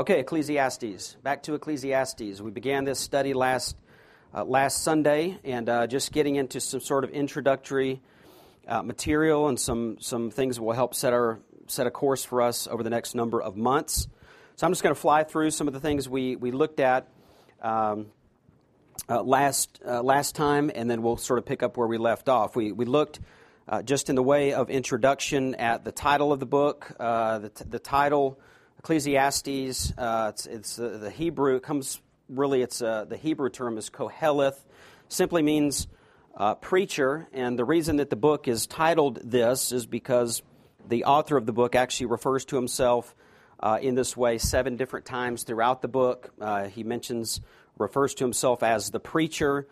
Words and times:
Okay, 0.00 0.20
Ecclesiastes. 0.20 1.16
Back 1.22 1.42
to 1.42 1.52
Ecclesiastes. 1.52 2.40
We 2.40 2.50
began 2.50 2.84
this 2.84 2.98
study 2.98 3.34
last 3.34 3.76
uh, 4.32 4.46
last 4.46 4.82
Sunday, 4.82 5.38
and 5.44 5.68
uh, 5.68 5.86
just 5.88 6.10
getting 6.10 6.36
into 6.36 6.58
some 6.58 6.80
sort 6.80 7.04
of 7.04 7.10
introductory 7.10 8.00
uh, 8.66 8.80
material 8.80 9.48
and 9.48 9.60
some 9.60 9.98
some 10.00 10.30
things 10.30 10.56
that 10.56 10.62
will 10.62 10.72
help 10.72 10.94
set 10.94 11.12
our 11.12 11.38
set 11.66 11.86
a 11.86 11.90
course 11.90 12.24
for 12.24 12.40
us 12.40 12.66
over 12.66 12.82
the 12.82 12.88
next 12.88 13.14
number 13.14 13.42
of 13.42 13.58
months. 13.58 14.08
So 14.56 14.66
I'm 14.66 14.72
just 14.72 14.82
going 14.82 14.94
to 14.94 15.00
fly 15.00 15.22
through 15.22 15.50
some 15.50 15.68
of 15.68 15.74
the 15.74 15.80
things 15.80 16.08
we 16.08 16.34
we 16.34 16.50
looked 16.50 16.80
at. 16.80 17.06
Um, 17.60 18.06
uh, 19.06 19.22
last 19.22 19.82
uh, 19.86 20.02
last 20.02 20.34
time, 20.34 20.70
and 20.74 20.90
then 20.90 21.02
we'll 21.02 21.18
sort 21.18 21.38
of 21.38 21.44
pick 21.44 21.62
up 21.62 21.76
where 21.76 21.86
we 21.86 21.98
left 21.98 22.30
off. 22.30 22.56
We 22.56 22.72
we 22.72 22.86
looked 22.86 23.20
uh, 23.68 23.82
just 23.82 24.08
in 24.08 24.16
the 24.16 24.22
way 24.22 24.54
of 24.54 24.70
introduction 24.70 25.56
at 25.56 25.84
the 25.84 25.92
title 25.92 26.32
of 26.32 26.40
the 26.40 26.46
book. 26.46 26.90
the, 26.98 27.52
t- 27.54 27.64
the 27.68 27.78
title 27.78 28.40
Ecclesiastes, 28.80 29.92
uh, 29.98 30.28
it's, 30.30 30.46
it's 30.46 30.78
uh, 30.78 30.96
the 30.98 31.10
Hebrew, 31.10 31.56
it 31.56 31.62
comes 31.62 32.00
really, 32.30 32.62
it's 32.62 32.80
uh, 32.80 33.04
the 33.04 33.18
Hebrew 33.18 33.50
term 33.50 33.76
is 33.76 33.90
Koheleth, 33.90 34.58
simply 35.06 35.42
means 35.42 35.86
uh, 36.34 36.54
preacher. 36.54 37.28
And 37.34 37.58
the 37.58 37.64
reason 37.66 37.96
that 37.96 38.08
the 38.08 38.16
book 38.16 38.48
is 38.48 38.66
titled 38.66 39.20
this 39.22 39.70
is 39.70 39.84
because 39.84 40.42
the 40.88 41.04
author 41.04 41.36
of 41.36 41.44
the 41.44 41.52
book 41.52 41.74
actually 41.74 42.06
refers 42.06 42.46
to 42.46 42.56
himself 42.56 43.14
uh, 43.60 43.78
in 43.82 43.96
this 43.96 44.16
way 44.16 44.38
seven 44.38 44.78
different 44.78 45.04
times 45.04 45.42
throughout 45.42 45.82
the 45.82 45.88
book. 45.88 46.32
He 46.70 46.82
mentions, 46.82 47.42
refers 47.76 48.14
to 48.14 48.24
himself 48.24 48.62
as 48.62 48.90
the 48.90 49.00
preacher 49.00 49.68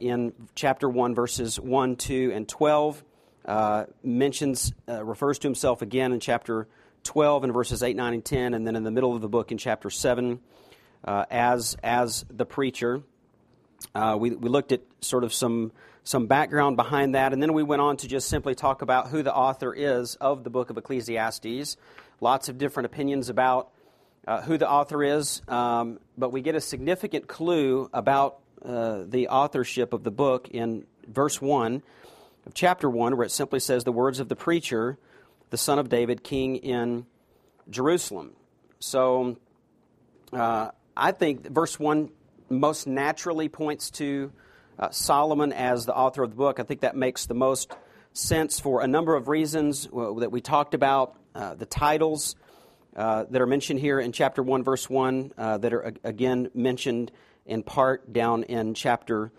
in 0.00 0.32
chapter 0.56 0.88
1, 0.88 1.14
verses 1.14 1.60
1, 1.60 1.94
2, 1.94 2.32
and 2.34 2.48
12. 2.48 3.04
mentions, 4.02 4.72
refers 4.88 5.38
to 5.38 5.46
himself 5.46 5.80
again 5.80 6.12
in 6.12 6.18
chapter 6.18 6.66
12 7.06 7.44
and 7.44 7.52
verses 7.52 7.82
8, 7.82 7.94
9, 7.96 8.14
and 8.14 8.24
10, 8.24 8.54
and 8.54 8.66
then 8.66 8.74
in 8.74 8.82
the 8.82 8.90
middle 8.90 9.14
of 9.14 9.22
the 9.22 9.28
book 9.28 9.52
in 9.52 9.58
chapter 9.58 9.90
7 9.90 10.40
uh, 11.04 11.24
as, 11.30 11.76
as 11.82 12.24
the 12.28 12.44
preacher. 12.44 13.02
Uh, 13.94 14.16
we, 14.18 14.30
we 14.30 14.48
looked 14.48 14.72
at 14.72 14.82
sort 15.00 15.22
of 15.22 15.32
some, 15.32 15.70
some 16.02 16.26
background 16.26 16.76
behind 16.76 17.14
that, 17.14 17.32
and 17.32 17.40
then 17.40 17.52
we 17.52 17.62
went 17.62 17.80
on 17.80 17.96
to 17.96 18.08
just 18.08 18.28
simply 18.28 18.56
talk 18.56 18.82
about 18.82 19.08
who 19.08 19.22
the 19.22 19.32
author 19.32 19.72
is 19.72 20.16
of 20.16 20.42
the 20.42 20.50
book 20.50 20.68
of 20.68 20.76
Ecclesiastes. 20.76 21.76
Lots 22.20 22.48
of 22.48 22.58
different 22.58 22.86
opinions 22.86 23.28
about 23.28 23.70
uh, 24.26 24.42
who 24.42 24.58
the 24.58 24.68
author 24.68 25.04
is, 25.04 25.42
um, 25.46 26.00
but 26.18 26.32
we 26.32 26.40
get 26.40 26.56
a 26.56 26.60
significant 26.60 27.28
clue 27.28 27.88
about 27.92 28.40
uh, 28.64 29.04
the 29.06 29.28
authorship 29.28 29.92
of 29.92 30.02
the 30.02 30.10
book 30.10 30.48
in 30.48 30.86
verse 31.06 31.40
1 31.40 31.82
of 32.46 32.54
chapter 32.54 32.90
1, 32.90 33.16
where 33.16 33.26
it 33.26 33.30
simply 33.30 33.60
says, 33.60 33.84
The 33.84 33.92
words 33.92 34.18
of 34.18 34.28
the 34.28 34.34
preacher 34.34 34.98
the 35.50 35.56
son 35.56 35.78
of 35.78 35.88
David, 35.88 36.22
king 36.22 36.56
in 36.56 37.06
Jerusalem. 37.70 38.32
So 38.78 39.36
uh, 40.32 40.70
I 40.96 41.12
think 41.12 41.48
verse 41.48 41.78
1 41.78 42.10
most 42.48 42.86
naturally 42.86 43.48
points 43.48 43.90
to 43.92 44.32
uh, 44.78 44.90
Solomon 44.90 45.52
as 45.52 45.86
the 45.86 45.94
author 45.94 46.22
of 46.22 46.30
the 46.30 46.36
book. 46.36 46.60
I 46.60 46.62
think 46.62 46.80
that 46.80 46.96
makes 46.96 47.26
the 47.26 47.34
most 47.34 47.72
sense 48.12 48.60
for 48.60 48.82
a 48.82 48.86
number 48.86 49.14
of 49.14 49.28
reasons 49.28 49.86
uh, 49.86 50.12
that 50.14 50.30
we 50.30 50.40
talked 50.40 50.74
about. 50.74 51.16
Uh, 51.34 51.54
the 51.54 51.66
titles 51.66 52.34
uh, 52.96 53.24
that 53.30 53.42
are 53.42 53.46
mentioned 53.46 53.78
here 53.78 54.00
in 54.00 54.12
chapter 54.12 54.42
1, 54.42 54.64
verse 54.64 54.88
1, 54.88 55.32
uh, 55.36 55.58
that 55.58 55.74
are 55.74 55.92
again 56.02 56.50
mentioned 56.54 57.12
in 57.44 57.62
part 57.62 58.12
down 58.12 58.42
in 58.44 58.74
chapter 58.74 59.30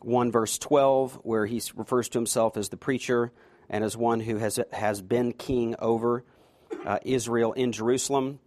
1, 0.00 0.30
verse 0.30 0.58
12, 0.58 1.20
where 1.22 1.46
he 1.46 1.62
refers 1.74 2.08
to 2.10 2.18
himself 2.18 2.56
as 2.56 2.68
the 2.68 2.76
preacher 2.76 3.32
and 3.70 3.84
as 3.84 3.96
one 3.96 4.20
who 4.20 4.36
has, 4.36 4.58
has 4.72 5.02
been 5.02 5.32
king 5.32 5.74
over 5.78 6.24
uh, 6.84 6.98
Israel 7.02 7.52
in 7.52 7.72
Jerusalem. 7.72 8.38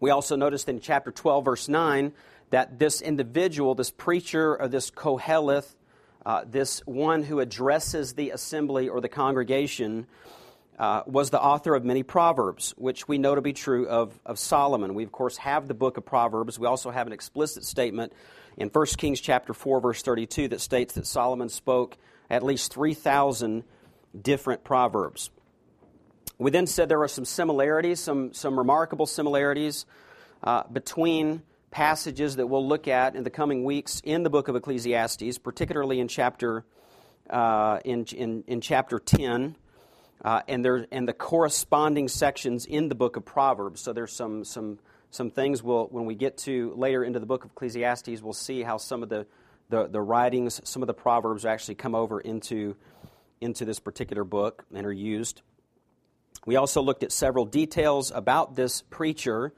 We 0.00 0.10
also 0.10 0.36
noticed 0.36 0.68
in 0.68 0.80
chapter 0.80 1.12
12, 1.12 1.44
verse 1.44 1.68
9, 1.68 2.12
that 2.50 2.78
this 2.78 3.00
individual, 3.00 3.74
this 3.74 3.90
preacher, 3.90 4.60
or 4.60 4.68
this 4.68 4.90
Koheleth, 4.90 5.74
uh, 6.26 6.44
this 6.46 6.80
one 6.86 7.22
who 7.22 7.40
addresses 7.40 8.14
the 8.14 8.30
assembly 8.30 8.88
or 8.88 9.00
the 9.00 9.08
congregation, 9.08 10.06
uh, 10.78 11.02
was 11.06 11.30
the 11.30 11.40
author 11.40 11.74
of 11.74 11.84
many 11.84 12.02
proverbs, 12.02 12.74
which 12.76 13.06
we 13.06 13.18
know 13.18 13.34
to 13.34 13.40
be 13.40 13.52
true 13.52 13.86
of, 13.86 14.18
of 14.26 14.38
Solomon. 14.38 14.94
We, 14.94 15.04
of 15.04 15.12
course, 15.12 15.36
have 15.36 15.68
the 15.68 15.74
book 15.74 15.96
of 15.96 16.04
Proverbs. 16.04 16.58
We 16.58 16.66
also 16.66 16.90
have 16.90 17.06
an 17.06 17.12
explicit 17.12 17.64
statement 17.64 18.12
in 18.56 18.68
1 18.68 18.86
Kings 18.98 19.20
chapter 19.20 19.54
4, 19.54 19.80
verse 19.80 20.02
32, 20.02 20.48
that 20.48 20.60
states 20.60 20.94
that 20.94 21.06
Solomon 21.06 21.48
spoke 21.48 21.96
at 22.28 22.42
least 22.42 22.72
3,000 22.72 23.64
different 24.20 24.64
proverbs. 24.64 25.30
We 26.38 26.50
then 26.50 26.66
said 26.66 26.88
there 26.88 27.02
are 27.02 27.08
some 27.08 27.24
similarities, 27.24 28.00
some, 28.00 28.32
some 28.32 28.58
remarkable 28.58 29.06
similarities 29.06 29.86
uh, 30.42 30.64
between 30.72 31.42
passages 31.70 32.36
that 32.36 32.46
we'll 32.46 32.66
look 32.66 32.88
at 32.88 33.16
in 33.16 33.24
the 33.24 33.30
coming 33.30 33.64
weeks 33.64 34.00
in 34.04 34.22
the 34.22 34.30
book 34.30 34.48
of 34.48 34.56
Ecclesiastes, 34.56 35.38
particularly 35.38 36.00
in 36.00 36.08
chapter, 36.08 36.64
uh, 37.30 37.78
in, 37.84 38.04
in, 38.16 38.44
in, 38.46 38.60
chapter 38.60 38.98
10. 38.98 39.56
Uh, 40.24 40.40
and, 40.46 40.64
there, 40.64 40.86
and 40.92 41.08
the 41.08 41.12
corresponding 41.12 42.06
sections 42.06 42.64
in 42.66 42.88
the 42.88 42.94
book 42.94 43.16
of 43.16 43.24
Proverbs. 43.24 43.80
So 43.80 43.92
there's 43.92 44.12
some, 44.12 44.44
some, 44.44 44.78
some 45.10 45.30
things 45.30 45.62
we'll, 45.62 45.86
when 45.86 46.04
we 46.04 46.14
get 46.14 46.38
to 46.38 46.72
later 46.76 47.02
into 47.02 47.18
the 47.18 47.26
book 47.26 47.44
of 47.44 47.50
Ecclesiastes, 47.50 48.22
we'll 48.22 48.32
see 48.32 48.62
how 48.62 48.76
some 48.76 49.02
of 49.02 49.08
the, 49.08 49.26
the, 49.68 49.88
the 49.88 50.00
writings, 50.00 50.60
some 50.62 50.82
of 50.82 50.86
the 50.86 50.94
Proverbs 50.94 51.44
actually 51.44 51.74
come 51.74 51.94
over 51.94 52.20
into 52.20 52.76
into 53.42 53.64
this 53.64 53.80
particular 53.80 54.24
book 54.24 54.64
and 54.74 54.86
are 54.86 54.92
used. 54.92 55.42
We 56.46 56.56
also 56.56 56.82
looked 56.82 57.02
at 57.02 57.12
several 57.12 57.44
details 57.44 58.10
about 58.10 58.56
this 58.56 58.82
preacher 58.82 59.52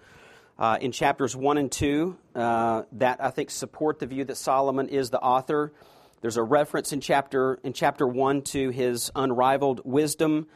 uh, 0.58 0.78
in 0.80 0.92
chapters 0.92 1.34
1 1.34 1.58
and 1.58 1.70
2 1.70 2.16
uh, 2.34 2.82
that 2.92 3.22
I 3.22 3.30
think 3.30 3.50
support 3.50 3.98
the 3.98 4.06
view 4.06 4.24
that 4.24 4.36
Solomon 4.36 4.88
is 4.88 5.10
the 5.10 5.20
author. 5.20 5.72
There's 6.20 6.36
a 6.36 6.42
reference 6.42 6.92
in 6.92 7.00
chapter, 7.00 7.58
in 7.62 7.72
chapter 7.72 8.06
1 8.06 8.42
to 8.42 8.70
his 8.70 9.10
unrivaled 9.14 9.82
wisdom, 9.84 10.46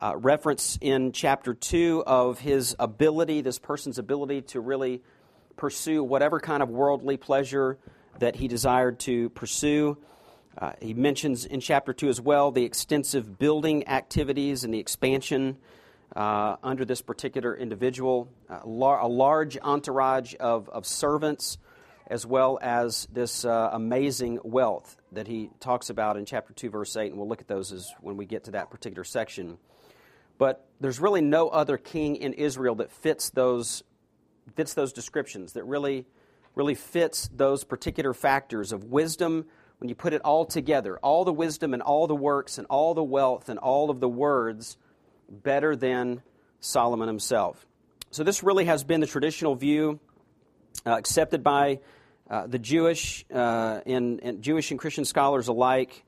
uh, 0.00 0.16
reference 0.16 0.78
in 0.80 1.12
chapter 1.12 1.54
2 1.54 2.04
of 2.06 2.38
his 2.38 2.76
ability, 2.78 3.40
this 3.40 3.58
person's 3.58 3.98
ability 3.98 4.42
to 4.42 4.60
really 4.60 5.02
pursue 5.56 6.02
whatever 6.02 6.40
kind 6.40 6.62
of 6.62 6.68
worldly 6.68 7.16
pleasure 7.16 7.78
that 8.18 8.36
he 8.36 8.48
desired 8.48 8.98
to 9.00 9.30
pursue. 9.30 9.96
Uh, 10.56 10.72
he 10.80 10.94
mentions 10.94 11.44
in 11.44 11.60
chapter 11.60 11.92
2 11.92 12.08
as 12.08 12.20
well 12.20 12.52
the 12.52 12.64
extensive 12.64 13.38
building 13.38 13.88
activities 13.88 14.64
and 14.64 14.72
the 14.72 14.78
expansion 14.78 15.56
uh, 16.14 16.56
under 16.62 16.84
this 16.84 17.02
particular 17.02 17.56
individual, 17.56 18.28
uh, 18.48 18.60
lar- 18.64 19.00
a 19.00 19.08
large 19.08 19.58
entourage 19.60 20.34
of, 20.38 20.68
of 20.68 20.86
servants, 20.86 21.58
as 22.06 22.24
well 22.24 22.58
as 22.62 23.08
this 23.12 23.44
uh, 23.44 23.70
amazing 23.72 24.38
wealth 24.44 24.96
that 25.12 25.26
he 25.26 25.50
talks 25.58 25.90
about 25.90 26.16
in 26.16 26.24
chapter 26.24 26.52
2, 26.52 26.70
verse 26.70 26.96
8. 26.96 27.08
And 27.08 27.18
we'll 27.18 27.28
look 27.28 27.40
at 27.40 27.48
those 27.48 27.72
as, 27.72 27.92
when 28.00 28.16
we 28.16 28.26
get 28.26 28.44
to 28.44 28.52
that 28.52 28.70
particular 28.70 29.04
section. 29.04 29.58
But 30.38 30.66
there's 30.80 31.00
really 31.00 31.22
no 31.22 31.48
other 31.48 31.76
king 31.78 32.16
in 32.16 32.34
Israel 32.34 32.76
that 32.76 32.92
fits 32.92 33.30
those, 33.30 33.82
fits 34.54 34.74
those 34.74 34.92
descriptions, 34.92 35.54
that 35.54 35.64
really, 35.64 36.06
really 36.54 36.74
fits 36.74 37.28
those 37.34 37.64
particular 37.64 38.12
factors 38.12 38.70
of 38.70 38.84
wisdom 38.84 39.46
when 39.78 39.88
you 39.88 39.94
put 39.94 40.12
it 40.12 40.22
all 40.22 40.44
together, 40.44 40.98
all 41.02 41.24
the 41.24 41.32
wisdom 41.32 41.74
and 41.74 41.82
all 41.82 42.06
the 42.06 42.14
works 42.14 42.58
and 42.58 42.66
all 42.68 42.94
the 42.94 43.02
wealth 43.02 43.48
and 43.48 43.58
all 43.58 43.90
of 43.90 44.00
the 44.00 44.08
words, 44.08 44.76
better 45.28 45.74
than 45.76 46.22
Solomon 46.60 47.08
himself. 47.08 47.66
So, 48.10 48.24
this 48.24 48.42
really 48.42 48.66
has 48.66 48.84
been 48.84 49.00
the 49.00 49.06
traditional 49.06 49.54
view 49.54 49.98
uh, 50.86 50.90
accepted 50.90 51.42
by 51.42 51.80
uh, 52.30 52.46
the 52.46 52.58
Jewish 52.58 53.24
uh, 53.32 53.80
and, 53.86 54.20
and, 54.22 54.42
Jewish 54.42 54.70
and 54.70 54.80
Christian 54.80 55.04
scholars 55.04 55.48
alike 55.48 56.04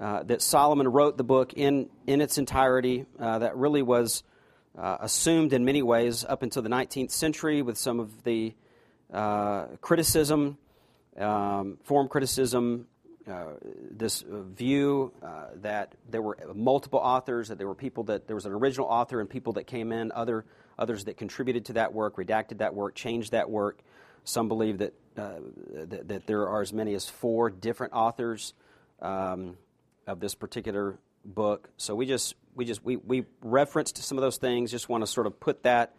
uh, 0.00 0.22
that 0.24 0.40
Solomon 0.40 0.88
wrote 0.88 1.16
the 1.16 1.24
book 1.24 1.52
in, 1.54 1.88
in 2.06 2.20
its 2.20 2.38
entirety. 2.38 3.04
Uh, 3.18 3.40
that 3.40 3.56
really 3.56 3.82
was 3.82 4.22
uh, 4.78 4.98
assumed 5.00 5.52
in 5.52 5.64
many 5.64 5.82
ways 5.82 6.24
up 6.24 6.42
until 6.42 6.62
the 6.62 6.68
19th 6.68 7.10
century 7.10 7.62
with 7.62 7.76
some 7.76 8.00
of 8.00 8.22
the 8.22 8.54
criticism, 9.80 10.58
um, 11.18 11.78
form 11.84 12.08
criticism 12.08 12.86
uh, 13.28 13.44
this 13.90 14.24
view 14.26 15.12
uh, 15.22 15.46
that 15.62 15.94
there 16.08 16.22
were 16.22 16.38
multiple 16.54 16.98
authors, 16.98 17.48
that 17.48 17.58
there 17.58 17.66
were 17.66 17.74
people 17.74 18.04
that 18.04 18.26
there 18.26 18.36
was 18.36 18.46
an 18.46 18.52
original 18.52 18.86
author 18.86 19.20
and 19.20 19.28
people 19.28 19.54
that 19.54 19.66
came 19.66 19.92
in, 19.92 20.12
other 20.12 20.44
others 20.78 21.04
that 21.04 21.16
contributed 21.16 21.66
to 21.66 21.72
that 21.74 21.92
work, 21.92 22.16
redacted 22.16 22.58
that 22.58 22.74
work, 22.74 22.94
changed 22.94 23.32
that 23.32 23.50
work. 23.50 23.80
Some 24.24 24.48
believe 24.48 24.78
that 24.78 24.94
uh, 25.16 25.40
that, 25.74 26.08
that, 26.08 26.26
there 26.26 26.48
are 26.48 26.62
as 26.62 26.72
many 26.72 26.94
as 26.94 27.08
four 27.08 27.50
different 27.50 27.92
authors 27.92 28.54
um, 29.02 29.56
of 30.06 30.20
this 30.20 30.34
particular 30.34 30.98
book. 31.24 31.68
So 31.76 31.94
we 31.94 32.06
just 32.06 32.34
we 32.54 32.64
just 32.64 32.84
we, 32.84 32.96
we 32.96 33.24
referenced 33.42 33.98
some 33.98 34.18
of 34.18 34.22
those 34.22 34.36
things. 34.36 34.70
Just 34.70 34.88
want 34.88 35.02
to 35.02 35.06
sort 35.06 35.26
of 35.26 35.40
put 35.40 35.64
that 35.64 35.94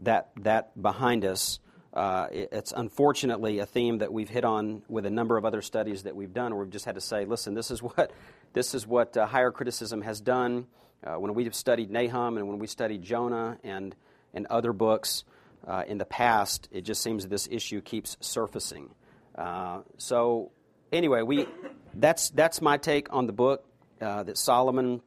that 0.00 0.30
that 0.40 0.80
behind 0.80 1.24
us. 1.24 1.60
Uh, 1.98 2.28
it's 2.30 2.72
unfortunately 2.76 3.58
a 3.58 3.66
theme 3.66 3.98
that 3.98 4.12
we've 4.12 4.28
hit 4.28 4.44
on 4.44 4.82
with 4.88 5.04
a 5.04 5.10
number 5.10 5.36
of 5.36 5.44
other 5.44 5.60
studies 5.60 6.04
that 6.04 6.14
we've 6.14 6.32
done, 6.32 6.54
where 6.54 6.62
we've 6.62 6.72
just 6.72 6.84
had 6.84 6.94
to 6.94 7.00
say, 7.00 7.24
listen, 7.24 7.54
this 7.54 7.72
is 7.72 7.82
what 7.82 8.12
this 8.52 8.72
is 8.72 8.86
what 8.86 9.16
uh, 9.16 9.26
higher 9.26 9.50
criticism 9.50 10.02
has 10.02 10.20
done. 10.20 10.68
Uh, 11.02 11.14
when 11.14 11.34
we've 11.34 11.56
studied 11.56 11.90
Nahum 11.90 12.36
and 12.36 12.46
when 12.46 12.60
we 12.60 12.68
studied 12.68 13.02
Jonah 13.02 13.58
and 13.64 13.96
and 14.32 14.46
other 14.46 14.72
books, 14.72 15.24
uh, 15.66 15.82
in 15.88 15.98
the 15.98 16.04
past, 16.04 16.68
it 16.70 16.82
just 16.82 17.02
seems 17.02 17.24
that 17.24 17.30
this 17.30 17.48
issue 17.50 17.80
keeps 17.80 18.16
surfacing. 18.20 18.90
Uh, 19.34 19.80
so, 19.96 20.52
anyway, 20.92 21.22
we 21.22 21.46
that's 21.94 22.30
that's 22.30 22.62
my 22.62 22.76
take 22.76 23.12
on 23.12 23.26
the 23.26 23.32
book 23.32 23.64
uh, 24.00 24.22
that 24.22 24.38
Solomon 24.38 25.00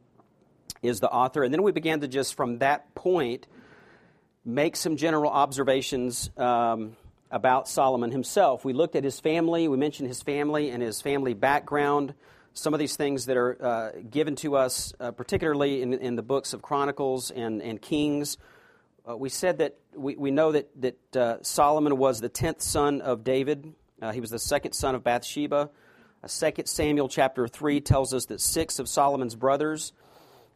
is 0.82 1.00
the 1.00 1.08
author, 1.08 1.42
and 1.42 1.54
then 1.54 1.62
we 1.62 1.72
began 1.72 2.00
to 2.00 2.08
just 2.08 2.34
from 2.34 2.58
that 2.58 2.94
point 2.94 3.46
make 4.44 4.76
some 4.76 4.96
general 4.96 5.30
observations 5.30 6.30
um, 6.36 6.96
about 7.30 7.68
Solomon 7.68 8.10
himself. 8.10 8.64
We 8.64 8.72
looked 8.72 8.96
at 8.96 9.04
his 9.04 9.20
family. 9.20 9.68
We 9.68 9.76
mentioned 9.76 10.08
his 10.08 10.22
family 10.22 10.70
and 10.70 10.82
his 10.82 11.00
family 11.00 11.34
background. 11.34 12.14
Some 12.54 12.74
of 12.74 12.80
these 12.80 12.96
things 12.96 13.26
that 13.26 13.36
are 13.36 13.64
uh, 13.64 13.90
given 14.10 14.36
to 14.36 14.56
us, 14.56 14.92
uh, 15.00 15.12
particularly 15.12 15.80
in, 15.80 15.94
in, 15.94 16.16
the 16.16 16.22
books 16.22 16.52
of 16.52 16.60
Chronicles 16.60 17.30
and, 17.30 17.62
and 17.62 17.80
Kings. 17.80 18.36
Uh, 19.08 19.16
we 19.16 19.30
said 19.30 19.58
that 19.58 19.78
we, 19.96 20.16
we 20.16 20.30
know 20.30 20.52
that, 20.52 20.68
that 20.82 21.16
uh, 21.16 21.42
Solomon 21.42 21.96
was 21.96 22.20
the 22.20 22.28
tenth 22.28 22.60
son 22.60 23.00
of 23.00 23.24
David. 23.24 23.72
Uh, 24.02 24.12
he 24.12 24.20
was 24.20 24.30
the 24.30 24.38
second 24.38 24.72
son 24.74 24.94
of 24.94 25.02
Bathsheba. 25.02 25.70
Uh, 26.22 26.26
Second 26.26 26.66
Samuel 26.66 27.08
chapter 27.08 27.48
three 27.48 27.80
tells 27.80 28.12
us 28.12 28.26
that 28.26 28.40
six 28.40 28.78
of 28.78 28.88
Solomon's 28.88 29.34
brothers 29.34 29.92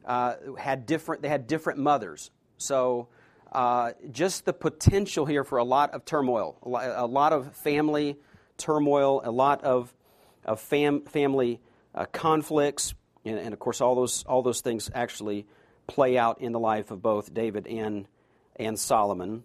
had 0.07 0.87
different. 0.87 1.23
They 1.23 1.29
had 1.29 1.47
different 1.47 1.79
mothers. 1.79 2.31
So 2.59 3.09
uh, 3.57 3.93
just 4.13 4.45
the 4.45 4.53
potential 4.53 5.25
here 5.25 5.43
for 5.43 5.57
a 5.57 5.65
lot 5.65 5.95
of 5.95 6.05
turmoil, 6.05 6.59
a 6.63 7.07
lot, 7.07 7.33
of 7.33 7.57
family 7.57 8.19
turmoil, 8.59 9.23
a 9.25 9.31
lot 9.31 9.65
of, 9.65 9.95
of 10.45 10.61
fam, 10.61 11.01
family 11.07 11.59
uh, 11.95 12.05
conflicts, 12.13 12.95
and, 13.25 13.39
and, 13.39 13.55
of 13.55 13.59
course, 13.59 13.81
all 13.81 13.95
those, 13.95 14.25
all 14.25 14.43
those 14.43 14.61
things 14.61 14.91
actually 14.95 15.47
play 15.87 16.19
out 16.19 16.43
in 16.43 16.53
the 16.53 16.61
life 16.61 16.91
of 16.91 17.01
both 17.01 17.33
David 17.33 17.67
and, 17.67 18.07
and 18.57 18.79
Solomon. 18.79 19.43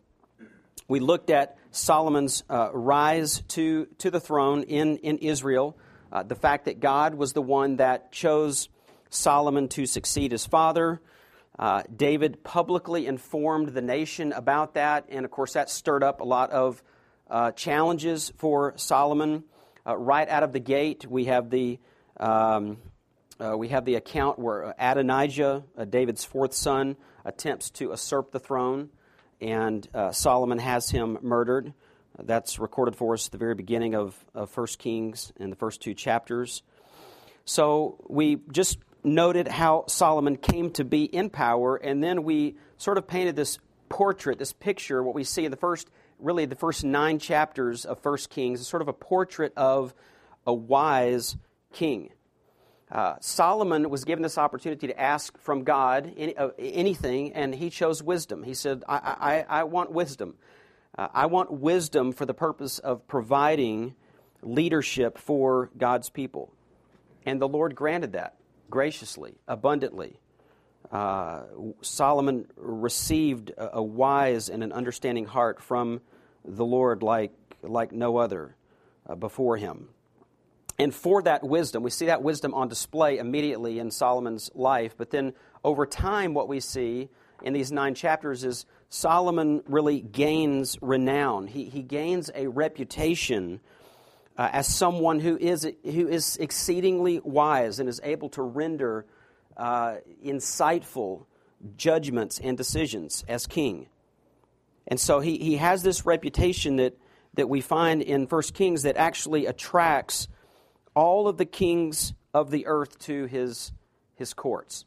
We 0.89 0.99
looked 0.99 1.29
at 1.29 1.57
Solomon's 1.71 2.43
uh, 2.49 2.69
rise 2.73 3.41
to, 3.49 3.85
to 3.99 4.11
the 4.11 4.19
throne 4.19 4.63
in, 4.63 4.97
in 4.97 5.19
Israel, 5.19 5.77
uh, 6.11 6.23
the 6.23 6.35
fact 6.35 6.65
that 6.65 6.81
God 6.81 7.15
was 7.15 7.31
the 7.31 7.41
one 7.41 7.77
that 7.77 8.11
chose 8.11 8.67
Solomon 9.09 9.69
to 9.69 9.85
succeed 9.85 10.33
his 10.33 10.45
father. 10.45 10.99
Uh, 11.61 11.83
David 11.95 12.43
publicly 12.43 13.05
informed 13.05 13.69
the 13.69 13.83
nation 13.83 14.33
about 14.33 14.73
that, 14.73 15.05
and 15.09 15.23
of 15.25 15.29
course, 15.29 15.53
that 15.53 15.69
stirred 15.69 16.03
up 16.03 16.19
a 16.19 16.23
lot 16.23 16.49
of 16.49 16.81
uh, 17.29 17.51
challenges 17.51 18.33
for 18.37 18.73
Solomon. 18.77 19.43
Uh, 19.85 19.95
right 19.95 20.27
out 20.27 20.41
of 20.41 20.53
the 20.53 20.59
gate, 20.59 21.05
we 21.07 21.25
have 21.25 21.51
the 21.51 21.77
um, 22.19 22.77
uh, 23.39 23.55
we 23.55 23.69
have 23.69 23.85
the 23.85 23.95
account 23.95 24.39
where 24.39 24.73
Adonijah, 24.79 25.63
uh, 25.77 25.85
David's 25.85 26.25
fourth 26.25 26.53
son, 26.53 26.97
attempts 27.25 27.69
to 27.69 27.89
usurp 27.89 28.31
the 28.31 28.39
throne, 28.39 28.89
and 29.39 29.87
uh, 29.93 30.11
Solomon 30.11 30.57
has 30.57 30.89
him 30.89 31.19
murdered. 31.21 31.73
That's 32.17 32.57
recorded 32.57 32.95
for 32.95 33.13
us 33.13 33.27
at 33.27 33.31
the 33.31 33.37
very 33.37 33.55
beginning 33.55 33.95
of, 33.95 34.15
of 34.35 34.55
1 34.55 34.67
Kings 34.79 35.31
in 35.39 35.49
the 35.49 35.55
first 35.55 35.81
two 35.81 35.93
chapters. 35.93 36.63
So 37.45 38.03
we 38.07 38.37
just 38.51 38.77
noted 39.03 39.47
how 39.47 39.85
Solomon 39.87 40.37
came 40.37 40.71
to 40.71 40.83
be 40.83 41.03
in 41.03 41.29
power, 41.29 41.75
and 41.75 42.03
then 42.03 42.23
we 42.23 42.55
sort 42.77 42.97
of 42.97 43.07
painted 43.07 43.35
this 43.35 43.59
portrait, 43.89 44.39
this 44.39 44.53
picture, 44.53 45.03
what 45.03 45.15
we 45.15 45.23
see 45.23 45.45
in 45.45 45.51
the 45.51 45.57
first, 45.57 45.89
really 46.19 46.45
the 46.45 46.55
first 46.55 46.83
nine 46.83 47.19
chapters 47.19 47.85
of 47.85 47.99
First 47.99 48.29
Kings, 48.29 48.61
is 48.61 48.67
sort 48.67 48.81
of 48.81 48.87
a 48.87 48.93
portrait 48.93 49.53
of 49.57 49.93
a 50.45 50.53
wise 50.53 51.35
king. 51.73 52.11
Uh, 52.91 53.15
Solomon 53.21 53.89
was 53.89 54.03
given 54.03 54.21
this 54.21 54.37
opportunity 54.37 54.87
to 54.87 54.99
ask 54.99 55.37
from 55.39 55.63
God 55.63 56.13
any, 56.17 56.35
uh, 56.35 56.49
anything, 56.59 57.33
and 57.33 57.55
he 57.55 57.69
chose 57.69 58.03
wisdom. 58.03 58.43
He 58.43 58.53
said, 58.53 58.83
I, 58.87 59.45
I, 59.49 59.61
I 59.61 59.63
want 59.63 59.91
wisdom. 59.91 60.35
Uh, 60.97 61.07
I 61.13 61.27
want 61.27 61.51
wisdom 61.51 62.11
for 62.11 62.25
the 62.25 62.33
purpose 62.33 62.79
of 62.79 63.07
providing 63.07 63.95
leadership 64.41 65.17
for 65.17 65.69
God's 65.77 66.09
people. 66.09 66.51
And 67.25 67.41
the 67.41 67.47
Lord 67.47 67.75
granted 67.75 68.13
that 68.13 68.35
graciously, 68.71 69.35
abundantly. 69.47 70.19
Uh, 70.91 71.43
Solomon 71.81 72.47
received 72.57 73.51
a, 73.51 73.77
a, 73.77 73.83
wise 73.83 74.49
and 74.49 74.63
an 74.63 74.71
understanding 74.73 75.25
heart 75.25 75.61
from 75.61 76.01
the 76.43 76.65
Lord 76.65 77.03
like, 77.03 77.31
like 77.61 77.91
no 77.91 78.17
other 78.17 78.55
uh, 79.07 79.15
before 79.15 79.57
him. 79.57 79.89
And 80.79 80.93
for 80.93 81.21
that 81.21 81.43
wisdom, 81.43 81.83
we 81.83 81.91
see 81.91 82.07
that 82.07 82.23
wisdom 82.23 82.53
on 82.55 82.67
display 82.67 83.19
immediately 83.19 83.77
in 83.77 83.91
Solomon's 83.91 84.49
life, 84.55 84.95
but 84.97 85.11
then 85.11 85.33
over 85.63 85.85
time, 85.85 86.33
what 86.33 86.47
we 86.47 86.59
see 86.59 87.09
in 87.43 87.53
these 87.53 87.71
nine 87.71 87.93
chapters 87.93 88.43
is 88.43 88.65
Solomon 88.89 89.61
really 89.67 90.01
gains 90.01 90.77
renown. 90.81 91.47
He, 91.47 91.65
he 91.65 91.83
gains 91.83 92.31
a 92.33 92.47
reputation 92.47 93.59
uh, 94.37 94.49
as 94.51 94.67
someone 94.67 95.19
who 95.19 95.37
is, 95.37 95.69
who 95.83 96.07
is 96.07 96.37
exceedingly 96.37 97.19
wise 97.23 97.79
and 97.79 97.89
is 97.89 97.99
able 98.03 98.29
to 98.29 98.41
render 98.41 99.05
uh, 99.57 99.95
insightful 100.25 101.25
judgments 101.75 102.39
and 102.39 102.57
decisions 102.57 103.23
as 103.27 103.45
king. 103.45 103.87
And 104.87 104.99
so 104.99 105.19
he, 105.19 105.37
he 105.37 105.57
has 105.57 105.83
this 105.83 106.05
reputation 106.05 106.77
that, 106.77 106.97
that 107.35 107.47
we 107.47 107.61
find 107.61 108.01
in 108.01 108.25
1 108.25 108.41
Kings 108.53 108.83
that 108.83 108.97
actually 108.97 109.45
attracts 109.45 110.27
all 110.95 111.27
of 111.27 111.37
the 111.37 111.45
kings 111.45 112.13
of 112.33 112.51
the 112.51 112.65
earth 112.67 112.99
to 112.99 113.25
his, 113.25 113.71
his 114.15 114.33
courts. 114.33 114.85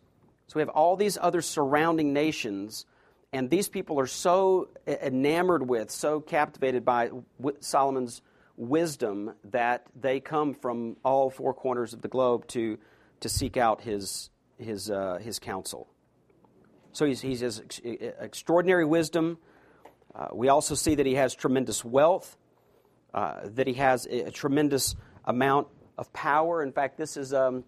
So 0.48 0.56
we 0.56 0.60
have 0.60 0.68
all 0.68 0.96
these 0.96 1.16
other 1.20 1.42
surrounding 1.42 2.12
nations, 2.12 2.86
and 3.32 3.48
these 3.50 3.68
people 3.68 3.98
are 3.98 4.06
so 4.06 4.68
enamored 4.86 5.68
with, 5.68 5.90
so 5.90 6.20
captivated 6.20 6.84
by 6.84 7.10
Solomon's 7.60 8.20
wisdom 8.56 9.34
that 9.44 9.86
they 10.00 10.20
come 10.20 10.54
from 10.54 10.96
all 11.04 11.30
four 11.30 11.54
corners 11.54 11.92
of 11.92 12.02
the 12.02 12.08
globe 12.08 12.46
to, 12.48 12.78
to 13.20 13.28
seek 13.28 13.56
out 13.56 13.80
his, 13.82 14.30
his, 14.58 14.90
uh, 14.90 15.18
his 15.20 15.38
counsel. 15.38 15.88
So 16.92 17.04
he's, 17.06 17.20
he 17.20 17.36
has 17.36 17.60
extraordinary 17.82 18.84
wisdom. 18.84 19.38
Uh, 20.14 20.28
we 20.32 20.48
also 20.48 20.76
see 20.76 20.94
that 20.94 21.06
he 21.06 21.16
has 21.16 21.34
tremendous 21.34 21.84
wealth, 21.84 22.36
uh, 23.12 23.40
that 23.44 23.66
he 23.66 23.74
has 23.74 24.06
a, 24.06 24.26
a, 24.26 24.30
tremendous 24.30 24.94
amount 25.24 25.66
of 25.98 26.12
power. 26.12 26.62
In 26.62 26.70
fact, 26.70 26.96
this 26.96 27.16
is, 27.16 27.34
um, 27.34 27.64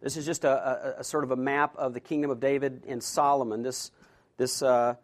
this 0.00 0.16
is 0.16 0.24
just 0.24 0.44
a, 0.44 0.50
a, 0.50 1.00
a, 1.00 1.04
sort 1.04 1.24
of 1.24 1.32
a 1.32 1.36
map 1.36 1.74
of 1.76 1.94
the 1.94 2.00
kingdom 2.00 2.30
of 2.30 2.38
David 2.38 2.84
and 2.86 3.02
Solomon. 3.02 3.62
This, 3.62 3.90
this 4.36 4.62
uh, 4.62 4.94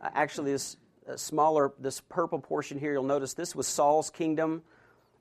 actually, 0.00 0.52
this 0.52 0.76
smaller, 1.14 1.72
this 1.78 2.00
purple 2.00 2.40
portion 2.40 2.78
here, 2.78 2.92
you'll 2.92 3.04
notice 3.04 3.34
this 3.34 3.54
was 3.54 3.66
Saul's 3.66 4.10
kingdom. 4.10 4.62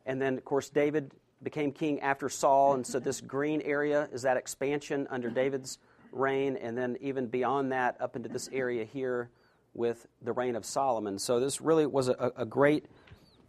And 0.05 0.21
then, 0.21 0.38
of 0.38 0.45
course, 0.45 0.69
David 0.69 1.12
became 1.43 1.71
king 1.71 2.00
after 2.01 2.29
Saul. 2.29 2.74
And 2.74 2.86
so 2.86 3.00
this 3.00 3.21
green 3.21 3.62
area 3.62 4.10
is 4.12 4.24
that 4.24 4.38
expansion 4.38 5.07
under 5.10 5.29
David's 5.29 5.77
reign. 6.12 6.57
And 6.57 6.77
then, 6.77 6.98
even 7.01 7.27
beyond 7.27 7.71
that, 7.71 8.00
up 8.01 8.15
into 8.15 8.29
this 8.29 8.50
area 8.51 8.86
here 8.86 9.29
with 9.74 10.07
the 10.21 10.31
reign 10.31 10.55
of 10.55 10.65
Solomon. 10.65 11.19
So, 11.19 11.39
this 11.39 11.62
really 11.62 11.86
was 11.86 12.07
a, 12.10 12.31
a 12.36 12.45
great. 12.45 12.86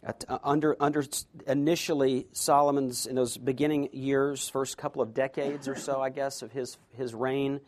Uh, 0.05 0.37
under, 0.43 0.75
under 0.79 1.03
initially 1.47 2.27
Solomon's 2.31 3.07
in 3.07 3.15
those 3.15 3.35
beginning 3.35 3.89
years, 3.93 4.47
first 4.47 4.77
couple 4.77 5.01
of 5.01 5.13
decades 5.13 5.67
or 5.67 5.75
so, 5.75 5.99
I 5.99 6.11
guess, 6.11 6.43
of 6.43 6.51
his 6.51 6.77
his 6.95 7.15
reign, 7.15 7.59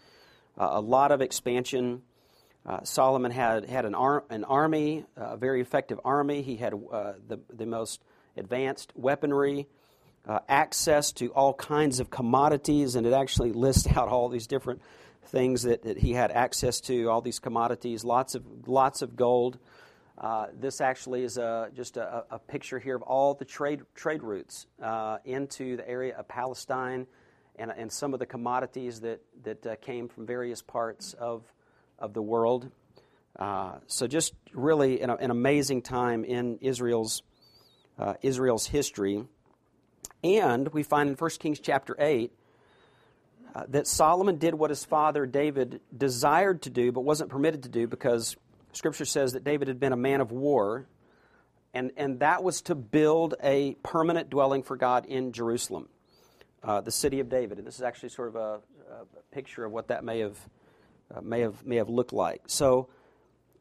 uh, 0.58 0.70
a 0.72 0.80
lot 0.80 1.12
of 1.12 1.22
expansion 1.22 2.04
uh, 2.70 2.84
Solomon 2.84 3.32
had, 3.32 3.66
had 3.66 3.86
an, 3.86 3.96
ar- 3.96 4.24
an 4.30 4.44
army, 4.44 5.04
a 5.16 5.36
very 5.36 5.60
effective 5.60 6.00
army. 6.06 6.44
He 6.44 6.56
had 6.56 6.76
uh, 6.76 7.14
the, 7.28 7.40
the 7.52 7.66
most 7.66 8.04
advanced 8.38 8.94
weaponry, 8.96 9.68
uh, 10.28 10.42
access 10.48 11.12
to 11.14 11.30
all 11.30 11.56
kinds 11.56 12.00
of 12.00 12.12
commodities, 12.12 12.94
and 12.96 13.08
it 13.08 13.14
actually 13.14 13.54
lists 13.54 13.88
out 13.98 14.10
all 14.10 14.30
these 14.30 14.46
different 14.46 14.84
things 15.26 15.64
that, 15.64 15.82
that 15.82 15.98
he 15.98 16.14
had 16.14 16.30
access 16.30 16.80
to, 16.82 17.10
all 17.10 17.22
these 17.22 17.40
commodities, 17.40 18.04
lots 18.04 18.36
of, 18.36 18.44
lots 18.68 19.02
of 19.02 19.16
gold. 19.16 19.58
Uh, 20.16 20.48
this 20.54 20.80
actually 20.80 21.24
is 21.24 21.40
a, 21.40 21.72
just 21.76 21.98
a, 21.98 22.24
a, 22.30 22.38
picture 22.38 22.78
here 22.78 22.96
of 22.96 23.02
all 23.02 23.34
the 23.34 23.46
trade, 23.46 23.82
trade 23.96 24.22
routes 24.22 24.68
uh, 24.84 25.18
into 25.26 25.76
the 25.76 25.90
area 25.90 26.16
of 26.16 26.28
Palestine 26.28 27.08
and, 27.56 27.72
and 27.76 27.92
some 27.92 28.14
of 28.14 28.20
the 28.20 28.26
commodities 28.28 29.00
that, 29.00 29.22
that 29.44 29.66
uh, 29.66 29.76
came 29.78 30.08
from 30.08 30.28
various 30.28 30.62
parts 30.62 31.14
of 31.14 31.42
of 32.00 32.14
the 32.14 32.22
world. 32.22 32.72
Uh, 33.38 33.76
so 33.88 34.08
just 34.08 34.34
really 34.54 35.02
an, 35.02 35.10
an, 35.10 35.32
amazing 35.32 35.82
time 35.82 36.26
in 36.26 36.58
Israel's 36.62 37.22
uh, 37.98 38.16
Israel's 38.22 38.68
history. 38.68 39.24
And 40.24 40.68
we 40.70 40.84
find 40.84 41.10
in 41.10 41.16
1 41.16 41.30
Kings 41.40 41.60
chapter 41.60 41.96
8 41.98 42.32
uh, 43.56 43.64
that 43.70 43.88
Solomon 43.88 44.38
did 44.38 44.56
what 44.56 44.70
his 44.70 44.84
father 44.84 45.26
David 45.26 45.82
desired 45.96 46.64
to 46.64 46.70
do 46.70 46.92
but 46.92 47.02
wasn't 47.02 47.30
permitted 47.30 47.64
to 47.64 47.70
do 47.70 47.88
because 47.88 48.36
Scripture 48.74 49.06
says 49.06 49.34
that 49.34 49.44
David 49.44 49.68
had 49.68 49.80
been 49.80 49.94
a 49.94 49.98
man 49.98 50.22
of 50.22 50.32
war, 50.32 50.86
and, 51.74 51.92
and 51.98 52.20
that 52.20 52.44
was 52.44 52.62
to 52.64 52.76
build 52.76 53.36
a 53.42 53.76
permanent 53.84 54.30
dwelling 54.30 54.64
for 54.64 54.76
God 54.76 55.06
in 55.06 55.32
Jerusalem, 55.32 55.88
uh, 56.64 56.82
the 56.82 56.92
city 56.92 57.20
of 57.20 57.30
David. 57.30 57.58
And 57.58 57.66
this 57.66 57.76
is 57.76 57.82
actually 57.82 58.10
sort 58.10 58.30
of 58.30 58.36
a, 58.36 58.60
a 58.92 59.24
picture 59.32 59.66
of 59.66 59.72
what 59.72 59.88
that 59.88 60.04
may 60.04 60.20
have 60.20 60.38
uh, 61.14 61.22
may 61.22 61.42
have 61.42 61.66
may 61.66 61.78
have 61.78 61.90
looked 61.90 62.14
like. 62.14 62.44
So 62.48 62.90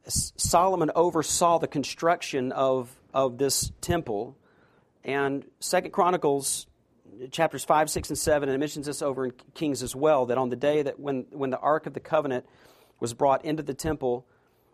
Solomon 0.09 0.91
oversaw 0.95 1.59
the 1.59 1.69
construction 1.69 2.53
of, 2.53 2.95
of 3.13 3.39
this 3.39 3.73
temple. 3.81 4.37
And 5.05 5.45
Second 5.61 5.93
Chronicles 5.93 6.67
chapters 7.31 7.65
5, 7.65 7.91
6, 7.91 8.11
and 8.11 8.19
7, 8.19 8.49
and 8.49 8.55
it 8.55 8.59
mentions 8.59 8.87
this 8.87 9.03
over 9.03 9.27
in 9.27 9.33
Kings 9.55 9.83
as 9.83 9.95
well, 9.95 10.27
that 10.27 10.39
on 10.39 10.51
the 10.51 10.57
day 10.57 10.83
that 10.83 11.01
when, 11.01 11.27
when 11.31 11.51
the 11.51 11.59
Ark 11.59 11.87
of 11.87 11.95
the 11.95 12.01
Covenant 12.01 12.47
was 13.01 13.13
brought 13.13 13.45
into 13.45 13.63
the 13.63 13.75
temple, 13.75 14.27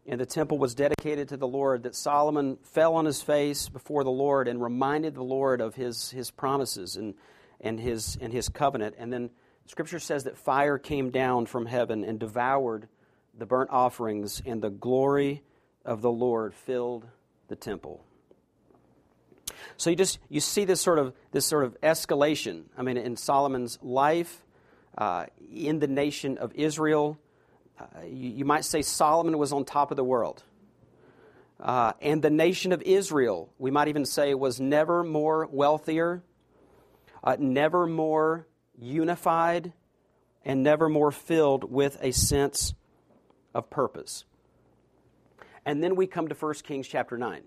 and 0.07 0.21
the 0.21 0.26
temple 0.26 0.59
was 0.59 0.75
dedicated 0.75 1.28
to 1.31 1.37
the 1.37 1.49
Lord, 1.49 1.85
that 1.85 1.95
Solomon 1.95 2.59
fell 2.62 2.95
on 2.95 3.07
his 3.07 3.23
face 3.23 3.69
before 3.69 4.04
the 4.04 4.11
Lord 4.11 4.47
and 4.47 4.62
reminded 4.62 5.14
the 5.14 5.25
Lord 5.25 5.61
of 5.61 5.75
his, 5.75 6.11
his 6.11 6.31
promises 6.31 6.97
and, 6.97 7.14
and, 7.61 7.81
his, 7.81 8.19
and 8.21 8.33
his 8.33 8.49
covenant. 8.49 8.97
And 8.99 9.12
then 9.12 9.31
Scripture 9.66 9.99
says 9.99 10.25
that 10.25 10.37
fire 10.37 10.78
came 10.78 11.11
down 11.11 11.47
from 11.47 11.66
heaven 11.66 12.04
and 12.04 12.18
devoured 12.18 12.88
the 13.37 13.47
burnt 13.47 13.71
offerings, 13.71 14.42
and 14.44 14.62
the 14.62 14.71
glory 14.71 15.42
of 15.85 16.02
the 16.02 16.11
Lord 16.11 16.54
filled 16.54 17.06
the 17.49 17.56
temple. 17.56 18.04
So 19.76 19.90
you 19.90 19.97
just 19.97 20.18
you 20.28 20.40
see 20.40 20.64
this 20.64 20.80
sort 20.80 20.99
of 20.99 21.14
this 21.33 21.47
sort 21.47 21.64
of 21.64 21.80
escalation. 21.80 22.64
I 22.76 22.83
mean, 22.83 22.97
in 22.97 23.16
Solomon's 23.16 23.78
life, 23.83 24.44
uh, 24.97 25.26
in 25.52 25.80
the 25.80 25.88
nation 25.88 26.38
of 26.38 26.52
Israel, 26.54 27.18
uh, 27.78 27.85
you, 28.04 28.30
you, 28.30 28.44
might 28.44 28.64
say 28.64 28.83
Solomon 28.83 29.37
was 29.38 29.52
on 29.52 29.64
top 29.64 29.90
of 29.90 29.97
the 29.97 30.04
world. 30.04 30.44
Uh, 31.59 31.92
and 32.00 32.23
the 32.23 32.30
nation 32.30 32.73
of 32.73 32.83
Israel, 32.83 33.49
we 33.59 33.71
might 33.71 33.88
even 33.88 34.04
say, 34.04 34.35
was 34.35 34.61
never 34.61 35.02
more 35.02 35.49
wealthier, 35.50 36.23
uh, 37.23 37.37
never 37.38 37.87
more 37.87 38.47
unified, 38.78 39.73
and 40.45 40.62
never 40.62 40.88
more 40.88 41.11
filled 41.11 41.71
with 41.71 41.97
a 42.00 42.12
sense 42.12 42.75
of 43.54 43.71
purpose. 43.71 44.25
And 45.64 45.83
then 45.83 45.97
we 45.97 46.07
come 46.07 46.28
to 46.28 46.35
1 46.35 46.54
Kings 46.64 46.87
chapter 46.87 47.16
9. 47.16 47.43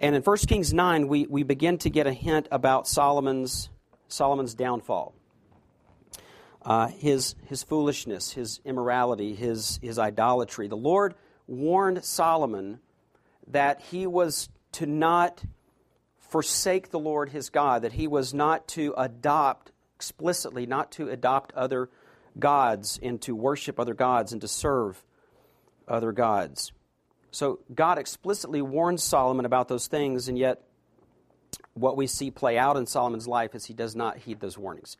And 0.00 0.14
in 0.14 0.22
1 0.22 0.36
Kings 0.38 0.72
9, 0.72 1.08
we, 1.08 1.26
we 1.26 1.42
begin 1.42 1.78
to 1.78 1.90
get 1.90 2.06
a 2.06 2.12
hint 2.12 2.48
about 2.50 2.86
Solomon's, 2.86 3.68
Solomon's 4.06 4.54
downfall. 4.54 5.14
Uh, 6.62 6.88
his, 6.88 7.34
his 7.46 7.62
foolishness, 7.62 8.32
his 8.32 8.60
immorality, 8.64 9.34
his, 9.34 9.78
his 9.82 9.98
idolatry. 9.98 10.68
The 10.68 10.76
Lord 10.76 11.14
warned 11.46 12.04
Solomon 12.04 12.80
that 13.48 13.80
he 13.80 14.06
was 14.06 14.48
to 14.72 14.86
not 14.86 15.42
forsake 16.28 16.90
the 16.90 16.98
Lord 16.98 17.30
his 17.30 17.50
God, 17.50 17.82
that 17.82 17.92
he 17.92 18.06
was 18.06 18.34
not 18.34 18.68
to 18.68 18.94
adopt 18.96 19.72
explicitly, 19.96 20.66
not 20.66 20.92
to 20.92 21.08
adopt 21.08 21.52
other 21.54 21.90
gods 22.38 22.98
and 23.02 23.20
to 23.22 23.34
worship 23.34 23.80
other 23.80 23.94
gods 23.94 24.32
and 24.32 24.40
to 24.40 24.48
serve 24.48 25.02
other 25.88 26.12
gods. 26.12 26.72
So 27.30 27.60
God 27.74 27.98
explicitly 27.98 28.62
warns 28.62 29.02
Solomon 29.02 29.44
about 29.44 29.68
those 29.68 29.86
things, 29.86 30.28
and 30.28 30.38
yet 30.38 30.62
what 31.74 31.96
we 31.96 32.06
see 32.06 32.30
play 32.30 32.58
out 32.58 32.76
in 32.76 32.86
Solomon's 32.86 33.28
life 33.28 33.54
is 33.54 33.66
he 33.66 33.74
does 33.74 33.94
not 33.94 34.18
heed 34.18 34.40
those 34.40 34.56
warnings. 34.56 34.96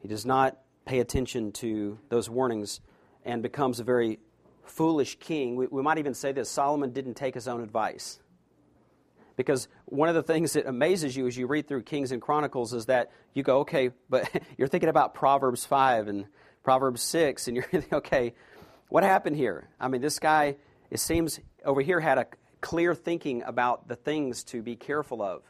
He 0.00 0.08
does 0.08 0.24
not 0.24 0.58
pay 0.84 1.00
attention 1.00 1.52
to 1.52 1.98
those 2.08 2.30
warnings 2.30 2.80
and 3.24 3.42
becomes 3.42 3.80
a 3.80 3.84
very 3.84 4.18
foolish 4.64 5.18
king. 5.18 5.56
We, 5.56 5.66
we 5.66 5.82
might 5.82 5.98
even 5.98 6.14
say 6.14 6.32
this 6.32 6.48
Solomon 6.48 6.92
didn't 6.92 7.14
take 7.14 7.34
his 7.34 7.48
own 7.48 7.62
advice. 7.62 8.19
Because 9.46 9.68
one 9.86 10.08
of 10.08 10.14
the 10.14 10.22
things 10.22 10.52
that 10.52 10.66
amazes 10.66 11.16
you 11.16 11.26
as 11.26 11.36
you 11.36 11.46
read 11.46 11.66
through 11.66 11.82
Kings 11.82 12.12
and 12.12 12.20
Chronicles 12.20 12.72
is 12.72 12.86
that 12.86 13.10
you 13.34 13.42
go, 13.42 13.60
okay, 13.60 13.90
but 14.08 14.28
you're 14.58 14.68
thinking 14.68 14.88
about 14.88 15.14
Proverbs 15.14 15.64
5 15.64 16.08
and 16.08 16.26
Proverbs 16.62 17.02
6, 17.02 17.48
and 17.48 17.56
you're 17.56 17.64
thinking, 17.70 17.94
okay, 17.94 18.34
what 18.88 19.02
happened 19.02 19.36
here? 19.36 19.68
I 19.78 19.88
mean, 19.88 20.00
this 20.00 20.18
guy 20.18 20.56
it 20.90 20.98
seems 20.98 21.38
over 21.64 21.80
here 21.80 22.00
had 22.00 22.18
a 22.18 22.26
clear 22.60 22.94
thinking 22.94 23.42
about 23.44 23.88
the 23.88 23.96
things 23.96 24.44
to 24.44 24.60
be 24.60 24.76
careful 24.76 25.22
of. 25.22 25.42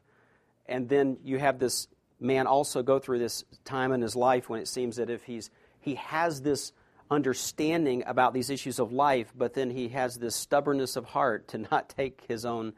And 0.66 0.88
then 0.88 1.16
you 1.24 1.38
have 1.38 1.58
this 1.58 1.88
man 2.20 2.46
also 2.46 2.82
go 2.82 2.98
through 2.98 3.18
this 3.18 3.44
time 3.64 3.92
in 3.92 4.02
his 4.02 4.14
life 4.14 4.48
when 4.48 4.60
it 4.60 4.68
seems 4.68 4.96
that 4.96 5.10
if 5.10 5.24
he's 5.24 5.50
he 5.80 5.94
has 5.94 6.42
this 6.42 6.72
understanding 7.10 8.04
about 8.06 8.34
these 8.34 8.50
issues 8.50 8.78
of 8.78 8.92
life, 8.92 9.32
but 9.36 9.54
then 9.54 9.70
he 9.70 9.88
has 9.88 10.16
this 10.16 10.36
stubbornness 10.36 10.94
of 10.94 11.06
heart 11.06 11.48
to 11.48 11.58
not 11.58 11.88
take 11.96 12.22
his 12.28 12.44
own 12.44 12.74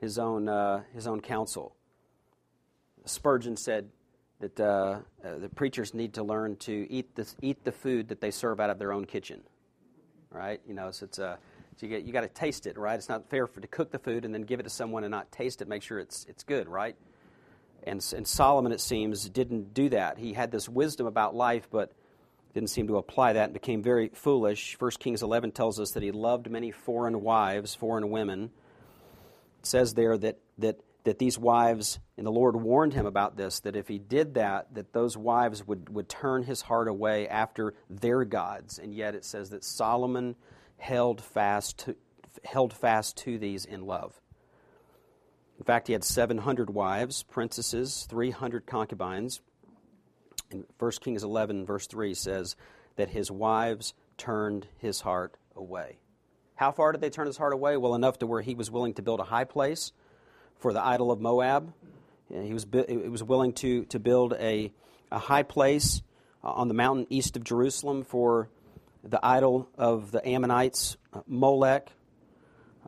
his 0.00 0.18
own 0.18 0.48
uh, 0.48 0.82
his 0.94 1.06
own 1.06 1.20
counsel. 1.20 1.74
Spurgeon 3.04 3.56
said 3.56 3.88
that 4.40 4.60
uh, 4.60 5.00
uh, 5.24 5.38
the 5.38 5.48
preachers 5.48 5.94
need 5.94 6.14
to 6.14 6.22
learn 6.22 6.56
to 6.56 6.86
eat 6.90 7.14
the 7.14 7.26
eat 7.42 7.64
the 7.64 7.72
food 7.72 8.08
that 8.08 8.20
they 8.20 8.30
serve 8.30 8.60
out 8.60 8.70
of 8.70 8.78
their 8.78 8.92
own 8.92 9.04
kitchen. 9.04 9.40
Right? 10.30 10.60
You 10.66 10.74
know, 10.74 10.90
so 10.90 11.04
it's 11.04 11.18
a 11.18 11.38
so 11.78 11.86
you, 11.86 11.90
get, 11.90 12.04
you 12.04 12.12
got 12.12 12.22
to 12.22 12.28
taste 12.28 12.66
it, 12.66 12.76
right? 12.76 12.96
It's 12.96 13.08
not 13.08 13.30
fair 13.30 13.46
for 13.46 13.60
to 13.60 13.68
cook 13.68 13.92
the 13.92 14.00
food 14.00 14.24
and 14.24 14.34
then 14.34 14.42
give 14.42 14.58
it 14.58 14.64
to 14.64 14.70
someone 14.70 15.04
and 15.04 15.12
not 15.12 15.30
taste 15.30 15.62
it, 15.62 15.68
make 15.68 15.84
sure 15.84 16.00
it's, 16.00 16.26
it's 16.28 16.42
good, 16.42 16.68
right? 16.68 16.96
And, 17.84 18.04
and 18.16 18.26
Solomon, 18.26 18.72
it 18.72 18.80
seems, 18.80 19.28
didn't 19.28 19.74
do 19.74 19.88
that. 19.90 20.18
He 20.18 20.32
had 20.32 20.50
this 20.50 20.68
wisdom 20.68 21.06
about 21.06 21.36
life, 21.36 21.68
but 21.70 21.92
didn't 22.52 22.70
seem 22.70 22.88
to 22.88 22.96
apply 22.96 23.34
that 23.34 23.44
and 23.44 23.52
became 23.52 23.80
very 23.80 24.08
foolish. 24.12 24.74
1 24.80 24.90
Kings 24.98 25.22
11 25.22 25.52
tells 25.52 25.78
us 25.78 25.92
that 25.92 26.02
he 26.02 26.10
loved 26.10 26.50
many 26.50 26.72
foreign 26.72 27.22
wives, 27.22 27.76
foreign 27.76 28.10
women. 28.10 28.50
Says 29.62 29.94
there 29.94 30.16
that, 30.18 30.38
that, 30.58 30.80
that 31.04 31.18
these 31.18 31.38
wives, 31.38 31.98
and 32.16 32.26
the 32.26 32.32
Lord 32.32 32.56
warned 32.56 32.94
him 32.94 33.06
about 33.06 33.36
this, 33.36 33.60
that 33.60 33.76
if 33.76 33.88
he 33.88 33.98
did 33.98 34.34
that, 34.34 34.74
that 34.74 34.92
those 34.92 35.16
wives 35.16 35.66
would, 35.66 35.88
would 35.90 36.08
turn 36.08 36.42
his 36.44 36.62
heart 36.62 36.88
away 36.88 37.28
after 37.28 37.74
their 37.90 38.24
gods. 38.24 38.78
And 38.78 38.94
yet 38.94 39.14
it 39.14 39.24
says 39.24 39.50
that 39.50 39.64
Solomon 39.64 40.36
held 40.76 41.20
fast 41.20 41.78
to, 41.78 41.96
held 42.44 42.72
fast 42.72 43.16
to 43.18 43.38
these 43.38 43.64
in 43.64 43.86
love. 43.86 44.20
In 45.58 45.64
fact, 45.64 45.88
he 45.88 45.92
had 45.92 46.04
700 46.04 46.70
wives, 46.70 47.24
princesses, 47.24 48.06
300 48.08 48.64
concubines. 48.64 49.40
And 50.50 50.64
1 50.78 50.90
Kings 51.00 51.24
11, 51.24 51.66
verse 51.66 51.86
3 51.86 52.14
says 52.14 52.56
that 52.96 53.10
his 53.10 53.30
wives 53.30 53.92
turned 54.16 54.66
his 54.78 55.00
heart 55.00 55.36
away. 55.56 55.98
How 56.58 56.72
far 56.72 56.90
did 56.90 57.00
they 57.00 57.08
turn 57.08 57.28
his 57.28 57.36
heart 57.36 57.52
away? 57.52 57.76
Well, 57.76 57.94
enough 57.94 58.18
to 58.18 58.26
where 58.26 58.42
he 58.42 58.56
was 58.56 58.68
willing 58.68 58.94
to 58.94 59.02
build 59.02 59.20
a 59.20 59.24
high 59.24 59.44
place 59.44 59.92
for 60.58 60.72
the 60.72 60.84
idol 60.84 61.12
of 61.12 61.20
Moab. 61.20 61.72
He 62.28 62.52
was, 62.52 62.66
he 62.88 62.96
was 62.96 63.22
willing 63.22 63.52
to, 63.54 63.84
to 63.84 64.00
build 64.00 64.32
a, 64.32 64.72
a 65.12 65.18
high 65.20 65.44
place 65.44 66.02
on 66.42 66.66
the 66.66 66.74
mountain 66.74 67.06
east 67.10 67.36
of 67.36 67.44
Jerusalem 67.44 68.02
for 68.02 68.48
the 69.04 69.24
idol 69.24 69.68
of 69.78 70.10
the 70.10 70.26
Ammonites, 70.26 70.96
uh, 71.12 71.20
Molech. 71.28 71.92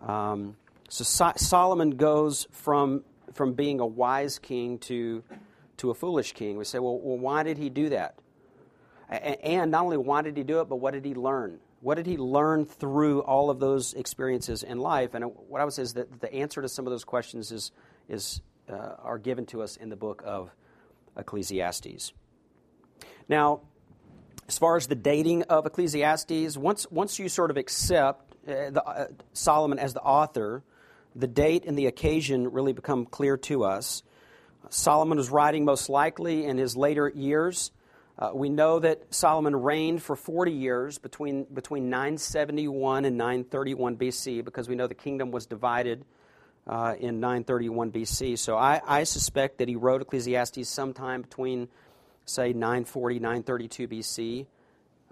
Um, 0.02 0.56
so, 0.88 1.04
so 1.04 1.32
Solomon 1.36 1.90
goes 1.90 2.48
from, 2.50 3.04
from 3.34 3.52
being 3.52 3.78
a 3.78 3.86
wise 3.86 4.40
king 4.40 4.78
to, 4.80 5.22
to 5.76 5.90
a 5.90 5.94
foolish 5.94 6.32
king. 6.32 6.56
We 6.56 6.64
say, 6.64 6.80
well, 6.80 6.98
well, 6.98 7.18
why 7.18 7.44
did 7.44 7.56
he 7.56 7.70
do 7.70 7.90
that? 7.90 8.18
And 9.08 9.70
not 9.70 9.84
only 9.84 9.96
why 9.96 10.22
did 10.22 10.36
he 10.36 10.42
do 10.42 10.60
it, 10.60 10.68
but 10.68 10.76
what 10.76 10.92
did 10.92 11.04
he 11.04 11.14
learn? 11.14 11.60
What 11.80 11.94
did 11.94 12.06
he 12.06 12.18
learn 12.18 12.66
through 12.66 13.22
all 13.22 13.48
of 13.48 13.58
those 13.58 13.94
experiences 13.94 14.62
in 14.62 14.78
life? 14.78 15.14
And 15.14 15.24
what 15.24 15.60
I 15.60 15.64
would 15.64 15.72
say 15.72 15.82
is 15.82 15.94
that 15.94 16.20
the 16.20 16.32
answer 16.32 16.60
to 16.60 16.68
some 16.68 16.86
of 16.86 16.90
those 16.90 17.04
questions 17.04 17.50
is, 17.50 17.72
is, 18.08 18.42
uh, 18.68 18.96
are 19.02 19.18
given 19.18 19.46
to 19.46 19.62
us 19.62 19.76
in 19.76 19.88
the 19.88 19.96
book 19.96 20.22
of 20.24 20.50
Ecclesiastes. 21.16 22.12
Now, 23.28 23.62
as 24.46 24.58
far 24.58 24.76
as 24.76 24.88
the 24.88 24.94
dating 24.94 25.44
of 25.44 25.64
Ecclesiastes, 25.64 26.56
once, 26.58 26.86
once 26.90 27.18
you 27.18 27.28
sort 27.28 27.50
of 27.50 27.56
accept 27.56 28.34
uh, 28.46 28.70
the, 28.70 28.84
uh, 28.84 29.06
Solomon 29.32 29.78
as 29.78 29.94
the 29.94 30.02
author, 30.02 30.62
the 31.16 31.26
date 31.26 31.64
and 31.66 31.78
the 31.78 31.86
occasion 31.86 32.52
really 32.52 32.72
become 32.72 33.06
clear 33.06 33.36
to 33.36 33.64
us. 33.64 34.02
Solomon 34.68 35.16
was 35.16 35.30
writing 35.30 35.64
most 35.64 35.88
likely 35.88 36.44
in 36.44 36.58
his 36.58 36.76
later 36.76 37.08
years. 37.08 37.72
Uh, 38.20 38.32
we 38.34 38.50
know 38.50 38.78
that 38.78 39.14
Solomon 39.14 39.56
reigned 39.56 40.02
for 40.02 40.14
40 40.14 40.52
years 40.52 40.98
between, 40.98 41.44
between 41.44 41.88
971 41.88 43.06
and 43.06 43.16
931 43.16 43.96
BC 43.96 44.44
because 44.44 44.68
we 44.68 44.74
know 44.74 44.86
the 44.86 44.94
kingdom 44.94 45.30
was 45.30 45.46
divided 45.46 46.04
uh, 46.66 46.94
in 47.00 47.18
931 47.18 47.90
BC. 47.90 48.38
So 48.38 48.58
I, 48.58 48.82
I 48.86 49.04
suspect 49.04 49.58
that 49.58 49.68
he 49.68 49.76
wrote 49.76 50.02
Ecclesiastes 50.02 50.68
sometime 50.68 51.22
between 51.22 51.68
say 52.26 52.52
940, 52.52 53.20
932 53.20 53.88
BC, 53.88 54.46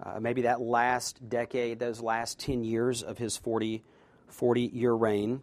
uh, 0.03 0.19
maybe 0.19 0.43
that 0.43 0.61
last 0.61 1.27
decade, 1.27 1.79
those 1.79 2.01
last 2.01 2.39
10 2.39 2.63
years 2.63 3.01
of 3.01 3.17
his 3.17 3.35
40, 3.35 3.83
40 4.27 4.61
year 4.61 4.93
reign. 4.93 5.41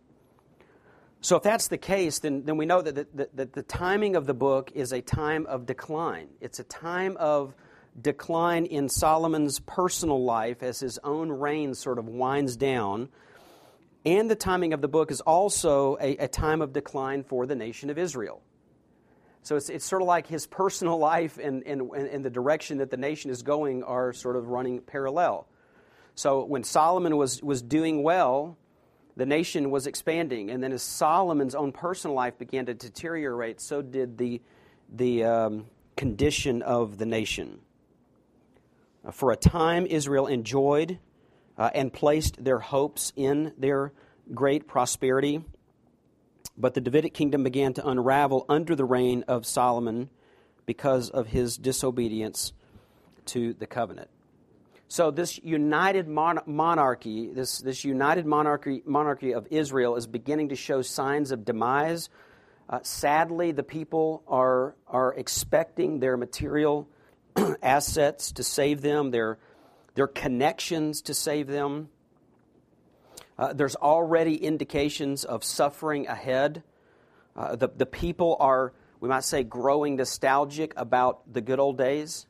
So, 1.27 1.35
if 1.35 1.43
that's 1.43 1.67
the 1.67 1.77
case, 1.77 2.21
then, 2.21 2.45
then 2.45 2.57
we 2.57 2.67
know 2.67 2.81
that 2.81 2.95
the, 2.95 3.07
that, 3.15 3.37
that 3.37 3.53
the 3.53 3.65
timing 3.65 4.15
of 4.15 4.27
the 4.29 4.33
book 4.33 4.71
is 4.77 4.93
a 4.93 5.01
time 5.01 5.45
of 5.47 5.67
decline. 5.67 6.29
It's 6.41 6.61
a 6.61 6.63
time 6.63 7.17
of 7.17 7.53
decline 8.01 8.65
in 8.65 8.89
Solomon's 8.89 9.59
personal 9.59 10.23
life 10.23 10.63
as 10.63 10.79
his 10.79 11.01
own 11.03 11.33
reign 11.33 11.75
sort 11.75 11.99
of 11.99 12.07
winds 12.07 12.57
down. 12.57 13.09
And 14.05 14.31
the 14.31 14.37
timing 14.37 14.73
of 14.73 14.81
the 14.81 14.87
book 14.87 15.11
is 15.11 15.21
also 15.21 15.97
a, 16.01 16.17
a 16.19 16.29
time 16.29 16.63
of 16.63 16.73
decline 16.73 17.25
for 17.25 17.45
the 17.45 17.57
nation 17.57 17.91
of 17.91 17.99
Israel. 17.99 18.41
So 19.43 19.57
it's, 19.57 19.69
it's 19.69 19.85
sort 19.85 20.03
of 20.03 20.07
like 20.07 20.29
his 20.29 20.47
personal 20.47 20.97
life 20.97 21.39
and, 21.39 21.65
and, 21.67 21.91
and 21.91 22.25
the 22.25 22.31
direction 22.31 22.79
that 22.79 22.93
the 22.93 22.97
nation 22.97 23.33
is 23.33 23.43
going 23.43 23.83
are 23.83 24.13
sort 24.13 24.37
of 24.37 24.47
running 24.47 24.81
parallel. 24.81 25.49
So 26.15 26.45
when 26.45 26.63
Solomon 26.63 27.17
was, 27.17 27.43
was 27.43 27.63
doing 27.63 28.05
well, 28.05 28.57
the 29.17 29.27
nation 29.27 29.71
was 29.71 29.87
expanding. 29.87 30.51
And 30.51 30.63
then 30.63 30.73
as 30.73 30.83
Solomon's 30.83 31.55
own 31.55 31.73
personal 31.73 32.15
life 32.15 32.39
began 32.39 32.67
to 32.67 32.75
deteriorate, 32.75 33.61
so 33.61 33.81
did 33.83 34.19
the, 34.19 34.43
the 34.95 35.25
um, 35.25 35.67
condition 35.97 36.63
of 36.63 36.99
the 36.99 37.07
nation. 37.07 37.61
Uh, 39.05 39.11
for 39.11 39.33
a 39.33 39.37
time, 39.37 39.87
Israel 39.87 40.27
enjoyed 40.27 40.99
uh, 41.57 41.71
and 41.75 41.93
placed 41.93 42.45
their 42.45 42.59
hopes 42.59 43.13
in 43.17 43.53
their 43.57 43.93
great 44.35 44.69
prosperity. 44.69 45.43
But 46.59 46.75
the 46.75 46.81
Davidic 46.81 47.15
kingdom 47.15 47.43
began 47.43 47.73
to 47.75 47.87
unravel 47.87 48.45
under 48.49 48.75
the 48.75 48.85
reign 48.85 49.25
of 49.29 49.47
Solomon 49.47 50.11
because 50.67 51.11
of 51.11 51.29
his 51.29 51.57
disobedience 51.57 52.53
to 53.27 53.55
the 53.55 53.67
covenant. 53.67 54.11
So 54.89 55.11
this 55.11 55.39
united 55.43 56.07
mon- 56.07 56.41
monarchy, 56.47 57.29
this, 57.33 57.59
this 57.59 57.85
united 57.85 58.25
monarchy, 58.25 58.83
monarchy 58.85 59.33
of 59.33 59.49
Israel 59.51 59.97
is 59.97 60.07
beginning 60.07 60.51
to 60.51 60.57
show 60.57 60.83
signs 60.83 61.33
of 61.33 61.45
demise. 61.45 62.09
Uh, 62.71 62.79
sadly, 62.83 63.51
the 63.51 63.65
people 63.65 64.23
are, 64.29 64.77
are 64.87 65.13
expecting 65.15 65.99
their 65.99 66.17
material 66.17 66.89
assets 67.63 68.33
to 68.33 68.45
save 68.45 68.81
them, 68.81 69.11
their, 69.11 69.39
their 69.95 70.07
connections 70.07 71.03
to 71.03 71.15
save 71.15 71.49
them. 71.49 71.89
Uh, 73.39 73.53
there's 73.53 73.77
already 73.77 74.37
indications 74.37 75.25
of 75.25 75.43
suffering 75.43 76.07
ahead. 76.07 76.63
Uh, 77.35 77.57
the, 77.57 77.69
the 77.69 77.87
people 77.87 78.37
are, 78.39 78.73
we 79.01 79.09
might 79.09 79.25
say, 79.25 79.43
growing 79.43 79.97
nostalgic 79.97 80.73
about 80.77 81.33
the 81.33 81.41
good 81.41 81.59
old 81.59 81.77
days. 81.77 82.27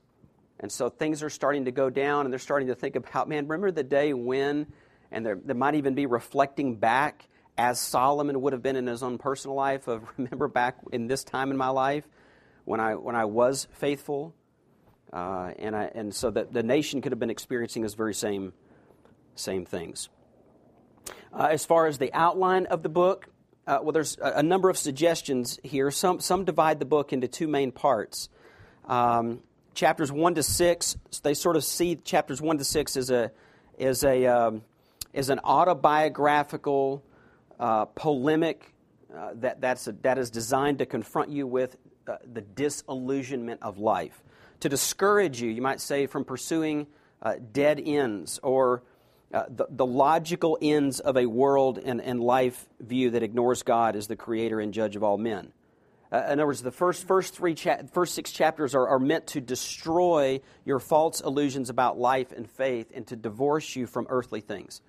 And 0.61 0.73
so 0.73 0.89
things 0.89 1.23
are 1.23 1.31
starting 1.31 1.67
to 1.67 1.71
go 1.71 1.91
down, 1.91 2.25
and 2.25 2.33
they're 2.33 2.39
starting 2.39 2.69
to 2.69 2.75
think 2.75 2.97
about, 2.97 3.29
man, 3.29 3.47
remember 3.47 3.71
the 3.71 3.83
day 3.83 4.15
when, 4.15 4.67
and 5.11 5.27
they 5.45 5.55
might 5.55 5.75
even 5.75 5.95
be 5.95 6.07
reflecting 6.07 6.77
back 6.77 7.29
as 7.59 7.81
Solomon 7.81 8.41
would 8.43 8.53
have 8.53 8.63
been 8.63 8.77
in 8.77 8.87
his 8.87 9.03
own 9.03 9.19
personal 9.19 9.57
life 9.57 9.89
of 9.89 10.03
remember 10.17 10.49
back 10.49 10.79
in 10.93 11.07
this 11.07 11.25
time 11.25 11.51
in 11.51 11.57
my 11.57 11.69
life 11.69 12.05
when 12.65 12.81
I, 12.81 12.95
when 12.95 13.15
I 13.15 13.25
was 13.25 13.67
faithful. 13.73 14.35
Uh, 15.13 15.53
and, 15.59 15.75
I, 15.77 15.91
and 15.95 16.15
so 16.15 16.31
that 16.31 16.53
the 16.53 16.63
nation 16.63 17.01
could 17.01 17.13
have 17.13 17.19
been 17.19 17.31
experiencing 17.31 17.83
those 17.83 17.95
very 17.95 18.13
same, 18.13 18.53
same 19.35 19.65
things. 19.65 20.09
Uh, 21.33 21.49
as 21.51 21.65
far 21.65 21.87
as 21.87 21.99
the 21.99 22.13
outline 22.13 22.67
of 22.67 22.83
the 22.83 22.89
book, 22.89 23.29
uh, 23.67 23.79
well, 23.83 23.93
there's 23.93 24.19
a, 24.21 24.39
a, 24.39 24.43
number 24.43 24.69
of 24.69 24.77
suggestions 24.77 25.59
here. 25.63 25.91
Some, 25.91 26.21
some 26.21 26.45
divide 26.45 26.81
the 26.81 26.85
book 26.85 27.13
into 27.13 27.29
two 27.29 27.47
main 27.47 27.73
parts. 27.73 28.29
Um, 28.85 29.43
chapters 29.77 30.11
1 30.11 30.35
to 30.35 30.43
6, 30.43 30.97
they 31.23 31.35
sort 31.35 31.55
of 31.55 31.63
see 31.63 31.95
chapters 31.97 32.41
1 32.41 32.59
to 32.59 32.65
6 32.65 32.97
as, 32.97 33.11
a, 33.11 33.31
as, 33.79 34.03
a, 34.03 34.27
um, 34.27 34.63
as 35.15 35.29
an 35.29 35.39
autobiographical, 35.45 37.05
uh, 37.61 37.85
polemic 37.85 38.75
uh, 39.15 39.31
that, 39.35 39.61
that's 39.61 39.87
a, 39.87 39.93
that 39.93 40.19
is 40.19 40.31
designed 40.31 40.79
to 40.79 40.87
confront 40.87 41.31
you 41.31 41.47
with 41.47 41.77
uh, 42.09 42.17
the 42.33 42.41
disillusionment 42.41 43.63
of 43.63 43.79
life. 43.79 44.23
To 44.61 44.69
discourage 44.69 45.41
you, 45.41 45.51
you 45.51 45.63
might 45.63 45.81
say, 45.81 46.07
from 46.07 46.25
pursuing 46.25 46.87
uh, 47.23 47.35
dead 47.53 47.81
ends 47.85 48.41
or 48.43 48.83
uh, 49.33 49.45
the, 49.49 49.67
the 49.71 49.87
logical 49.87 50.59
ends 50.63 51.01
of 51.01 51.17
a 51.17 51.27
world 51.27 51.79
and, 51.79 52.01
and 52.01 52.21
life 52.21 52.67
view 52.81 53.11
that 53.11 53.23
ignores 53.23 53.63
God 53.63 53.95
as 53.95 54.07
the 54.07 54.17
creator 54.17 54.61
and 54.61 54.73
judge 54.73 54.97
of 54.97 55.03
all 55.03 55.19
men. 55.19 55.53
Uh, 56.13 56.23
in 56.27 56.33
other 56.33 56.47
words, 56.47 56.63
the 56.63 56.71
first, 56.71 57.07
first, 57.07 57.35
three 57.35 57.55
cha- 57.55 57.83
first 57.93 58.15
six 58.15 58.31
chapters 58.31 58.75
are, 58.75 58.87
are 58.87 58.99
meant 58.99 59.27
to 59.29 59.41
destroy 59.41 60.41
your 60.65 60.79
false 60.79 61.21
illusions 61.21 61.69
about 61.69 61.99
life 61.99 62.33
and 62.33 62.49
faith 62.49 62.93
and 62.95 63.07
to 63.09 63.17
divorce 63.17 63.75
you 63.75 63.87
from 63.87 64.07
earthly 64.09 64.41
things. 64.41 64.81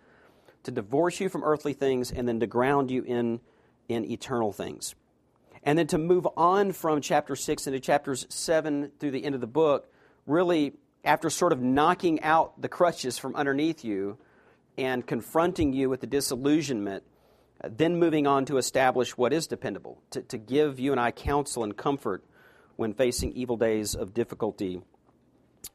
To 0.63 0.71
divorce 0.71 1.19
you 1.19 1.29
from 1.29 1.43
earthly 1.43 1.73
things 1.73 2.11
and 2.11 2.27
then 2.27 2.39
to 2.39 2.47
ground 2.47 2.91
you 2.91 3.03
in, 3.03 3.39
in 3.89 4.05
eternal 4.05 4.51
things. 4.51 4.95
And 5.63 5.77
then 5.77 5.87
to 5.87 5.97
move 5.97 6.27
on 6.37 6.71
from 6.71 7.01
chapter 7.01 7.35
6 7.35 7.67
into 7.67 7.79
chapters 7.79 8.27
7 8.29 8.91
through 8.99 9.11
the 9.11 9.25
end 9.25 9.33
of 9.33 9.41
the 9.41 9.47
book, 9.47 9.91
really, 10.25 10.73
after 11.03 11.29
sort 11.29 11.51
of 11.51 11.61
knocking 11.61 12.21
out 12.21 12.61
the 12.61 12.69
crutches 12.69 13.17
from 13.17 13.35
underneath 13.35 13.83
you 13.83 14.17
and 14.77 15.05
confronting 15.05 15.73
you 15.73 15.89
with 15.89 16.01
the 16.01 16.07
disillusionment 16.07 17.03
then 17.63 17.97
moving 17.97 18.27
on 18.27 18.45
to 18.45 18.57
establish 18.57 19.17
what 19.17 19.33
is 19.33 19.47
dependable, 19.47 20.01
to, 20.11 20.21
to 20.23 20.37
give 20.37 20.79
you 20.79 20.91
and 20.91 21.01
I 21.01 21.11
counsel 21.11 21.63
and 21.63 21.75
comfort 21.75 22.23
when 22.75 22.93
facing 22.93 23.33
evil 23.33 23.57
days 23.57 23.95
of 23.95 24.13
difficulty 24.13 24.81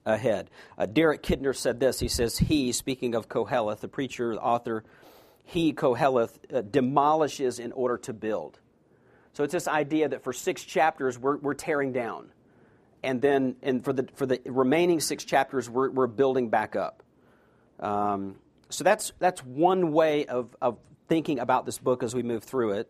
ahead. 0.07 0.51
Uh, 0.79 0.87
Derek 0.87 1.23
Kidner 1.23 1.55
said 1.55 1.81
this. 1.81 2.01
He 2.01 2.09
says, 2.09 2.39
He, 2.39 2.73
speaking 2.73 3.15
of 3.15 3.29
Koheleth, 3.29 3.81
the 3.81 3.89
preacher, 3.89 4.35
the 4.35 4.41
author, 4.41 4.85
he, 5.45 5.73
Koheleth, 5.73 6.55
uh, 6.55 6.63
demolishes 6.63 7.59
in 7.59 7.73
order 7.73 7.99
to 7.99 8.13
build. 8.13 8.59
So 9.33 9.45
it's 9.45 9.53
this 9.53 9.67
idea 9.67 10.09
that 10.09 10.23
for 10.23 10.33
six 10.33 10.63
chapters 10.63 11.19
we're, 11.19 11.39
we're 11.39 11.55
tearing 11.55 11.93
down. 11.93 12.31
And 13.03 13.21
then 13.21 13.57
and 13.63 13.85
for, 13.85 13.93
the, 13.93 14.09
for 14.15 14.27
the 14.27 14.41
remaining 14.47 15.01
six 15.01 15.25
chapters, 15.25 15.69
we're, 15.69 15.91
we're 15.91 16.07
building 16.07 16.51
back 16.51 16.77
up. 16.77 17.03
Um, 17.81 18.37
so 18.69 18.85
that's, 18.85 19.13
that's 19.19 19.45
one 19.45 19.93
way 19.93 20.27
of, 20.27 20.55
of 20.63 20.79
thinking 21.13 21.41
about 21.41 21.67
this 21.67 21.77
book 21.77 22.03
as 22.03 22.15
we 22.15 22.23
move 22.23 22.43
through 22.43 22.71
it. 22.71 22.89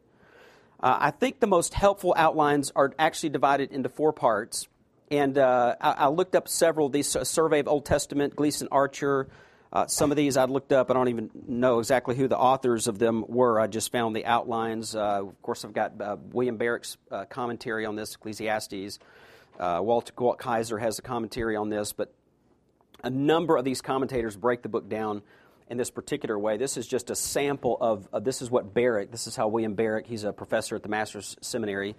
Uh, 0.81 0.97
I 1.01 1.11
think 1.11 1.41
the 1.41 1.49
most 1.49 1.75
helpful 1.75 2.15
outlines 2.17 2.71
are 2.77 2.95
actually 2.97 3.31
divided 3.31 3.73
into 3.73 3.89
four 3.89 4.13
parts. 4.13 4.69
And 5.11 5.37
uh, 5.37 5.75
I, 5.81 5.91
I, 5.91 6.07
looked 6.07 6.37
up 6.37 6.47
several 6.47 6.87
of 6.87 6.93
these 6.93 7.17
uh, 7.17 7.25
Survey 7.25 7.59
of 7.59 7.67
Old 7.67 7.85
Testament, 7.85 8.37
Gleason 8.37 8.69
Archer. 8.71 9.27
Uh, 9.73 9.89
some 9.89 10.13
of 10.13 10.17
these 10.17 10.37
I 10.37 10.45
looked 10.45 10.73
up. 10.73 10.89
I 10.89 10.95
don't 10.95 11.09
even 11.09 11.31
know 11.49 11.81
exactly 11.81 12.15
who 12.15 12.29
the 12.29 12.39
authors 12.39 12.87
of 12.87 13.01
them 13.01 13.25
were. 13.27 13.59
I 13.59 13.67
just 13.67 13.91
found 13.91 14.15
the 14.15 14.25
outlines. 14.25 14.95
Uh, 14.95 15.23
of 15.23 15.43
course, 15.43 15.65
I've 15.65 15.73
got 15.73 16.01
uh, 16.01 16.15
William 16.31 16.59
Barrick's 16.59 16.99
commentary 17.29 17.87
on 17.87 17.97
this, 17.97 18.15
Ecclesiastes. 18.15 19.01
Walt, 19.59 20.13
Walt 20.17 20.39
Kaiser 20.39 20.79
has 20.79 21.01
a 21.01 21.03
commentary 21.03 21.57
on 21.57 21.71
this. 21.71 21.93
But 21.93 22.15
a 23.03 23.11
number 23.11 23.57
of 23.57 23.65
these 23.65 23.83
commentators 23.83 24.37
break 24.37 24.63
the 24.63 24.69
book 24.69 24.89
down 24.89 25.23
in 25.73 25.79
this 25.79 25.91
particular 25.91 26.39
way. 26.39 26.59
This 26.59 26.77
is 26.77 26.87
just 26.87 27.09
a 27.09 27.17
sample 27.17 27.79
of, 27.81 28.07
uh, 28.13 28.21
this 28.21 28.43
is 28.43 28.51
what 28.51 28.75
Barrick, 28.75 29.11
this 29.11 29.27
is 29.27 29.35
how 29.35 29.49
William 29.49 29.73
Barrick, 29.73 30.07
he's 30.07 30.23
a 30.23 30.31
professor 30.31 30.77
at 30.77 30.83
the 30.83 30.91
Master's 30.91 31.35
Seminary, 31.41 31.97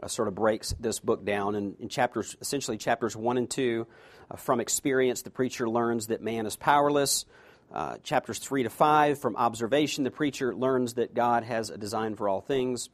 uh, 0.00 0.06
sort 0.06 0.28
of 0.28 0.36
breaks 0.36 0.76
this 0.78 1.00
book 1.00 1.24
down. 1.24 1.56
And 1.56 1.74
in 1.80 1.88
chapters, 1.88 2.36
essentially 2.40 2.78
chapters 2.78 3.16
one 3.16 3.36
and 3.36 3.50
two, 3.50 3.88
uh, 4.30 4.36
from 4.36 4.60
experience, 4.60 5.22
the 5.22 5.30
preacher 5.30 5.68
learns 5.68 6.06
that 6.06 6.22
man 6.22 6.46
is 6.46 6.54
powerless. 6.54 7.24
Uh, 7.72 7.96
chapters 8.04 8.38
three 8.38 8.62
to 8.62 8.70
five, 8.70 9.20
from 9.20 9.34
observation, 9.34 10.04
the 10.04 10.12
preacher 10.12 10.54
learns 10.54 10.94
that 10.94 11.12
God 11.12 11.42
has 11.42 11.68
a 11.70 11.76
design 11.76 12.14
for 12.14 12.28
all 12.28 12.40
things. 12.40 12.90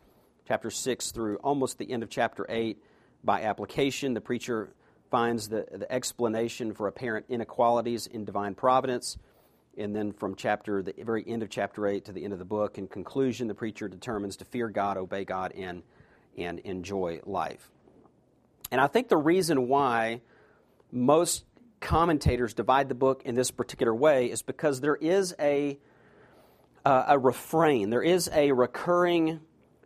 Chapter 0.48 0.70
six 0.70 1.12
through 1.12 1.36
almost 1.44 1.76
the 1.76 1.92
end 1.92 2.02
of 2.02 2.08
chapter 2.08 2.46
eight, 2.48 2.82
by 3.22 3.42
application, 3.42 4.14
the 4.14 4.22
preacher 4.22 4.72
finds 5.10 5.50
the, 5.50 5.66
the 5.70 5.92
explanation 5.92 6.72
for 6.72 6.88
apparent 6.88 7.26
inequalities 7.28 8.06
in 8.06 8.24
divine 8.24 8.54
providence. 8.54 9.18
And 9.78 9.94
then 9.94 10.12
from 10.12 10.36
chapter 10.36 10.82
the 10.82 10.94
very 10.98 11.22
end 11.26 11.42
of 11.42 11.50
chapter 11.50 11.86
eight 11.86 12.06
to 12.06 12.12
the 12.12 12.24
end 12.24 12.32
of 12.32 12.38
the 12.38 12.46
book, 12.46 12.78
in 12.78 12.88
conclusion, 12.88 13.46
the 13.46 13.54
preacher 13.54 13.88
determines 13.88 14.36
to 14.38 14.44
fear 14.44 14.68
God, 14.68 14.96
obey 14.96 15.24
God, 15.24 15.52
and 15.52 15.82
and 16.38 16.58
enjoy 16.60 17.20
life. 17.24 17.70
And 18.70 18.80
I 18.80 18.86
think 18.86 19.08
the 19.08 19.16
reason 19.16 19.68
why 19.68 20.20
most 20.90 21.44
commentators 21.80 22.54
divide 22.54 22.88
the 22.88 22.94
book 22.94 23.22
in 23.24 23.34
this 23.34 23.50
particular 23.50 23.94
way 23.94 24.30
is 24.30 24.42
because 24.42 24.80
there 24.80 24.96
is 24.96 25.34
a 25.38 25.78
uh, 26.84 27.04
a 27.08 27.18
refrain, 27.18 27.90
there 27.90 28.02
is 28.02 28.30
a 28.32 28.52
recurring 28.52 29.40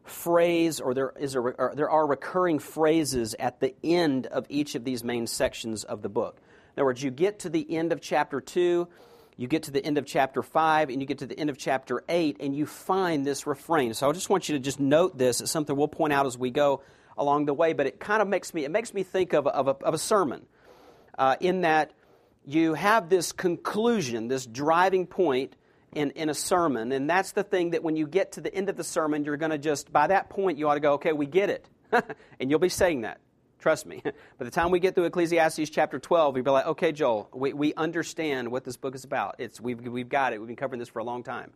phrase, 0.04 0.80
or 0.80 0.94
there 0.94 1.12
is 1.18 1.34
a 1.34 1.40
or 1.40 1.72
there 1.74 1.90
are 1.90 2.06
recurring 2.06 2.58
phrases 2.58 3.34
at 3.38 3.58
the 3.60 3.74
end 3.82 4.26
of 4.26 4.46
each 4.48 4.74
of 4.74 4.84
these 4.84 5.02
main 5.02 5.26
sections 5.26 5.82
of 5.82 6.02
the 6.02 6.08
book. 6.08 6.40
In 6.76 6.80
other 6.80 6.84
words, 6.84 7.02
you 7.02 7.10
get 7.10 7.40
to 7.40 7.48
the 7.48 7.76
end 7.76 7.92
of 7.92 8.00
chapter 8.00 8.40
two 8.40 8.88
you 9.40 9.48
get 9.48 9.62
to 9.62 9.70
the 9.70 9.82
end 9.82 9.96
of 9.96 10.04
chapter 10.04 10.42
5 10.42 10.90
and 10.90 11.00
you 11.00 11.06
get 11.06 11.20
to 11.20 11.26
the 11.26 11.40
end 11.40 11.48
of 11.48 11.56
chapter 11.56 12.04
8 12.10 12.36
and 12.40 12.54
you 12.54 12.66
find 12.66 13.26
this 13.26 13.46
refrain. 13.46 13.94
So 13.94 14.06
I 14.06 14.12
just 14.12 14.28
want 14.28 14.50
you 14.50 14.54
to 14.54 14.58
just 14.58 14.78
note 14.78 15.16
this. 15.16 15.40
It's 15.40 15.50
something 15.50 15.74
we'll 15.74 15.88
point 15.88 16.12
out 16.12 16.26
as 16.26 16.36
we 16.36 16.50
go 16.50 16.82
along 17.16 17.46
the 17.46 17.54
way, 17.54 17.72
but 17.72 17.86
it 17.86 17.98
kind 17.98 18.20
of 18.20 18.28
makes 18.28 18.52
me, 18.52 18.66
it 18.66 18.70
makes 18.70 18.92
me 18.92 19.02
think 19.02 19.32
of, 19.32 19.46
of, 19.46 19.66
a, 19.66 19.70
of 19.82 19.94
a 19.94 19.98
sermon 19.98 20.44
uh, 21.16 21.36
in 21.40 21.62
that 21.62 21.92
you 22.44 22.74
have 22.74 23.08
this 23.08 23.32
conclusion, 23.32 24.28
this 24.28 24.44
driving 24.44 25.06
point 25.06 25.56
in, 25.94 26.10
in 26.10 26.28
a 26.28 26.34
sermon, 26.34 26.92
and 26.92 27.08
that's 27.08 27.32
the 27.32 27.42
thing 27.42 27.70
that 27.70 27.82
when 27.82 27.96
you 27.96 28.06
get 28.06 28.32
to 28.32 28.42
the 28.42 28.54
end 28.54 28.68
of 28.68 28.76
the 28.76 28.84
sermon, 28.84 29.24
you're 29.24 29.38
going 29.38 29.52
to 29.52 29.58
just, 29.58 29.90
by 29.90 30.06
that 30.08 30.28
point, 30.28 30.58
you 30.58 30.68
ought 30.68 30.74
to 30.74 30.80
go, 30.80 30.92
okay, 30.94 31.14
we 31.14 31.24
get 31.24 31.48
it. 31.48 31.66
and 32.38 32.50
you'll 32.50 32.58
be 32.58 32.68
saying 32.68 33.00
that. 33.00 33.20
Trust 33.60 33.86
me. 33.86 34.02
By 34.38 34.44
the 34.44 34.50
time 34.50 34.70
we 34.70 34.80
get 34.80 34.94
through 34.94 35.04
Ecclesiastes 35.04 35.70
chapter 35.70 35.98
12, 35.98 36.34
we'll 36.34 36.42
be 36.42 36.50
like, 36.50 36.66
okay, 36.66 36.92
Joel, 36.92 37.28
we, 37.32 37.52
we 37.52 37.74
understand 37.74 38.50
what 38.50 38.64
this 38.64 38.76
book 38.76 38.94
is 38.94 39.04
about. 39.04 39.36
It's, 39.38 39.60
we've, 39.60 39.80
we've 39.80 40.08
got 40.08 40.32
it. 40.32 40.38
We've 40.38 40.48
been 40.48 40.56
covering 40.56 40.78
this 40.78 40.88
for 40.88 40.98
a 40.98 41.04
long 41.04 41.22
time. 41.22 41.52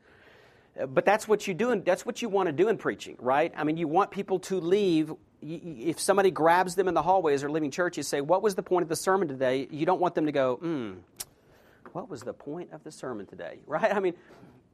Uh, 0.78 0.86
but 0.86 1.04
that's 1.04 1.26
what 1.26 1.46
you 1.46 1.54
do, 1.54 1.70
and 1.70 1.84
that's 1.84 2.04
what 2.04 2.20
you 2.20 2.28
want 2.28 2.48
to 2.48 2.52
do 2.52 2.68
in 2.68 2.76
preaching, 2.76 3.16
right? 3.20 3.52
I 3.56 3.64
mean, 3.64 3.76
you 3.76 3.88
want 3.88 4.10
people 4.10 4.38
to 4.40 4.60
leave. 4.60 5.12
If 5.40 6.00
somebody 6.00 6.30
grabs 6.30 6.74
them 6.74 6.88
in 6.88 6.94
the 6.94 7.02
hallways 7.02 7.44
or 7.44 7.50
leaving 7.50 7.70
church, 7.70 7.96
you 7.96 8.02
say, 8.02 8.20
"What 8.20 8.42
was 8.42 8.54
the 8.54 8.62
point 8.62 8.82
of 8.82 8.88
the 8.88 8.96
sermon 8.96 9.28
today?" 9.28 9.68
You 9.70 9.86
don't 9.86 10.00
want 10.00 10.14
them 10.14 10.26
to 10.26 10.32
go, 10.32 10.56
"Hmm, 10.56 10.92
what 11.92 12.08
was 12.08 12.22
the 12.22 12.32
point 12.32 12.72
of 12.72 12.82
the 12.82 12.90
sermon 12.90 13.26
today? 13.26 13.60
Right? 13.66 13.94
I 13.94 14.00
mean, 14.00 14.14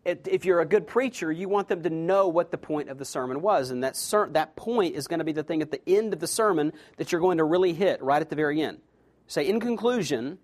if 0.04 0.44
you're 0.44 0.60
a 0.60 0.66
good 0.66 0.86
preacher, 0.86 1.30
you 1.30 1.48
want 1.48 1.68
them 1.68 1.82
to 1.82 1.90
know 1.90 2.28
what 2.28 2.50
the 2.50 2.58
point 2.58 2.88
of 2.88 2.98
the 2.98 3.04
sermon 3.04 3.42
was. 3.42 3.70
And 3.70 3.84
that, 3.84 3.96
ser- 3.96 4.30
that 4.32 4.56
point 4.56 4.94
is 4.94 5.08
going 5.08 5.18
to 5.18 5.24
be 5.24 5.32
the 5.32 5.42
thing 5.42 5.62
at 5.62 5.70
the 5.70 5.80
end 5.86 6.12
of 6.12 6.20
the 6.20 6.26
sermon 6.26 6.72
that 6.96 7.12
you're 7.12 7.20
going 7.20 7.38
to 7.38 7.44
really 7.44 7.74
hit 7.74 8.02
right 8.02 8.20
at 8.20 8.30
the 8.30 8.36
very 8.36 8.62
end. 8.62 8.78
Say, 9.26 9.46
in 9.46 9.60
conclusion, 9.60 10.38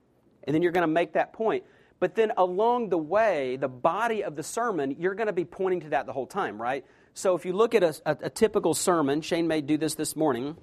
and 0.45 0.55
then 0.55 0.63
you're 0.63 0.73
going 0.73 0.83
to 0.83 0.93
make 0.93 1.15
that 1.15 1.33
point. 1.33 1.65
But 1.99 2.15
then 2.15 2.33
along 2.37 2.91
the 2.91 2.99
way, 2.99 3.57
the 3.57 3.69
body 3.69 4.23
of 4.23 4.37
the 4.37 4.43
sermon, 4.43 4.97
you're 4.99 5.15
going 5.15 5.29
to 5.29 5.33
be 5.33 5.47
pointing 5.47 5.81
to 5.81 5.89
that 5.91 6.07
the 6.07 6.13
whole 6.13 6.27
time, 6.27 6.61
right? 6.61 6.85
So 7.15 7.35
if 7.35 7.47
you 7.47 7.55
look 7.55 7.75
at 7.75 7.83
a, 7.83 7.95
a, 8.05 8.17
a 8.25 8.31
typical 8.31 8.75
sermon, 8.75 9.23
Shane 9.23 9.49
may 9.49 9.63
do 9.63 9.79
this 9.79 9.95
this 9.95 10.15
morning, 10.15 10.57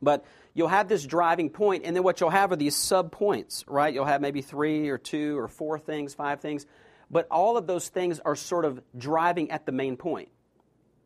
but 0.00 0.24
you'll 0.54 0.68
have 0.68 0.88
this 0.88 1.04
driving 1.04 1.50
point, 1.50 1.82
and 1.84 1.96
then 1.96 2.04
what 2.04 2.20
you'll 2.20 2.30
have 2.30 2.52
are 2.52 2.56
these 2.56 2.76
sub 2.76 3.10
points, 3.10 3.64
right? 3.66 3.92
You'll 3.92 4.04
have 4.04 4.20
maybe 4.20 4.40
three 4.40 4.88
or 4.88 4.98
two 4.98 5.36
or 5.36 5.48
four 5.48 5.78
things, 5.78 6.14
five 6.14 6.40
things, 6.40 6.66
but 7.10 7.26
all 7.30 7.56
of 7.56 7.66
those 7.66 7.88
things 7.88 8.20
are 8.20 8.36
sort 8.36 8.64
of 8.64 8.80
driving 8.96 9.50
at 9.50 9.66
the 9.66 9.72
main 9.72 9.96
point. 9.96 10.28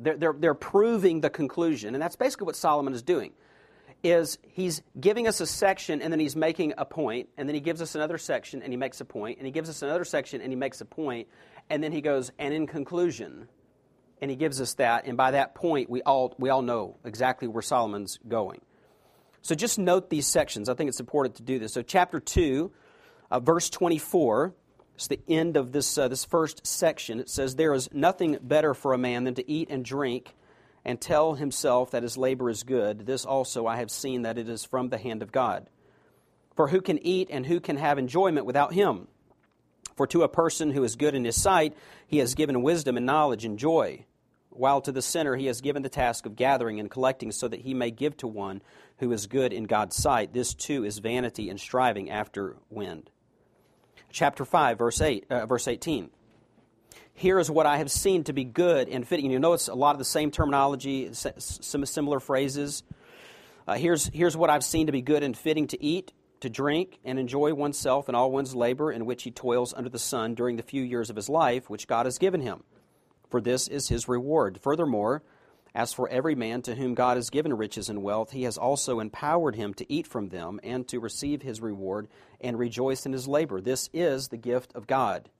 They're, 0.00 0.16
they're, 0.16 0.34
they're 0.36 0.54
proving 0.54 1.20
the 1.20 1.30
conclusion, 1.30 1.94
and 1.94 2.02
that's 2.02 2.16
basically 2.16 2.46
what 2.46 2.56
Solomon 2.56 2.92
is 2.92 3.02
doing 3.02 3.32
is 4.04 4.38
he's 4.42 4.82
giving 5.00 5.26
us 5.26 5.40
a 5.40 5.46
section 5.46 6.02
and 6.02 6.12
then 6.12 6.20
he's 6.20 6.36
making 6.36 6.74
a 6.76 6.84
point, 6.84 7.30
and 7.38 7.48
then 7.48 7.54
he 7.54 7.60
gives 7.60 7.80
us 7.80 7.94
another 7.94 8.18
section 8.18 8.62
and 8.62 8.70
he 8.70 8.76
makes 8.76 9.00
a 9.00 9.04
point, 9.04 9.38
and 9.38 9.46
he 9.46 9.50
gives 9.50 9.70
us 9.70 9.80
another 9.80 10.04
section 10.04 10.42
and 10.42 10.52
he 10.52 10.56
makes 10.56 10.80
a 10.82 10.84
point, 10.84 11.26
and 11.70 11.82
then 11.82 11.90
he 11.90 12.02
goes, 12.02 12.30
and 12.38 12.52
in 12.52 12.66
conclusion, 12.66 13.48
and 14.20 14.30
he 14.30 14.36
gives 14.36 14.60
us 14.60 14.74
that, 14.74 15.06
and 15.06 15.16
by 15.16 15.30
that 15.30 15.54
point, 15.54 15.88
we 15.88 16.02
all, 16.02 16.34
we 16.38 16.50
all 16.50 16.62
know 16.62 16.98
exactly 17.04 17.48
where 17.48 17.62
Solomon's 17.62 18.18
going. 18.28 18.60
So 19.40 19.54
just 19.54 19.78
note 19.78 20.10
these 20.10 20.26
sections. 20.26 20.68
I 20.68 20.74
think 20.74 20.88
it's 20.88 21.00
important 21.00 21.36
to 21.36 21.42
do 21.42 21.58
this. 21.58 21.74
So, 21.74 21.82
chapter 21.82 22.18
2, 22.18 22.72
uh, 23.30 23.40
verse 23.40 23.68
24, 23.68 24.54
it's 24.94 25.08
the 25.08 25.20
end 25.28 25.56
of 25.56 25.72
this, 25.72 25.98
uh, 25.98 26.08
this 26.08 26.24
first 26.24 26.66
section. 26.66 27.18
It 27.18 27.28
says, 27.28 27.56
There 27.56 27.74
is 27.74 27.88
nothing 27.92 28.38
better 28.40 28.74
for 28.74 28.92
a 28.92 28.98
man 28.98 29.24
than 29.24 29.34
to 29.34 29.50
eat 29.50 29.68
and 29.70 29.84
drink 29.84 30.34
and 30.84 31.00
tell 31.00 31.34
himself 31.34 31.90
that 31.90 32.02
his 32.02 32.16
labor 32.16 32.48
is 32.48 32.62
good. 32.62 33.06
This 33.06 33.24
also 33.24 33.66
I 33.66 33.76
have 33.76 33.90
seen 33.90 34.22
that 34.22 34.38
it 34.38 34.48
is 34.48 34.64
from 34.64 34.88
the 34.88 34.98
hand 34.98 35.22
of 35.22 35.32
God. 35.32 35.68
For 36.54 36.68
who 36.68 36.80
can 36.80 37.04
eat 37.04 37.28
and 37.30 37.44
who 37.46 37.58
can 37.58 37.76
have 37.76 37.98
enjoyment 37.98 38.46
without 38.46 38.72
him? 38.72 39.08
For 39.96 40.06
to 40.08 40.22
a 40.22 40.28
person 40.28 40.70
who 40.70 40.84
is 40.84 40.96
good 40.96 41.14
in 41.14 41.24
his 41.24 41.40
sight, 41.40 41.76
he 42.06 42.18
has 42.18 42.34
given 42.34 42.62
wisdom 42.62 42.96
and 42.96 43.06
knowledge 43.06 43.44
and 43.44 43.58
joy, 43.58 44.04
while 44.50 44.80
to 44.82 44.92
the 44.92 45.02
sinner 45.02 45.34
he 45.34 45.46
has 45.46 45.60
given 45.60 45.82
the 45.82 45.88
task 45.88 46.26
of 46.26 46.36
gathering 46.36 46.78
and 46.78 46.90
collecting, 46.90 47.32
so 47.32 47.48
that 47.48 47.60
he 47.60 47.74
may 47.74 47.90
give 47.90 48.16
to 48.18 48.28
one 48.28 48.62
who 48.98 49.10
is 49.12 49.26
good 49.26 49.52
in 49.52 49.64
God's 49.64 49.96
sight. 49.96 50.32
This 50.32 50.54
too 50.54 50.84
is 50.84 50.98
vanity 50.98 51.48
and 51.48 51.58
striving 51.58 52.10
after 52.10 52.56
wind. 52.70 53.10
Chapter 54.14 54.44
5, 54.44 54.78
verse, 54.78 55.00
8, 55.00 55.26
uh, 55.28 55.46
verse 55.46 55.66
18. 55.66 56.08
Here 57.14 57.40
is 57.40 57.50
what 57.50 57.66
I 57.66 57.78
have 57.78 57.90
seen 57.90 58.22
to 58.24 58.32
be 58.32 58.44
good 58.44 58.88
and 58.88 59.06
fitting. 59.06 59.28
You 59.28 59.40
notice 59.40 59.66
a 59.66 59.74
lot 59.74 59.90
of 59.90 59.98
the 59.98 60.04
same 60.04 60.30
terminology, 60.30 61.10
some 61.12 61.84
similar 61.84 62.20
phrases. 62.20 62.84
Uh, 63.66 63.74
here's, 63.74 64.06
here's 64.06 64.36
what 64.36 64.50
I've 64.50 64.62
seen 64.62 64.86
to 64.86 64.92
be 64.92 65.02
good 65.02 65.24
and 65.24 65.36
fitting 65.36 65.66
to 65.66 65.82
eat, 65.82 66.12
to 66.40 66.48
drink, 66.48 67.00
and 67.04 67.18
enjoy 67.18 67.54
oneself 67.54 68.06
and 68.06 68.16
all 68.16 68.30
one's 68.30 68.54
labor 68.54 68.92
in 68.92 69.04
which 69.04 69.24
he 69.24 69.32
toils 69.32 69.74
under 69.74 69.90
the 69.90 69.98
sun 69.98 70.36
during 70.36 70.58
the 70.58 70.62
few 70.62 70.82
years 70.84 71.10
of 71.10 71.16
his 71.16 71.28
life 71.28 71.68
which 71.68 71.88
God 71.88 72.06
has 72.06 72.18
given 72.18 72.40
him. 72.40 72.62
For 73.30 73.40
this 73.40 73.66
is 73.66 73.88
his 73.88 74.06
reward. 74.06 74.60
Furthermore, 74.62 75.24
as 75.74 75.92
for 75.92 76.08
every 76.08 76.36
man 76.36 76.62
to 76.62 76.76
whom 76.76 76.94
God 76.94 77.16
has 77.16 77.30
given 77.30 77.52
riches 77.52 77.88
and 77.88 78.00
wealth, 78.00 78.30
he 78.30 78.44
has 78.44 78.56
also 78.56 79.00
empowered 79.00 79.56
him 79.56 79.74
to 79.74 79.92
eat 79.92 80.06
from 80.06 80.28
them 80.28 80.60
and 80.62 80.86
to 80.86 81.00
receive 81.00 81.42
his 81.42 81.60
reward 81.60 82.06
and 82.44 82.58
rejoice 82.58 83.06
in 83.06 83.12
his 83.12 83.26
labor. 83.26 83.60
This 83.60 83.88
is 83.92 84.28
the 84.28 84.36
gift 84.36 84.72
of 84.74 84.86
God. 84.86 85.30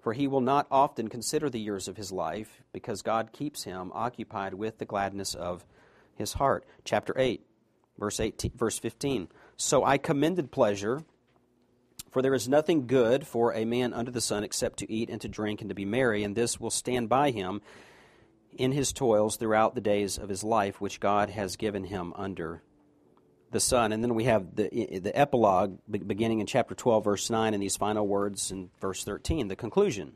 For 0.00 0.12
he 0.12 0.28
will 0.28 0.40
not 0.40 0.68
often 0.70 1.08
consider 1.08 1.50
the 1.50 1.60
years 1.60 1.88
of 1.88 1.96
his 1.96 2.12
life, 2.12 2.62
because 2.72 3.02
God 3.02 3.32
keeps 3.32 3.64
him 3.64 3.90
occupied 3.92 4.54
with 4.54 4.78
the 4.78 4.84
gladness 4.84 5.34
of 5.34 5.66
his 6.14 6.34
heart. 6.34 6.64
Chapter 6.84 7.12
8, 7.16 7.44
verse, 7.98 8.20
18, 8.20 8.52
verse 8.54 8.78
15. 8.78 9.28
So 9.56 9.84
I 9.84 9.98
commended 9.98 10.52
pleasure, 10.52 11.02
for 12.12 12.22
there 12.22 12.34
is 12.34 12.48
nothing 12.48 12.86
good 12.86 13.26
for 13.26 13.52
a 13.52 13.64
man 13.64 13.92
under 13.92 14.12
the 14.12 14.20
sun 14.20 14.44
except 14.44 14.78
to 14.78 14.90
eat 14.90 15.10
and 15.10 15.20
to 15.22 15.28
drink 15.28 15.60
and 15.60 15.70
to 15.70 15.74
be 15.74 15.84
merry, 15.84 16.22
and 16.22 16.36
this 16.36 16.60
will 16.60 16.70
stand 16.70 17.08
by 17.08 17.32
him 17.32 17.60
in 18.56 18.70
his 18.70 18.92
toils 18.92 19.36
throughout 19.36 19.74
the 19.74 19.80
days 19.80 20.18
of 20.18 20.28
his 20.28 20.44
life, 20.44 20.80
which 20.80 21.00
God 21.00 21.30
has 21.30 21.56
given 21.56 21.84
him 21.84 22.12
under 22.16 22.62
the 23.56 23.60
sun. 23.60 23.92
And 23.92 24.04
then 24.04 24.14
we 24.14 24.24
have 24.24 24.54
the, 24.54 24.68
the 25.02 25.18
epilogue 25.18 25.78
beginning 25.88 26.40
in 26.40 26.46
chapter 26.46 26.74
12, 26.74 27.04
verse 27.04 27.30
9, 27.30 27.54
and 27.54 27.62
these 27.62 27.76
final 27.76 28.06
words 28.06 28.50
in 28.50 28.68
verse 28.82 29.02
13, 29.02 29.48
the 29.48 29.56
conclusion. 29.56 30.12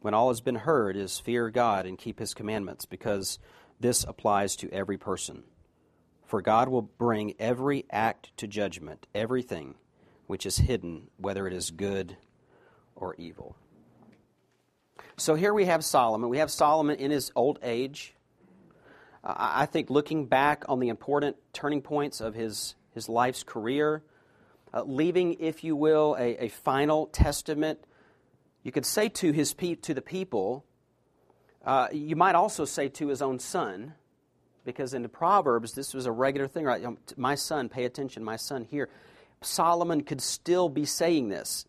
When 0.00 0.14
all 0.14 0.28
has 0.28 0.40
been 0.40 0.54
heard 0.54 0.96
is 0.96 1.18
fear 1.18 1.50
God 1.50 1.84
and 1.84 1.98
keep 1.98 2.18
his 2.18 2.32
commandments, 2.32 2.86
because 2.86 3.38
this 3.78 4.02
applies 4.04 4.56
to 4.56 4.70
every 4.72 4.96
person. 4.96 5.42
For 6.24 6.40
God 6.40 6.70
will 6.70 6.82
bring 6.82 7.34
every 7.38 7.84
act 7.90 8.34
to 8.38 8.46
judgment, 8.46 9.06
everything 9.14 9.74
which 10.26 10.46
is 10.46 10.56
hidden, 10.56 11.08
whether 11.18 11.46
it 11.46 11.52
is 11.52 11.70
good 11.70 12.16
or 12.96 13.14
evil. 13.16 13.56
So 15.18 15.34
here 15.34 15.52
we 15.52 15.66
have 15.66 15.84
Solomon. 15.84 16.30
We 16.30 16.38
have 16.38 16.50
Solomon 16.50 16.96
in 16.96 17.10
his 17.10 17.30
old 17.36 17.58
age. 17.62 18.14
I 19.24 19.66
think 19.66 19.90
looking 19.90 20.26
back 20.26 20.64
on 20.68 20.80
the 20.80 20.88
important 20.88 21.36
turning 21.52 21.82
points 21.82 22.20
of 22.20 22.34
his, 22.34 22.74
his 22.94 23.08
life's 23.08 23.42
career, 23.42 24.02
uh, 24.72 24.82
leaving, 24.84 25.34
if 25.40 25.64
you 25.64 25.74
will, 25.74 26.16
a, 26.18 26.44
a, 26.44 26.48
final 26.48 27.06
testament, 27.06 27.80
you 28.62 28.70
could 28.70 28.86
say 28.86 29.08
to, 29.08 29.32
his 29.32 29.54
pe- 29.54 29.74
to 29.76 29.94
the 29.94 30.02
people, 30.02 30.64
uh, 31.64 31.88
you 31.92 32.16
might 32.16 32.34
also 32.34 32.64
say 32.64 32.88
to 32.88 33.08
his 33.08 33.22
own 33.22 33.38
son, 33.38 33.94
because 34.64 34.94
in 34.94 35.02
the 35.02 35.08
Proverbs, 35.08 35.72
this 35.72 35.94
was 35.94 36.06
a 36.06 36.12
regular 36.12 36.46
thing, 36.46 36.64
right? 36.64 36.84
My 37.16 37.34
son, 37.34 37.68
pay 37.68 37.84
attention, 37.84 38.22
my 38.22 38.36
son, 38.36 38.64
here. 38.64 38.88
Solomon 39.40 40.02
could 40.02 40.20
still 40.20 40.68
be 40.68 40.84
saying 40.84 41.28
this, 41.28 41.64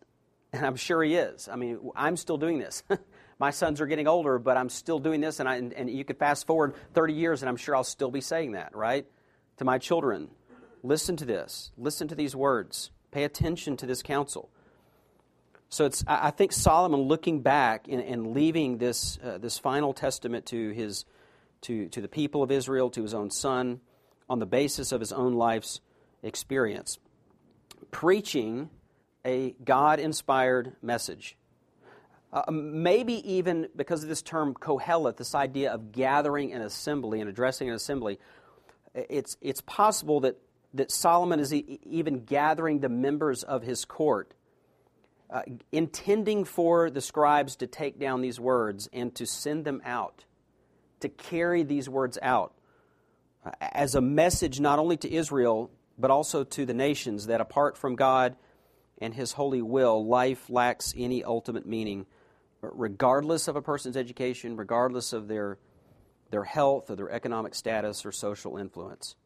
and 0.52 0.66
I'm 0.66 0.76
sure 0.76 1.02
he 1.02 1.14
is. 1.14 1.48
I 1.48 1.56
mean, 1.56 1.78
I'm 1.96 2.16
still 2.16 2.36
doing 2.36 2.58
this. 2.58 2.82
my 3.40 3.50
sons 3.50 3.80
are 3.80 3.86
getting 3.86 4.06
older, 4.06 4.38
but 4.38 4.58
I'm 4.58 4.68
still 4.68 4.98
doing 4.98 5.22
this, 5.22 5.40
and, 5.40 5.48
I, 5.48 5.56
and, 5.56 5.72
and 5.72 5.90
you 5.90 6.04
could 6.04 6.18
fast 6.18 6.46
forward 6.46 6.74
30 6.92 7.14
years, 7.14 7.42
and 7.42 7.48
I'm 7.48 7.56
sure 7.56 7.74
I'll 7.74 7.82
still 7.82 8.10
be 8.10 8.20
saying 8.20 8.52
that, 8.52 8.76
right? 8.76 9.06
To 9.56 9.64
my 9.64 9.78
children, 9.78 10.28
listen 10.82 11.16
to 11.16 11.24
this. 11.24 11.72
Listen 11.78 12.06
to 12.08 12.14
these 12.14 12.36
words. 12.36 12.90
Pay 13.10 13.24
attention 13.24 13.78
to 13.78 13.86
this 13.86 14.02
counsel. 14.02 14.50
So 15.70 15.86
it's, 15.86 16.04
I 16.06 16.30
think 16.32 16.52
Solomon 16.52 17.00
looking 17.00 17.40
back 17.40 17.86
and, 17.88 18.02
and 18.02 18.34
leaving 18.34 18.76
this, 18.76 19.18
uh, 19.24 19.38
this 19.38 19.56
final 19.56 19.94
testament 19.94 20.46
to, 20.46 20.70
his, 20.70 21.06
to, 21.62 21.88
to 21.88 22.00
the 22.02 22.08
people 22.08 22.42
of 22.42 22.50
Israel, 22.50 22.90
to 22.90 23.02
his 23.02 23.14
own 23.14 23.30
son, 23.30 23.80
on 24.28 24.38
the 24.38 24.46
basis 24.46 24.92
of 24.92 25.00
his 25.00 25.12
own 25.12 25.32
life's 25.32 25.80
experience, 26.22 26.98
preaching 27.90 28.68
a 29.24 29.54
God 29.64 29.98
inspired 29.98 30.76
message. 30.82 31.36
Uh, 32.32 32.42
maybe 32.50 33.14
even 33.32 33.68
because 33.74 34.04
of 34.04 34.08
this 34.08 34.22
term 34.22 34.54
kohelet, 34.54 35.16
this 35.16 35.34
idea 35.34 35.72
of 35.72 35.90
gathering 35.90 36.52
an 36.52 36.62
assembly 36.62 37.20
and 37.20 37.28
addressing 37.28 37.68
an 37.68 37.74
assembly, 37.74 38.20
it's, 38.94 39.36
it's 39.40 39.60
possible 39.62 40.20
that, 40.20 40.36
that 40.74 40.92
Solomon 40.92 41.40
is 41.40 41.52
e- 41.52 41.80
even 41.82 42.24
gathering 42.24 42.78
the 42.80 42.88
members 42.88 43.42
of 43.42 43.62
his 43.64 43.84
court, 43.84 44.32
uh, 45.28 45.42
intending 45.72 46.44
for 46.44 46.88
the 46.88 47.00
scribes 47.00 47.56
to 47.56 47.66
take 47.66 47.98
down 47.98 48.20
these 48.20 48.38
words 48.38 48.88
and 48.92 49.12
to 49.16 49.26
send 49.26 49.64
them 49.64 49.82
out, 49.84 50.24
to 51.00 51.08
carry 51.08 51.64
these 51.64 51.88
words 51.88 52.16
out 52.22 52.54
uh, 53.44 53.50
as 53.60 53.96
a 53.96 54.00
message 54.00 54.60
not 54.60 54.78
only 54.78 54.96
to 54.98 55.12
Israel, 55.12 55.68
but 55.98 56.12
also 56.12 56.44
to 56.44 56.64
the 56.64 56.74
nations 56.74 57.26
that 57.26 57.40
apart 57.40 57.76
from 57.76 57.96
God 57.96 58.36
and 58.98 59.14
his 59.14 59.32
holy 59.32 59.62
will, 59.62 60.06
life 60.06 60.48
lacks 60.48 60.94
any 60.96 61.24
ultimate 61.24 61.66
meaning 61.66 62.06
regardless 62.62 63.48
of 63.48 63.56
a 63.56 63.62
person's 63.62 63.96
education, 63.96 64.56
regardless 64.56 65.12
of 65.12 65.28
their, 65.28 65.58
their 66.30 66.44
health 66.44 66.90
or 66.90 66.96
their 66.96 67.10
economic 67.10 67.54
status 67.54 68.04
or 68.04 68.12
social 68.12 68.56
influence. 68.56 69.16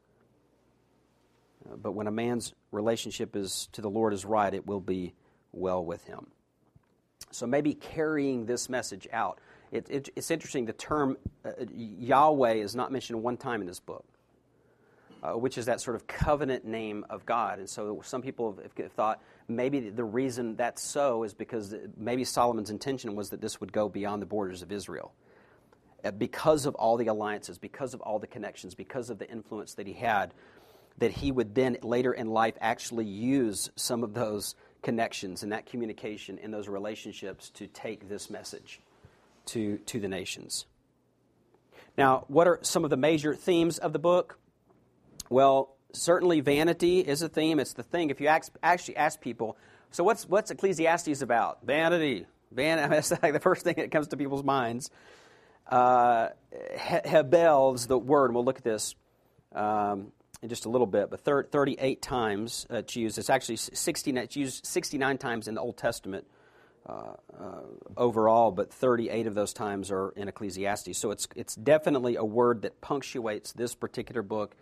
Uh, 1.66 1.76
but 1.76 1.92
when 1.92 2.06
a 2.06 2.12
man's 2.12 2.52
relationship 2.70 3.34
is 3.36 3.68
to 3.72 3.80
the 3.80 3.90
Lord 3.90 4.12
is 4.12 4.24
right, 4.24 4.52
it 4.52 4.66
will 4.66 4.80
be 4.80 5.14
well 5.52 5.84
with 5.84 6.04
him. 6.04 6.26
So 7.30 7.46
maybe 7.46 7.74
carrying 7.74 8.46
this 8.46 8.68
message 8.68 9.08
out. 9.12 9.40
It, 9.72 9.86
it, 9.90 10.08
it's 10.14 10.30
interesting, 10.30 10.66
the 10.66 10.72
term 10.72 11.16
uh, 11.44 11.50
Yahweh 11.74 12.54
is 12.54 12.76
not 12.76 12.92
mentioned 12.92 13.22
one 13.22 13.36
time 13.36 13.60
in 13.60 13.66
this 13.66 13.80
book 13.80 14.04
uh, 15.24 15.32
which 15.32 15.56
is 15.56 15.66
that 15.66 15.80
sort 15.80 15.96
of 15.96 16.06
covenant 16.06 16.66
name 16.66 17.06
of 17.08 17.24
God. 17.24 17.58
And 17.58 17.68
so 17.68 18.02
some 18.04 18.20
people 18.20 18.54
have, 18.62 18.72
have 18.76 18.92
thought 18.92 19.22
maybe 19.48 19.88
the 19.88 20.04
reason 20.04 20.54
that's 20.54 20.82
so 20.82 21.22
is 21.22 21.32
because 21.32 21.74
maybe 21.96 22.24
Solomon's 22.24 22.68
intention 22.68 23.16
was 23.16 23.30
that 23.30 23.40
this 23.40 23.58
would 23.58 23.72
go 23.72 23.88
beyond 23.88 24.20
the 24.20 24.26
borders 24.26 24.60
of 24.60 24.70
Israel. 24.70 25.14
Uh, 26.04 26.10
because 26.10 26.66
of 26.66 26.74
all 26.74 26.98
the 26.98 27.06
alliances, 27.06 27.56
because 27.56 27.94
of 27.94 28.02
all 28.02 28.18
the 28.18 28.26
connections, 28.26 28.74
because 28.74 29.08
of 29.08 29.18
the 29.18 29.30
influence 29.30 29.74
that 29.74 29.86
he 29.86 29.94
had, 29.94 30.34
that 30.98 31.10
he 31.10 31.32
would 31.32 31.54
then 31.54 31.78
later 31.82 32.12
in 32.12 32.28
life 32.28 32.54
actually 32.60 33.06
use 33.06 33.70
some 33.76 34.04
of 34.04 34.12
those 34.12 34.54
connections 34.82 35.42
and 35.42 35.52
that 35.52 35.64
communication 35.64 36.38
and 36.42 36.52
those 36.52 36.68
relationships 36.68 37.48
to 37.48 37.66
take 37.66 38.10
this 38.10 38.28
message 38.28 38.80
to, 39.46 39.78
to 39.78 39.98
the 39.98 40.08
nations. 40.08 40.66
Now, 41.96 42.24
what 42.28 42.46
are 42.46 42.58
some 42.60 42.84
of 42.84 42.90
the 42.90 42.98
major 42.98 43.34
themes 43.34 43.78
of 43.78 43.94
the 43.94 43.98
book? 43.98 44.38
Well, 45.30 45.74
certainly 45.92 46.40
vanity 46.40 47.00
is 47.00 47.22
a 47.22 47.28
theme. 47.28 47.58
It's 47.60 47.72
the 47.72 47.82
thing. 47.82 48.10
If 48.10 48.20
you 48.20 48.28
actually 48.28 48.96
ask 48.96 49.20
people, 49.20 49.56
so 49.90 50.04
what's, 50.04 50.28
what's 50.28 50.50
Ecclesiastes 50.50 51.22
about? 51.22 51.64
Vanity. 51.64 52.26
Van, 52.52 52.90
that's 52.90 53.10
like 53.22 53.32
the 53.32 53.40
first 53.40 53.62
thing 53.62 53.74
that 53.76 53.90
comes 53.90 54.08
to 54.08 54.16
people's 54.16 54.44
minds. 54.44 54.90
Uh, 55.66 56.28
Hebel 56.76 57.74
is 57.74 57.86
the 57.86 57.98
word, 57.98 58.26
and 58.26 58.34
we'll 58.34 58.44
look 58.44 58.58
at 58.58 58.64
this 58.64 58.94
um, 59.54 60.12
in 60.42 60.48
just 60.48 60.66
a 60.66 60.68
little 60.68 60.86
bit, 60.86 61.10
but 61.10 61.20
38 61.20 62.02
times 62.02 62.66
uh, 62.70 62.76
it's 62.76 62.96
used. 62.96 63.18
It's 63.18 63.30
actually 63.30 63.56
69, 63.56 64.22
it's 64.22 64.36
used 64.36 64.66
69 64.66 65.18
times 65.18 65.48
in 65.48 65.54
the 65.54 65.60
Old 65.60 65.78
Testament 65.78 66.26
uh, 66.86 67.14
uh, 67.40 67.60
overall, 67.96 68.50
but 68.50 68.70
38 68.72 69.26
of 69.26 69.34
those 69.34 69.54
times 69.54 69.90
are 69.90 70.10
in 70.16 70.28
Ecclesiastes. 70.28 70.98
So 70.98 71.12
it's, 71.12 71.26
it's 71.34 71.54
definitely 71.54 72.16
a 72.16 72.24
word 72.24 72.62
that 72.62 72.80
punctuates 72.82 73.52
this 73.52 73.74
particular 73.74 74.22
book 74.22 74.54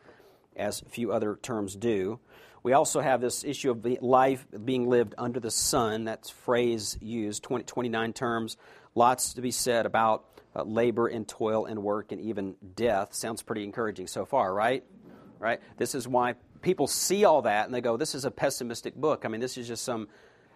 as 0.56 0.80
few 0.88 1.12
other 1.12 1.38
terms 1.40 1.76
do. 1.76 2.20
We 2.62 2.74
also 2.74 3.00
have 3.00 3.20
this 3.20 3.44
issue 3.44 3.70
of 3.70 3.84
life 4.02 4.46
being 4.64 4.88
lived 4.88 5.14
under 5.18 5.40
the 5.40 5.50
sun. 5.50 6.04
That's 6.04 6.30
phrase 6.30 6.96
used, 7.00 7.42
20, 7.42 7.64
29 7.64 8.12
terms. 8.12 8.56
Lots 8.94 9.34
to 9.34 9.40
be 9.40 9.50
said 9.50 9.84
about 9.84 10.24
uh, 10.54 10.62
labor 10.62 11.08
and 11.08 11.26
toil 11.26 11.66
and 11.66 11.82
work 11.82 12.12
and 12.12 12.20
even 12.20 12.54
death. 12.76 13.14
Sounds 13.14 13.42
pretty 13.42 13.64
encouraging 13.64 14.06
so 14.06 14.24
far, 14.24 14.54
right? 14.54 14.84
Right? 15.40 15.60
This 15.76 15.96
is 15.96 16.06
why 16.06 16.34
people 16.60 16.86
see 16.86 17.24
all 17.24 17.42
that 17.42 17.66
and 17.66 17.74
they 17.74 17.80
go, 17.80 17.96
this 17.96 18.14
is 18.14 18.24
a 18.24 18.30
pessimistic 18.30 18.94
book. 18.94 19.24
I 19.24 19.28
mean, 19.28 19.40
this 19.40 19.58
is 19.58 19.66
just 19.66 19.84
some 19.84 20.08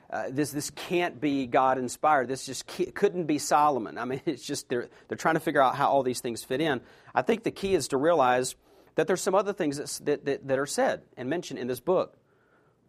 uh, 0.08 0.26
this 0.30 0.52
this 0.52 0.70
can't 0.70 1.20
be 1.20 1.46
God 1.46 1.78
inspired. 1.78 2.28
This 2.28 2.46
just 2.46 2.66
couldn't 2.94 3.24
be 3.24 3.38
Solomon. 3.38 3.98
I 3.98 4.04
mean, 4.04 4.20
it's 4.26 4.44
just 4.44 4.68
they're 4.68 4.88
they're 5.08 5.18
trying 5.18 5.34
to 5.34 5.40
figure 5.40 5.60
out 5.60 5.74
how 5.74 5.88
all 5.88 6.02
these 6.02 6.20
things 6.20 6.44
fit 6.44 6.60
in. 6.60 6.80
I 7.14 7.22
think 7.22 7.42
the 7.42 7.50
key 7.50 7.74
is 7.74 7.88
to 7.88 7.96
realize 7.96 8.54
that 8.96 9.06
there's 9.06 9.22
some 9.22 9.34
other 9.34 9.52
things 9.52 10.00
that 10.00 10.24
that, 10.24 10.46
that 10.48 10.58
are 10.58 10.66
said 10.66 11.02
and 11.16 11.30
mentioned 11.30 11.58
in 11.58 11.68
this 11.68 11.80
book. 11.80 12.16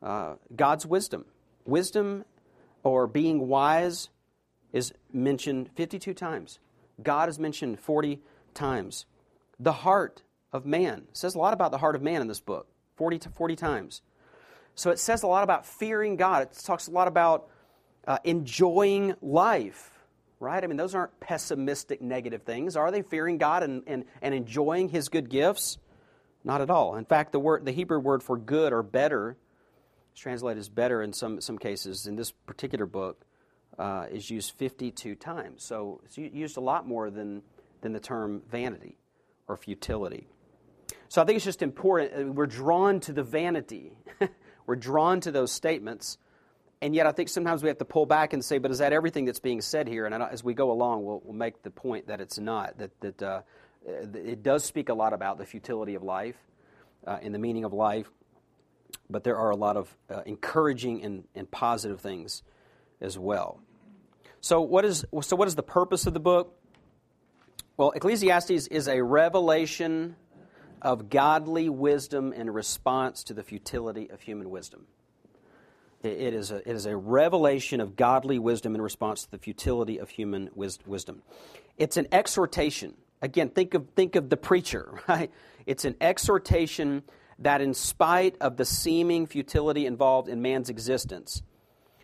Uh, 0.01 0.35
God's 0.55 0.85
wisdom, 0.85 1.25
wisdom, 1.65 2.25
or 2.83 3.07
being 3.07 3.47
wise, 3.47 4.09
is 4.73 4.93
mentioned 5.11 5.69
52 5.75 6.13
times. 6.13 6.59
God 7.01 7.29
is 7.29 7.39
mentioned 7.39 7.79
40 7.79 8.21
times. 8.53 9.05
The 9.59 9.71
heart 9.71 10.23
of 10.51 10.65
man 10.65 11.03
says 11.13 11.35
a 11.35 11.39
lot 11.39 11.53
about 11.53 11.71
the 11.71 11.77
heart 11.77 11.95
of 11.95 12.01
man 12.01 12.21
in 12.21 12.27
this 12.27 12.39
book, 12.39 12.67
40 12.95 13.19
to 13.19 13.29
40 13.29 13.55
times. 13.55 14.01
So 14.75 14.91
it 14.91 14.99
says 14.99 15.23
a 15.23 15.27
lot 15.27 15.43
about 15.43 15.65
fearing 15.65 16.15
God. 16.15 16.43
It 16.43 16.61
talks 16.63 16.87
a 16.87 16.91
lot 16.91 17.07
about 17.07 17.49
uh, 18.07 18.19
enjoying 18.23 19.15
life, 19.21 19.91
right? 20.39 20.63
I 20.63 20.67
mean, 20.67 20.77
those 20.77 20.93
aren't 20.93 21.19
pessimistic, 21.19 22.01
negative 22.01 22.43
things, 22.43 22.75
are 22.75 22.91
they? 22.91 23.01
Fearing 23.01 23.37
God 23.37 23.63
and, 23.63 23.83
and, 23.87 24.05
and 24.21 24.35
enjoying 24.35 24.89
His 24.89 25.09
good 25.09 25.29
gifts? 25.29 25.77
Not 26.43 26.61
at 26.61 26.69
all. 26.69 26.95
In 26.95 27.05
fact, 27.05 27.31
the, 27.31 27.39
word, 27.39 27.65
the 27.65 27.71
Hebrew 27.71 27.99
word 27.99 28.23
for 28.23 28.37
good 28.37 28.73
or 28.73 28.83
better, 28.83 29.37
is 30.13 30.19
translated 30.19 30.59
as 30.59 30.69
better 30.69 31.01
in 31.01 31.13
some, 31.13 31.41
some 31.41 31.57
cases, 31.57 32.07
in 32.07 32.15
this 32.15 32.31
particular 32.31 32.85
book, 32.85 33.25
uh, 33.77 34.05
is 34.11 34.29
used 34.29 34.51
52 34.57 35.15
times. 35.15 35.63
So 35.63 36.01
it's 36.05 36.17
used 36.17 36.57
a 36.57 36.61
lot 36.61 36.87
more 36.87 37.09
than, 37.09 37.41
than 37.81 37.93
the 37.93 37.99
term 37.99 38.41
vanity 38.49 38.97
or 39.47 39.57
futility. 39.57 40.27
So 41.09 41.21
I 41.21 41.25
think 41.25 41.37
it's 41.37 41.45
just 41.45 41.61
important. 41.61 42.29
Uh, 42.29 42.31
we're 42.31 42.47
drawn 42.47 42.99
to 43.01 43.13
the 43.13 43.23
vanity 43.23 43.93
We're 44.67 44.75
drawn 44.75 45.21
to 45.21 45.31
those 45.31 45.51
statements. 45.51 46.17
And 46.81 46.93
yet, 46.93 47.07
I 47.07 47.11
think 47.11 47.29
sometimes 47.29 47.63
we 47.63 47.69
have 47.69 47.79
to 47.79 47.85
pull 47.85 48.05
back 48.05 48.33
and 48.33 48.45
say, 48.45 48.59
but 48.59 48.69
is 48.69 48.77
that 48.79 48.93
everything 48.93 49.25
that's 49.25 49.39
being 49.39 49.61
said 49.61 49.87
here? 49.87 50.05
And 50.05 50.13
as 50.13 50.43
we 50.43 50.53
go 50.53 50.71
along, 50.71 51.05
we'll, 51.05 51.21
we'll 51.23 51.33
make 51.33 51.63
the 51.63 51.71
point 51.71 52.07
that 52.07 52.21
it's 52.21 52.37
not, 52.37 52.77
that, 52.77 52.99
that 52.99 53.23
uh, 53.23 53.41
it 53.87 54.43
does 54.43 54.63
speak 54.63 54.89
a 54.89 54.93
lot 54.93 55.13
about 55.13 55.37
the 55.37 55.45
futility 55.45 55.95
of 55.95 56.03
life 56.03 56.35
uh, 57.05 57.17
and 57.21 57.33
the 57.33 57.39
meaning 57.39 57.63
of 57.63 57.73
life, 57.73 58.09
but 59.09 59.23
there 59.23 59.37
are 59.37 59.49
a 59.49 59.55
lot 59.55 59.77
of 59.77 59.95
uh, 60.09 60.21
encouraging 60.25 61.03
and, 61.03 61.23
and 61.35 61.49
positive 61.49 62.01
things 62.01 62.43
as 62.99 63.17
well. 63.17 63.59
So 64.41 64.61
what, 64.61 64.85
is, 64.85 65.05
so, 65.21 65.35
what 65.35 65.47
is 65.47 65.55
the 65.55 65.63
purpose 65.63 66.05
of 66.05 66.13
the 66.13 66.19
book? 66.19 66.53
Well, 67.75 67.91
Ecclesiastes 67.91 68.67
is 68.67 68.87
a 68.87 69.01
revelation 69.01 70.15
of 70.81 71.09
godly 71.09 71.69
wisdom 71.69 72.33
in 72.33 72.49
response 72.49 73.23
to 73.25 73.33
the 73.33 73.43
futility 73.43 74.09
of 74.09 74.21
human 74.21 74.49
wisdom. 74.49 74.87
It 76.03 76.33
is, 76.33 76.51
a, 76.51 76.57
it 76.57 76.75
is 76.75 76.85
a 76.85 76.95
revelation 76.95 77.81
of 77.81 77.95
godly 77.95 78.37
wisdom 78.37 78.75
in 78.75 78.81
response 78.81 79.23
to 79.23 79.31
the 79.31 79.39
futility 79.39 79.97
of 79.97 80.09
human 80.09 80.49
wisdom. 80.55 81.23
It's 81.77 81.97
an 81.97 82.07
exhortation. 82.11 82.93
Again, 83.21 83.49
think 83.49 83.73
of, 83.73 83.89
think 83.95 84.15
of 84.15 84.29
the 84.29 84.37
preacher, 84.37 84.99
right? 85.07 85.31
It's 85.65 85.85
an 85.85 85.95
exhortation 85.99 87.03
that, 87.39 87.61
in 87.61 87.73
spite 87.73 88.35
of 88.41 88.57
the 88.57 88.65
seeming 88.65 89.27
futility 89.27 89.85
involved 89.85 90.29
in 90.29 90.41
man's 90.41 90.69
existence, 90.69 91.41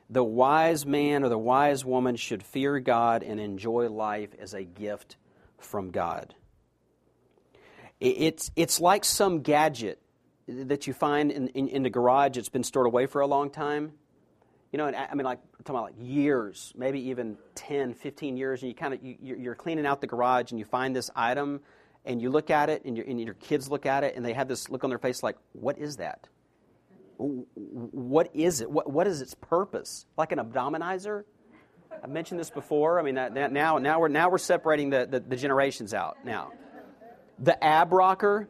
the 0.10 0.23
wise 0.23 0.86
man 0.86 1.23
or 1.23 1.30
the 1.30 1.38
wise 1.38 1.84
woman 1.84 2.15
should 2.15 2.43
fear 2.43 2.80
God 2.80 3.23
and 3.23 3.39
enjoy 3.39 3.89
life 3.89 4.30
as 4.39 4.54
a 4.54 4.63
gift 4.63 5.17
from 5.58 5.91
God. 5.91 6.36
It's, 7.99 8.52
it's 8.56 8.80
like 8.80 9.06
some 9.06 9.41
gadget 9.41 9.99
that 10.47 10.88
you 10.88 10.93
find 10.93 11.32
in, 11.32 11.47
in, 11.49 11.67
in 11.69 11.84
the 11.84 11.89
garage 11.89 12.36
that's 12.36 12.49
been 12.49 12.63
stored 12.63 12.86
away 12.86 13.06
for 13.06 13.21
a 13.21 13.28
long 13.28 13.49
time. 13.49 13.93
You 14.74 14.78
know, 14.78 14.88
I 14.88 15.14
mean, 15.14 15.24
like, 15.24 15.40
talking 15.64 15.76
about 15.76 15.84
like 15.84 15.94
years, 16.00 16.74
maybe 16.76 17.10
even 17.10 17.38
10, 17.54 17.94
15 17.94 18.38
years, 18.38 18.64
and 18.64 18.70
you 18.70 18.76
kind 18.76 18.96
of, 18.96 19.04
you, 19.04 19.16
you're 19.22 19.54
cleaning 19.54 19.86
out 19.86 20.02
the 20.02 20.08
garage 20.08 20.50
and 20.50 20.58
you 20.58 20.66
find 20.66 20.96
this 20.96 21.12
item 21.16 21.62
and 22.06 22.20
you 22.20 22.32
look 22.32 22.50
at 22.50 22.72
it 22.72 22.84
and 22.84 22.98
your, 22.98 23.06
and 23.06 23.22
your 23.22 23.36
kids 23.36 23.70
look 23.70 23.86
at 23.86 24.04
it 24.04 24.16
and 24.16 24.26
they 24.26 24.34
have 24.34 24.48
this 24.48 24.70
look 24.70 24.84
on 24.84 24.90
their 24.90 24.98
face 24.98 25.22
like, 25.22 25.38
what 25.52 25.78
is 25.78 25.98
that? 25.98 26.28
What 27.18 28.32
is 28.34 28.62
it? 28.62 28.70
What, 28.70 28.90
what 28.92 29.06
is 29.06 29.22
its 29.22 29.36
purpose? 29.36 30.08
Like 30.18 30.32
an 30.32 30.40
abdominizer? 30.40 31.24
I've 32.04 32.10
mentioned 32.10 32.40
this 32.40 32.50
before. 32.50 33.00
I 33.00 33.04
mean, 33.04 33.16
that, 33.16 33.36
that 33.36 33.52
now, 33.52 33.78
now, 33.78 34.00
we're, 34.00 34.08
now 34.08 34.32
we're 34.32 34.40
separating 34.40 34.90
the, 34.90 35.08
the, 35.10 35.20
the 35.20 35.36
generations 35.36 35.94
out 35.94 36.18
now 36.26 36.52
the 37.38 37.64
ab 37.64 37.94
rocker. 37.94 38.50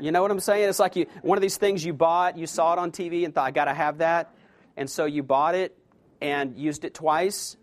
You 0.00 0.10
know 0.10 0.22
what 0.22 0.32
I'm 0.32 0.40
saying? 0.40 0.68
It's 0.68 0.80
like 0.80 0.96
you, 0.96 1.06
one 1.22 1.38
of 1.38 1.42
these 1.42 1.56
things 1.56 1.84
you 1.84 1.92
bought, 1.92 2.36
you 2.36 2.48
saw 2.48 2.72
it 2.72 2.80
on 2.80 2.90
TV 2.90 3.24
and 3.24 3.32
thought, 3.32 3.46
I 3.46 3.50
got 3.52 3.66
to 3.66 3.74
have 3.74 3.98
that. 3.98 4.34
And 4.76 4.88
so 4.88 5.04
you 5.04 5.22
bought 5.22 5.54
it 5.54 5.76
and 6.20 6.56
used 6.58 6.84
it 6.84 6.94
twice 6.94 7.56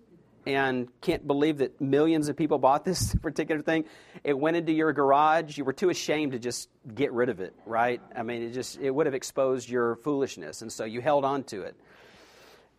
and 0.45 0.87
can't 1.01 1.25
believe 1.27 1.59
that 1.59 1.79
millions 1.79 2.27
of 2.27 2.35
people 2.35 2.57
bought 2.57 2.83
this 2.83 3.13
particular 3.21 3.61
thing. 3.61 3.85
It 4.23 4.37
went 4.37 4.57
into 4.57 4.71
your 4.71 4.93
garage. 4.93 5.57
You 5.57 5.65
were 5.65 5.73
too 5.73 5.89
ashamed 5.89 6.31
to 6.31 6.39
just 6.39 6.69
get 6.93 7.11
rid 7.11 7.29
of 7.29 7.39
it, 7.39 7.53
right? 7.65 8.01
I 8.15 8.23
mean, 8.23 8.43
it 8.43 8.51
just, 8.51 8.79
it 8.79 8.89
would 8.91 9.05
have 9.05 9.15
exposed 9.15 9.69
your 9.69 9.95
foolishness. 9.97 10.61
And 10.61 10.71
so 10.71 10.83
you 10.83 11.01
held 11.01 11.25
on 11.25 11.43
to 11.45 11.61
it. 11.63 11.75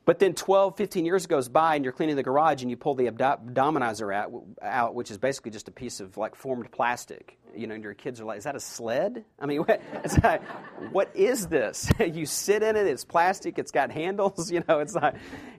But 0.04 0.18
then 0.18 0.34
12, 0.34 0.76
15 0.76 1.04
years 1.04 1.26
goes 1.26 1.48
by 1.48 1.76
and 1.76 1.84
you're 1.84 1.92
cleaning 1.92 2.16
the 2.16 2.24
garage 2.24 2.62
and 2.62 2.70
you 2.70 2.76
pull 2.76 2.94
the 2.94 3.06
abdominizer 3.06 4.12
out, 4.12 4.32
out, 4.60 4.94
which 4.94 5.10
is 5.10 5.18
basically 5.18 5.52
just 5.52 5.68
a 5.68 5.70
piece 5.70 6.00
of 6.00 6.16
like 6.16 6.34
formed 6.34 6.70
plastic. 6.72 7.38
You 7.54 7.66
know, 7.66 7.74
and 7.74 7.84
your 7.84 7.94
kids 7.94 8.20
are 8.20 8.24
like, 8.24 8.38
is 8.38 8.44
that 8.44 8.56
a 8.56 8.60
sled? 8.60 9.24
I 9.38 9.46
mean, 9.46 9.58
what, 9.64 9.80
like, 10.22 10.42
what 10.90 11.14
is 11.14 11.46
this? 11.46 11.88
you 12.00 12.26
sit 12.26 12.62
in 12.62 12.76
it, 12.76 12.86
it's 12.86 13.04
plastic, 13.04 13.58
it's 13.58 13.70
got 13.70 13.90
handles, 13.90 14.50
you 14.52 14.64
know, 14.68 14.80
it's 14.80 14.94
like, 14.94 15.14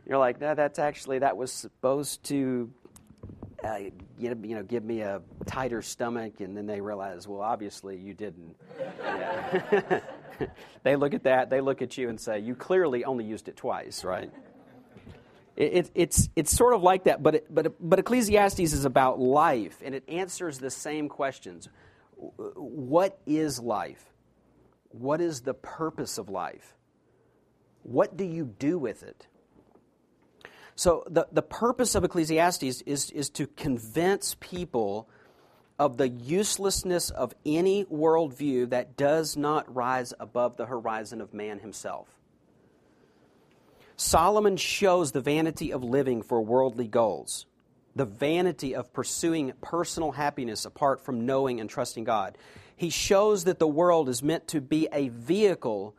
you're 0.05 0.17
like, 0.17 0.41
no, 0.41 0.55
that's 0.55 0.79
actually, 0.79 1.19
that 1.19 1.37
was 1.37 1.51
supposed 1.51 2.23
to 2.25 2.69
uh, 3.63 3.77
you 4.17 4.35
know, 4.35 4.63
give 4.63 4.83
me 4.83 4.99
a 5.01 5.21
tighter 5.45 5.81
stomach, 5.81 6.41
and 6.41 6.57
then 6.57 6.65
they 6.65 6.81
realize, 6.81 7.29
well, 7.29 7.39
obviously 7.39 7.97
you 7.97 8.13
didn't. 8.13 8.57
Yeah. 8.77 10.01
they 10.83 10.95
look 10.95 11.13
at 11.13 11.23
that, 11.23 11.49
they 11.49 11.61
look 11.61 11.81
at 11.81 11.97
you 11.97 12.09
and 12.09 12.19
say, 12.19 12.39
you 12.39 12.55
clearly 12.55 13.05
only 13.05 13.25
used 13.25 13.47
it 13.47 13.55
twice, 13.55 14.03
right? 14.03 14.31
It, 15.55 15.73
it, 15.73 15.91
it's, 15.93 16.29
it's 16.35 16.51
sort 16.51 16.73
of 16.73 16.81
like 16.81 17.03
that, 17.05 17.21
but, 17.21 17.35
it, 17.35 17.53
but, 17.53 17.75
but 17.79 17.99
Ecclesiastes 17.99 18.59
is 18.59 18.85
about 18.85 19.19
life, 19.19 19.81
and 19.83 19.93
it 19.93 20.03
answers 20.07 20.59
the 20.59 20.71
same 20.71 21.09
questions. 21.09 21.69
What 22.15 23.19
is 23.25 23.59
life? 23.59 24.03
What 24.89 25.21
is 25.21 25.41
the 25.41 25.53
purpose 25.53 26.17
of 26.17 26.29
life? 26.29 26.75
What 27.83 28.15
do 28.17 28.23
you 28.23 28.45
do 28.45 28.77
with 28.77 29.03
it? 29.03 29.27
So, 30.75 31.03
the, 31.07 31.27
the 31.31 31.43
purpose 31.43 31.93
of 31.93 32.03
Ecclesiastes 32.03 32.81
is, 32.81 33.11
is 33.11 33.29
to 33.31 33.45
convince 33.45 34.35
people 34.39 35.07
of 35.83 35.97
the 35.97 36.07
uselessness 36.07 37.09
of 37.09 37.33
any 37.45 37.83
worldview 37.83 38.69
that 38.69 38.95
does 38.95 39.35
not 39.35 39.75
rise 39.75 40.13
above 40.17 40.55
the 40.55 40.65
horizon 40.65 41.19
of 41.19 41.33
man 41.33 41.59
himself. 41.59 42.07
Solomon 43.97 44.55
shows 44.55 45.11
the 45.11 45.19
vanity 45.19 45.73
of 45.73 45.83
living 45.83 46.21
for 46.21 46.41
worldly 46.41 46.87
goals, 46.87 47.47
the 47.97 48.05
vanity 48.05 48.73
of 48.73 48.93
pursuing 48.93 49.51
personal 49.61 50.13
happiness 50.13 50.63
apart 50.63 51.03
from 51.03 51.25
knowing 51.25 51.59
and 51.59 51.69
trusting 51.69 52.05
God. 52.05 52.37
He 52.77 52.89
shows 52.89 53.43
that 53.43 53.59
the 53.59 53.67
world 53.67 54.07
is 54.07 54.23
meant 54.23 54.47
to 54.47 54.61
be 54.61 54.87
a 54.93 55.09
vehicle 55.09 55.97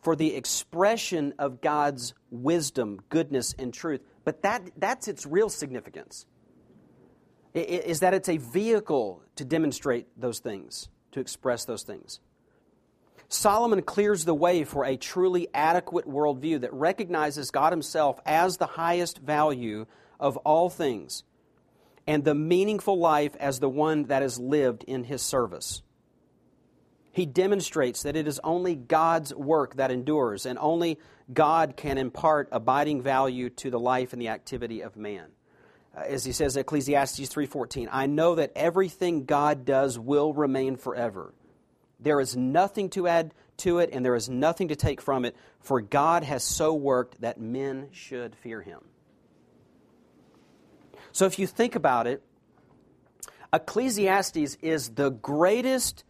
for 0.00 0.16
the 0.16 0.34
expression 0.34 1.34
of 1.38 1.60
God's 1.60 2.14
wisdom, 2.30 3.00
goodness, 3.10 3.54
and 3.58 3.74
truth. 3.74 4.00
But 4.24 4.40
that, 4.44 4.62
that's 4.78 5.08
its 5.08 5.26
real 5.26 5.50
significance, 5.50 6.24
is 7.54 8.00
that 8.00 8.14
it's 8.14 8.28
a 8.28 8.36
vehicle 8.36 9.22
to 9.36 9.44
demonstrate 9.44 10.06
those 10.16 10.38
things, 10.38 10.88
to 11.12 11.20
express 11.20 11.64
those 11.64 11.82
things. 11.82 12.20
Solomon 13.28 13.82
clears 13.82 14.24
the 14.24 14.34
way 14.34 14.64
for 14.64 14.84
a 14.84 14.96
truly 14.96 15.48
adequate 15.54 16.06
worldview 16.06 16.60
that 16.62 16.72
recognizes 16.72 17.50
God 17.50 17.72
Himself 17.72 18.18
as 18.26 18.56
the 18.56 18.66
highest 18.66 19.18
value 19.18 19.86
of 20.18 20.36
all 20.38 20.68
things 20.68 21.22
and 22.06 22.24
the 22.24 22.34
meaningful 22.34 22.98
life 22.98 23.36
as 23.36 23.60
the 23.60 23.68
one 23.68 24.04
that 24.04 24.24
is 24.24 24.38
lived 24.38 24.82
in 24.84 25.04
His 25.04 25.22
service. 25.22 25.82
He 27.12 27.26
demonstrates 27.26 28.02
that 28.02 28.16
it 28.16 28.26
is 28.26 28.40
only 28.42 28.74
God's 28.74 29.34
work 29.34 29.76
that 29.76 29.90
endures, 29.90 30.46
and 30.46 30.58
only 30.58 30.98
God 31.32 31.76
can 31.76 31.98
impart 31.98 32.48
abiding 32.50 33.02
value 33.02 33.50
to 33.50 33.70
the 33.70 33.80
life 33.80 34.12
and 34.12 34.22
the 34.22 34.28
activity 34.28 34.80
of 34.80 34.96
man. 34.96 35.30
Uh, 36.00 36.04
as 36.04 36.24
he 36.24 36.32
says 36.32 36.56
in 36.56 36.60
Ecclesiastes 36.60 37.28
3:14, 37.28 37.88
I 37.90 38.06
know 38.06 38.34
that 38.36 38.52
everything 38.54 39.24
God 39.24 39.64
does 39.64 39.98
will 39.98 40.32
remain 40.32 40.76
forever. 40.76 41.34
There 41.98 42.20
is 42.20 42.36
nothing 42.36 42.88
to 42.90 43.06
add 43.06 43.34
to 43.58 43.78
it 43.78 43.90
and 43.92 44.04
there 44.04 44.14
is 44.14 44.28
nothing 44.28 44.68
to 44.68 44.76
take 44.76 45.00
from 45.00 45.24
it, 45.24 45.36
for 45.58 45.80
God 45.80 46.24
has 46.24 46.42
so 46.42 46.72
worked 46.72 47.20
that 47.20 47.40
men 47.40 47.88
should 47.92 48.34
fear 48.34 48.62
him. 48.62 48.80
So 51.12 51.26
if 51.26 51.38
you 51.38 51.46
think 51.46 51.74
about 51.74 52.06
it, 52.06 52.22
Ecclesiastes 53.52 54.56
is 54.62 54.90
the 54.90 55.10
greatest 55.10 56.04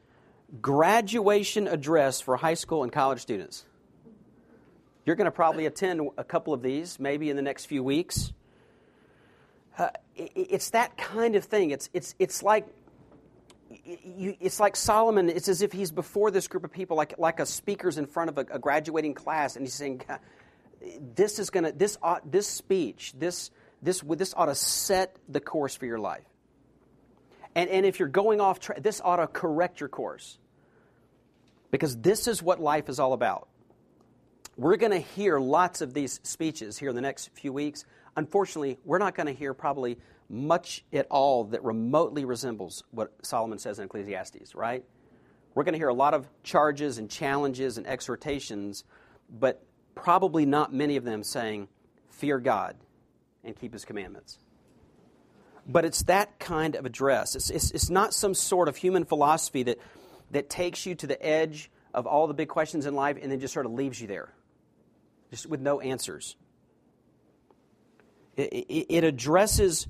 graduation 0.61 1.67
address 1.67 2.21
for 2.21 2.37
high 2.37 2.55
school 2.55 2.83
and 2.83 2.93
college 2.93 3.21
students. 3.21 3.65
You're 5.05 5.17
going 5.17 5.25
to 5.25 5.33
probably 5.33 5.67
attend 5.67 6.03
a 6.19 6.25
couple 6.25 6.53
of 6.53 6.63
these, 6.63 7.01
maybe 7.01 7.31
in 7.31 7.37
the 7.37 7.43
next 7.43 7.65
few 7.65 7.83
weeks. 7.83 8.33
Uh, 9.79 9.89
it's 10.17 10.71
that 10.71 10.97
kind 10.99 11.37
of 11.37 11.45
thing. 11.45 11.71
It's, 11.71 11.89
it's, 11.93 12.15
it's 12.19 12.43
like 12.43 12.67
you, 13.85 14.37
it's 14.41 14.61
like 14.61 14.77
Solomon. 14.77 15.29
It's 15.29 15.49
as 15.49 15.63
if 15.63 15.73
he's 15.73 15.93
before 15.93 16.31
this 16.31 16.49
group 16.49 16.65
of 16.65 16.73
people, 16.73 16.97
like 16.97 17.19
like 17.19 17.41
a 17.41 17.47
speaker's 17.47 17.99
in 17.99 18.07
front 18.07 18.31
of 18.31 18.39
a, 18.39 18.47
a 18.53 18.59
graduating 18.59 19.15
class, 19.15 19.57
and 19.57 19.65
he's 19.65 19.75
saying, 19.75 20.03
"This 21.15 21.39
is 21.39 21.51
gonna 21.51 21.73
this 21.73 21.97
ought, 22.03 22.31
this 22.31 22.47
speech 22.47 23.15
this 23.17 23.51
this 23.81 24.03
this 24.07 24.35
ought 24.37 24.47
to 24.47 24.55
set 24.55 25.17
the 25.29 25.41
course 25.41 25.77
for 25.77 25.87
your 25.87 25.99
life." 25.99 26.25
And, 27.55 27.69
and 27.69 27.85
if 27.85 27.99
you're 27.99 28.09
going 28.09 28.41
off 28.41 28.61
track, 28.61 28.83
this 28.83 29.01
ought 29.05 29.17
to 29.17 29.27
correct 29.27 29.81
your 29.81 29.89
course. 29.89 30.39
Because 31.71 31.97
this 31.97 32.29
is 32.29 32.43
what 32.43 32.61
life 32.61 32.89
is 32.89 32.99
all 32.99 33.13
about. 33.13 33.49
We're 34.57 34.77
going 34.77 34.93
to 34.93 34.99
hear 34.99 35.39
lots 35.41 35.81
of 35.81 35.95
these 35.95 36.21
speeches 36.23 36.79
here 36.79 36.91
in 36.91 36.95
the 36.95 37.01
next 37.01 37.31
few 37.35 37.53
weeks. 37.53 37.85
Unfortunately, 38.21 38.79
we're 38.85 38.99
not 38.99 39.15
going 39.15 39.29
to 39.29 39.33
hear 39.33 39.55
probably 39.55 39.97
much 40.29 40.85
at 40.93 41.07
all 41.09 41.45
that 41.45 41.65
remotely 41.65 42.27
resembles 42.27 42.85
what 42.91 43.15
Solomon 43.23 43.59
says 43.59 43.79
in 43.79 43.87
Ecclesiastes, 43.87 44.55
right? 44.55 44.85
We're 45.55 45.65
going 45.65 45.73
to 45.73 45.79
hear 45.79 45.89
a 45.89 45.95
lot 45.95 46.13
of 46.13 46.29
charges 46.43 46.99
and 46.99 47.09
challenges 47.09 47.79
and 47.79 47.87
exhortations, 47.87 48.85
but 49.31 49.65
probably 49.95 50.45
not 50.45 50.71
many 50.71 50.97
of 50.97 51.05
them 51.05 51.25
saying, 51.25 51.69
Fear 52.11 52.41
God 52.41 52.77
and 53.43 53.59
keep 53.59 53.73
His 53.73 53.87
commandments. 53.87 54.39
But 55.67 55.87
it's 55.87 56.03
that 56.03 56.39
kind 56.39 56.75
of 56.75 56.85
address. 56.85 57.35
It's, 57.35 57.49
it's, 57.49 57.71
it's 57.71 57.89
not 57.89 58.13
some 58.13 58.35
sort 58.35 58.69
of 58.69 58.77
human 58.77 59.07
philosophy 59.07 59.63
that, 59.63 59.79
that 60.31 60.51
takes 60.51 60.85
you 60.85 60.95
to 60.97 61.07
the 61.07 61.25
edge 61.25 61.71
of 61.95 62.07
all 62.07 62.27
the 62.27 62.35
big 62.35 62.49
questions 62.49 62.85
in 62.85 62.95
life 62.95 63.17
and 63.23 63.33
then 63.33 63.41
just 63.41 63.55
sort 63.55 63.65
of 63.65 63.73
leaves 63.73 63.99
you 63.99 64.09
there, 64.09 64.35
just 65.31 65.47
with 65.47 65.63
no 65.63 65.81
answers. 65.81 66.37
It, 68.45 69.05
addresses 69.05 69.87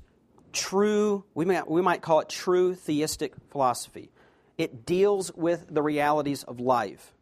true, 0.51 1.23
we 1.33 1.45
might, 1.45 1.69
we 1.69 1.81
might 1.81 2.01
call 2.01 2.19
it 2.19 2.29
true 2.29 2.75
theistic 2.75 3.33
philosophy. 3.49 4.11
It 4.57 4.85
deals 4.85 5.33
with 5.33 5.65
the 5.69 5.81
realities 5.81 6.43
of 6.43 6.59
life. 6.59 7.13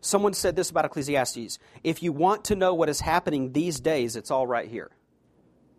Someone 0.00 0.32
said 0.32 0.56
this 0.56 0.70
about 0.70 0.84
Ecclesiastes 0.84 1.58
if 1.84 2.02
you 2.02 2.12
want 2.12 2.44
to 2.44 2.56
know 2.56 2.74
what 2.74 2.88
is 2.88 3.00
happening 3.00 3.52
these 3.52 3.80
days, 3.80 4.16
it's 4.16 4.30
all 4.30 4.46
right 4.46 4.68
here. 4.68 4.90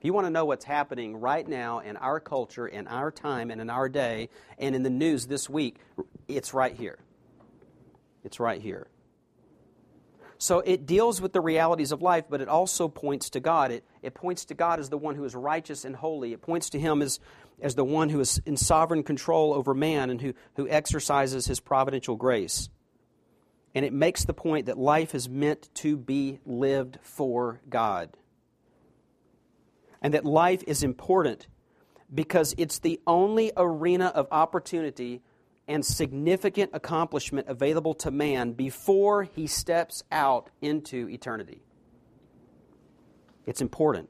If 0.01 0.05
you 0.05 0.13
want 0.13 0.25
to 0.25 0.31
know 0.31 0.45
what's 0.45 0.65
happening 0.65 1.17
right 1.17 1.47
now 1.47 1.79
in 1.79 1.95
our 1.97 2.19
culture, 2.19 2.67
in 2.67 2.87
our 2.87 3.11
time, 3.11 3.51
and 3.51 3.61
in 3.61 3.69
our 3.69 3.87
day, 3.87 4.29
and 4.57 4.75
in 4.75 4.81
the 4.81 4.89
news 4.89 5.27
this 5.27 5.47
week, 5.47 5.77
it's 6.27 6.55
right 6.55 6.75
here. 6.75 6.97
It's 8.23 8.39
right 8.39 8.59
here. 8.59 8.87
So 10.41 10.61
it 10.61 10.87
deals 10.87 11.21
with 11.21 11.33
the 11.33 11.39
realities 11.39 11.91
of 11.91 12.01
life, 12.01 12.25
but 12.27 12.41
it 12.41 12.47
also 12.47 12.87
points 12.87 13.29
to 13.29 13.39
God. 13.39 13.69
It, 13.69 13.83
it 14.01 14.15
points 14.15 14.45
to 14.45 14.55
God 14.55 14.79
as 14.79 14.89
the 14.89 14.97
one 14.97 15.13
who 15.13 15.23
is 15.23 15.35
righteous 15.35 15.85
and 15.85 15.95
holy. 15.95 16.33
It 16.33 16.41
points 16.41 16.71
to 16.71 16.79
Him 16.79 17.03
as, 17.03 17.19
as 17.61 17.75
the 17.75 17.85
one 17.85 18.09
who 18.09 18.19
is 18.19 18.41
in 18.43 18.57
sovereign 18.57 19.03
control 19.03 19.53
over 19.53 19.75
man 19.75 20.09
and 20.09 20.19
who, 20.19 20.33
who 20.55 20.67
exercises 20.67 21.45
His 21.45 21.59
providential 21.59 22.15
grace. 22.15 22.71
And 23.75 23.85
it 23.85 23.93
makes 23.93 24.25
the 24.25 24.33
point 24.33 24.65
that 24.65 24.79
life 24.79 25.13
is 25.13 25.29
meant 25.29 25.69
to 25.75 25.95
be 25.95 26.39
lived 26.43 26.97
for 27.03 27.61
God 27.69 28.09
and 30.01 30.15
that 30.15 30.25
life 30.25 30.63
is 30.65 30.81
important 30.81 31.45
because 32.11 32.55
it's 32.57 32.79
the 32.79 32.99
only 33.05 33.51
arena 33.55 34.07
of 34.07 34.27
opportunity 34.31 35.21
and 35.67 35.85
significant 35.85 36.71
accomplishment 36.73 37.47
available 37.47 37.93
to 37.93 38.11
man 38.11 38.53
before 38.53 39.23
he 39.23 39.47
steps 39.47 40.03
out 40.11 40.49
into 40.61 41.07
eternity. 41.09 41.61
It's 43.45 43.61
important. 43.61 44.09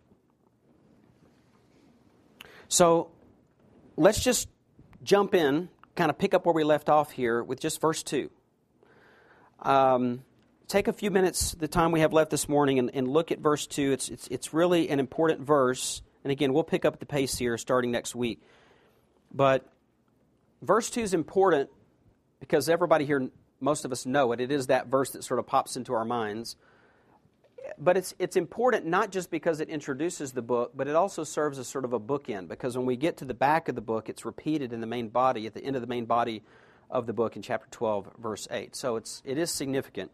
So 2.68 3.12
let's 3.98 4.24
just 4.24 4.48
jump 5.04 5.34
in, 5.34 5.70
kind 5.96 6.10
of 6.10 6.18
pick 6.18 6.34
up 6.34 6.46
where 6.46 6.54
we 6.54 6.64
left 6.64 6.90
off 6.90 7.12
here 7.12 7.44
with 7.44 7.60
just 7.60 7.82
verse 7.82 8.02
2. 8.04 8.30
Um, 9.60 10.24
take 10.68 10.88
a 10.88 10.94
few 10.94 11.12
minutes, 11.12 11.52
the 11.52 11.68
time 11.68 11.92
we 11.92 12.00
have 12.00 12.14
left 12.14 12.32
this 12.32 12.48
morning, 12.48 12.80
and, 12.80 12.90
and 12.94 13.08
look 13.08 13.32
at 13.32 13.40
verse 13.40 13.68
2. 13.68 13.92
It's, 13.92 14.10
it's, 14.10 14.28
it's 14.28 14.54
really 14.54 14.90
an 14.90 15.00
important 15.00 15.42
verse. 15.42 16.02
And 16.24 16.32
again, 16.32 16.54
we'll 16.54 16.64
pick 16.64 16.86
up 16.86 17.00
the 17.00 17.06
pace 17.06 17.38
here 17.38 17.58
starting 17.58 17.92
next 17.92 18.16
week. 18.16 18.42
But 19.34 19.66
verse 20.62 20.90
2 20.90 21.02
is 21.02 21.14
important 21.14 21.70
because 22.40 22.70
everybody 22.70 23.06
here, 23.06 23.30
most 23.60 23.86
of 23.86 23.92
us 23.92 24.06
know 24.06 24.32
it. 24.32 24.42
It 24.42 24.52
is 24.52 24.68
that 24.68 24.88
verse 24.88 25.12
that 25.12 25.24
sort 25.24 25.40
of 25.40 25.48
pops 25.48 25.76
into 25.78 25.94
our 25.94 26.06
minds. 26.06 26.56
But 27.78 27.96
it's, 27.96 28.16
it's 28.20 28.36
important 28.36 28.86
not 28.86 29.12
just 29.12 29.30
because 29.30 29.60
it 29.60 29.70
introduces 29.70 30.32
the 30.32 30.42
book, 30.42 30.72
but 30.76 30.88
it 30.88 30.96
also 30.96 31.24
serves 31.24 31.60
as 31.60 31.68
sort 31.68 31.86
of 31.86 31.94
a 31.94 32.00
bookend 32.00 32.48
because 32.48 32.76
when 32.76 32.86
we 32.86 32.96
get 32.96 33.18
to 33.18 33.26
the 33.26 33.34
back 33.34 33.70
of 33.70 33.76
the 33.76 33.82
book, 33.82 34.10
it's 34.10 34.26
repeated 34.26 34.74
in 34.74 34.82
the 34.82 34.88
main 34.88 35.10
body, 35.10 35.46
at 35.46 35.54
the 35.54 35.64
end 35.64 35.76
of 35.76 35.82
the 35.82 35.88
main 35.88 36.06
body 36.06 36.44
of 36.90 37.06
the 37.06 37.14
book 37.14 37.36
in 37.36 37.42
chapter 37.42 37.68
12, 37.72 38.10
verse 38.18 38.48
8. 38.52 38.76
So 38.76 38.98
it's, 38.98 39.22
it 39.26 39.38
is 39.38 39.52
significant. 39.52 40.12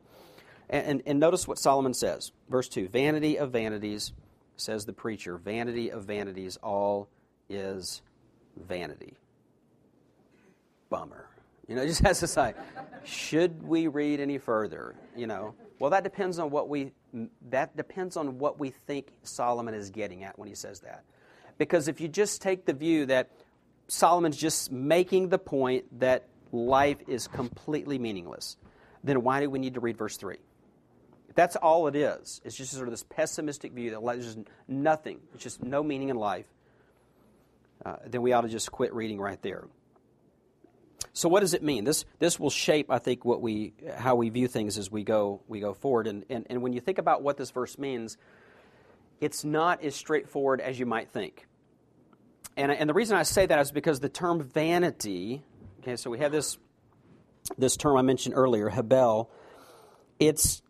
And, 0.69 1.01
and, 1.05 1.19
notice 1.19 1.47
what 1.47 1.57
Solomon 1.57 1.93
says. 1.93 2.33
Verse 2.49 2.67
2 2.67 2.89
Vanity 2.89 3.39
of 3.39 3.51
vanities, 3.51 4.11
says 4.57 4.85
the 4.85 4.93
preacher, 4.93 5.37
vanity 5.37 5.91
of 5.91 6.03
vanities, 6.03 6.57
all 6.57 7.07
is 7.49 8.01
vanity. 8.57 9.15
Bummer. 10.89 11.29
You 11.67 11.75
know, 11.75 11.85
just 11.87 12.01
has 12.01 12.19
to 12.21 12.27
say, 12.27 12.53
should 13.03 13.63
we 13.63 13.87
read 13.87 14.19
any 14.19 14.37
further? 14.37 14.95
You 15.15 15.27
know, 15.27 15.55
well, 15.79 15.91
that 15.91 16.03
depends 16.03 16.39
on 16.39 16.49
what 16.49 16.69
we 16.69 16.91
that 17.49 17.75
depends 17.75 18.17
on 18.17 18.37
what 18.37 18.59
we 18.59 18.69
think 18.69 19.07
Solomon 19.23 19.73
is 19.73 19.89
getting 19.89 20.23
at 20.23 20.37
when 20.37 20.47
he 20.47 20.55
says 20.55 20.81
that. 20.81 21.03
Because 21.57 21.87
if 21.87 21.99
you 21.99 22.07
just 22.07 22.41
take 22.41 22.65
the 22.65 22.73
view 22.73 23.07
that 23.07 23.31
Solomon's 23.87 24.37
just 24.37 24.71
making 24.71 25.29
the 25.29 25.39
point 25.39 25.99
that 25.99 26.27
life 26.51 26.97
is 27.07 27.27
completely 27.27 27.97
meaningless, 27.97 28.57
then 29.03 29.23
why 29.23 29.39
do 29.39 29.49
we 29.49 29.57
need 29.57 29.73
to 29.73 29.79
read 29.79 29.97
verse 29.97 30.17
3? 30.17 30.37
that's 31.37 31.55
all 31.55 31.87
it 31.87 31.95
is, 31.95 32.41
it's 32.43 32.55
just 32.55 32.71
sort 32.71 32.87
of 32.87 32.91
this 32.91 33.03
pessimistic 33.03 33.71
view 33.71 33.91
that 33.91 34.03
there's 34.03 34.37
nothing, 34.67 35.19
it's 35.35 35.43
just 35.43 35.63
no 35.63 35.83
meaning 35.83 36.09
in 36.09 36.15
life, 36.15 36.47
uh, 37.85 37.97
then 38.07 38.23
we 38.23 38.33
ought 38.33 38.41
to 38.41 38.49
just 38.49 38.71
quit 38.71 38.91
reading 38.91 39.19
right 39.19 39.39
there. 39.43 39.67
So 41.13 41.29
what 41.29 41.41
does 41.41 41.53
it 41.53 41.63
mean? 41.63 41.83
This 41.83 42.05
this 42.19 42.39
will 42.39 42.49
shape, 42.49 42.91
I 42.91 42.99
think, 42.99 43.25
what 43.25 43.41
we 43.41 43.73
how 43.97 44.15
we 44.15 44.29
view 44.29 44.47
things 44.47 44.77
as 44.77 44.91
we 44.91 45.03
go 45.03 45.41
we 45.47 45.59
go 45.59 45.73
forward. 45.73 46.07
And 46.07 46.25
and, 46.29 46.45
and 46.49 46.61
when 46.61 46.73
you 46.73 46.79
think 46.79 46.97
about 46.97 47.23
what 47.23 47.37
this 47.37 47.51
verse 47.51 47.77
means, 47.77 48.17
it's 49.19 49.43
not 49.43 49.83
as 49.83 49.95
straightforward 49.95 50.61
as 50.61 50.79
you 50.79 50.85
might 50.85 51.09
think. 51.09 51.47
And 52.55 52.71
and 52.71 52.89
the 52.89 52.93
reason 52.93 53.17
I 53.17 53.23
say 53.23 53.45
that 53.45 53.59
is 53.59 53.71
because 53.71 53.99
the 53.99 54.09
term 54.09 54.43
vanity. 54.43 55.43
Okay, 55.81 55.95
so 55.95 56.09
we 56.09 56.19
have 56.19 56.31
this 56.31 56.57
this 57.57 57.77
term 57.77 57.97
I 57.97 58.01
mentioned 58.01 58.35
earlier, 58.35 58.69
hebel. 58.69 59.31
It's 60.19 60.61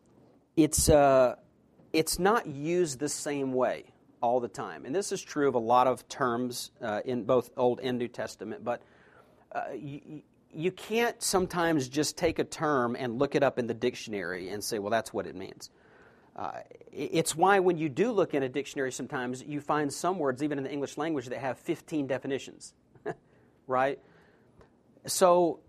it's, 0.57 0.89
uh, 0.89 1.35
it's 1.93 2.17
not 2.17 2.47
used 2.47 2.97
the 2.97 3.09
same 3.09 3.53
way 3.53 3.85
all 4.21 4.39
the 4.39 4.47
time. 4.47 4.85
And 4.85 4.93
this 4.93 5.11
is 5.11 5.21
true 5.21 5.47
of 5.47 5.53
a 5.53 5.59
lot 5.59 5.85
of 5.85 6.09
terms 6.09 6.71
uh, 6.81 7.01
in 7.05 7.25
both 7.25 7.51
Old 7.55 7.79
and 7.79 7.99
New 7.99 8.07
Testament. 8.07 8.63
But 8.63 8.81
uh, 9.51 9.63
you, 9.75 10.21
you 10.53 10.71
can't 10.71 11.21
sometimes 11.21 11.87
just 11.87 12.17
take 12.17 12.39
a 12.39 12.43
term 12.43 12.95
and 12.97 13.19
look 13.19 13.35
it 13.35 13.43
up 13.43 13.59
in 13.59 13.67
the 13.67 13.73
dictionary 13.73 14.49
and 14.49 14.63
say, 14.63 14.79
well, 14.79 14.91
that's 14.91 15.13
what 15.13 15.27
it 15.27 15.35
means. 15.35 15.69
Uh, 16.35 16.51
it's 16.91 17.35
why 17.35 17.59
when 17.59 17.77
you 17.77 17.89
do 17.89 18.11
look 18.11 18.33
in 18.33 18.43
a 18.43 18.49
dictionary 18.49 18.91
sometimes, 18.91 19.41
you 19.41 19.59
find 19.59 19.91
some 19.91 20.19
words, 20.19 20.43
even 20.43 20.57
in 20.57 20.63
the 20.63 20.71
English 20.71 20.97
language, 20.97 21.27
that 21.27 21.39
have 21.39 21.57
15 21.59 22.05
definitions, 22.07 22.73
right? 23.67 23.99
So 25.05 25.59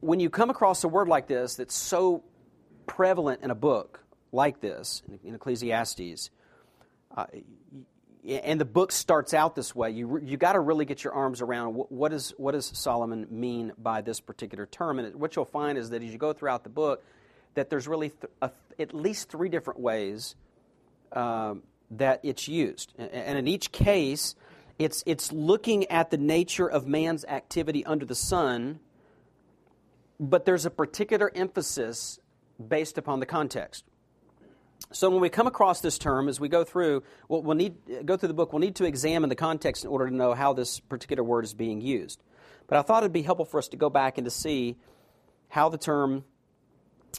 when 0.00 0.20
you 0.20 0.28
come 0.28 0.50
across 0.50 0.84
a 0.84 0.88
word 0.88 1.08
like 1.08 1.26
this 1.26 1.56
that's 1.56 1.74
so 1.74 2.22
prevalent 2.86 3.42
in 3.42 3.50
a 3.50 3.54
book 3.54 4.04
like 4.32 4.60
this, 4.60 5.02
in 5.24 5.34
Ecclesiastes, 5.34 6.30
uh, 7.16 7.26
and 8.26 8.60
the 8.60 8.66
book 8.66 8.92
starts 8.92 9.32
out 9.32 9.54
this 9.54 9.74
way, 9.74 9.90
you 9.90 10.20
you 10.22 10.36
got 10.36 10.52
to 10.52 10.60
really 10.60 10.84
get 10.84 11.02
your 11.04 11.12
arms 11.14 11.40
around 11.40 11.74
what, 11.74 11.90
what, 11.90 12.12
is, 12.12 12.34
what 12.36 12.52
does 12.52 12.70
Solomon 12.74 13.26
mean 13.30 13.72
by 13.78 14.02
this 14.02 14.20
particular 14.20 14.66
term. 14.66 14.98
And 14.98 15.14
what 15.16 15.36
you'll 15.36 15.44
find 15.44 15.78
is 15.78 15.90
that 15.90 16.02
as 16.02 16.12
you 16.12 16.18
go 16.18 16.32
throughout 16.32 16.62
the 16.62 16.70
book, 16.70 17.02
that 17.54 17.70
there's 17.70 17.88
really 17.88 18.10
th- 18.10 18.32
a, 18.42 18.50
at 18.78 18.94
least 18.94 19.30
three 19.30 19.48
different 19.48 19.80
ways 19.80 20.36
um, 21.12 21.62
that 21.92 22.20
it's 22.22 22.46
used, 22.46 22.92
and, 22.98 23.10
and 23.10 23.38
in 23.38 23.48
each 23.48 23.72
case, 23.72 24.34
it's 24.78 25.02
it's 25.06 25.32
looking 25.32 25.86
at 25.86 26.10
the 26.10 26.18
nature 26.18 26.70
of 26.70 26.86
man's 26.86 27.24
activity 27.24 27.84
under 27.84 28.04
the 28.04 28.14
sun, 28.14 28.80
but 30.18 30.44
there's 30.44 30.66
a 30.66 30.70
particular 30.70 31.32
emphasis 31.34 32.18
based 32.68 32.98
upon 32.98 33.20
the 33.20 33.26
context. 33.26 33.84
So 34.92 35.08
when 35.08 35.20
we 35.20 35.28
come 35.28 35.46
across 35.46 35.80
this 35.80 35.98
term, 35.98 36.28
as 36.28 36.40
we 36.40 36.48
go 36.48 36.64
through, 36.64 37.04
we'll, 37.28 37.42
we'll 37.42 37.56
need 37.56 37.76
go 38.04 38.16
through 38.16 38.28
the 38.28 38.34
book. 38.34 38.52
We'll 38.52 38.60
need 38.60 38.76
to 38.76 38.84
examine 38.84 39.28
the 39.28 39.36
context 39.36 39.84
in 39.84 39.90
order 39.90 40.08
to 40.08 40.14
know 40.14 40.34
how 40.34 40.52
this 40.52 40.80
particular 40.80 41.22
word 41.22 41.44
is 41.44 41.54
being 41.54 41.80
used. 41.80 42.22
But 42.66 42.78
I 42.78 42.82
thought 42.82 43.04
it'd 43.04 43.12
be 43.12 43.22
helpful 43.22 43.44
for 43.44 43.58
us 43.58 43.68
to 43.68 43.76
go 43.76 43.88
back 43.88 44.18
and 44.18 44.24
to 44.24 44.30
see 44.30 44.76
how 45.48 45.68
the 45.68 45.78
term, 45.78 46.24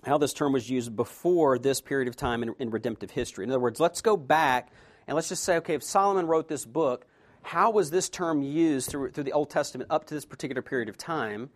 how 0.06 0.18
this 0.18 0.34
term 0.34 0.52
was 0.54 0.70
used 0.70 0.96
before 0.96 1.58
this 1.58 1.80
period 1.80 2.08
of 2.10 2.16
time 2.16 2.44
in, 2.44 2.56
in 2.60 2.72
redemptive 2.72 3.12
history. 3.12 3.46
In 3.46 3.52
other 3.52 3.60
words, 3.60 3.80
let's 3.80 4.02
go 4.02 4.18
back 4.18 4.72
and 5.08 5.16
let's 5.16 5.30
just 5.30 5.44
say, 5.44 5.58
okay, 5.58 5.76
if 5.76 5.84
Solomon 5.84 6.28
wrote 6.28 6.48
this 6.48 6.66
book, 6.66 7.06
how 7.42 7.72
was 7.72 7.90
this 7.90 8.10
term 8.10 8.42
used 8.42 8.90
through, 8.90 9.12
through 9.12 9.24
the 9.24 9.34
Old 9.34 9.50
Testament 9.50 9.90
up 9.90 10.06
to 10.08 10.14
this 10.14 10.26
particular 10.26 10.62
period 10.62 10.90
of 10.90 10.98
time? 10.98 11.50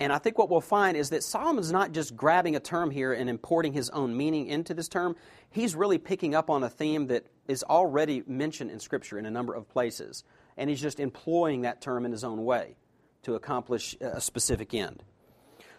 And 0.00 0.14
I 0.14 0.18
think 0.18 0.38
what 0.38 0.48
we'll 0.48 0.62
find 0.62 0.96
is 0.96 1.10
that 1.10 1.22
Solomon's 1.22 1.70
not 1.70 1.92
just 1.92 2.16
grabbing 2.16 2.56
a 2.56 2.60
term 2.60 2.90
here 2.90 3.12
and 3.12 3.28
importing 3.28 3.74
his 3.74 3.90
own 3.90 4.16
meaning 4.16 4.46
into 4.46 4.72
this 4.72 4.88
term. 4.88 5.14
He's 5.50 5.76
really 5.76 5.98
picking 5.98 6.34
up 6.34 6.48
on 6.48 6.62
a 6.64 6.70
theme 6.70 7.08
that 7.08 7.26
is 7.46 7.62
already 7.62 8.22
mentioned 8.26 8.70
in 8.70 8.80
Scripture 8.80 9.18
in 9.18 9.26
a 9.26 9.30
number 9.30 9.52
of 9.52 9.68
places. 9.68 10.24
And 10.56 10.70
he's 10.70 10.80
just 10.80 11.00
employing 11.00 11.62
that 11.62 11.82
term 11.82 12.06
in 12.06 12.12
his 12.12 12.24
own 12.24 12.46
way 12.46 12.76
to 13.24 13.34
accomplish 13.34 13.94
a 14.00 14.22
specific 14.22 14.72
end. 14.72 15.02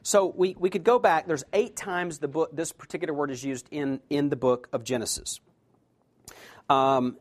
So 0.04 0.28
we, 0.28 0.56
we 0.58 0.70
could 0.70 0.84
go 0.84 1.00
back. 1.00 1.26
There's 1.26 1.44
eight 1.52 1.76
times 1.76 2.20
the 2.20 2.28
book, 2.28 2.56
this 2.56 2.72
particular 2.72 3.16
word 3.16 3.32
is 3.32 3.44
used 3.44 3.68
in, 3.72 4.02
in 4.12 4.30
the 4.30 4.36
book 4.36 4.70
of 4.72 4.84
Genesis. 4.84 5.40
Um, 6.70 7.18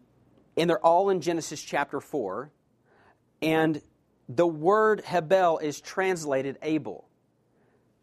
and 0.57 0.69
they're 0.69 0.85
all 0.85 1.09
in 1.09 1.23
Genesis 1.23 1.63
chapter 1.63 1.99
4. 1.99 2.51
And 3.41 3.81
the 4.37 4.47
word 4.47 5.01
Hebel 5.05 5.59
is 5.59 5.81
translated 5.81 6.57
Abel. 6.63 7.05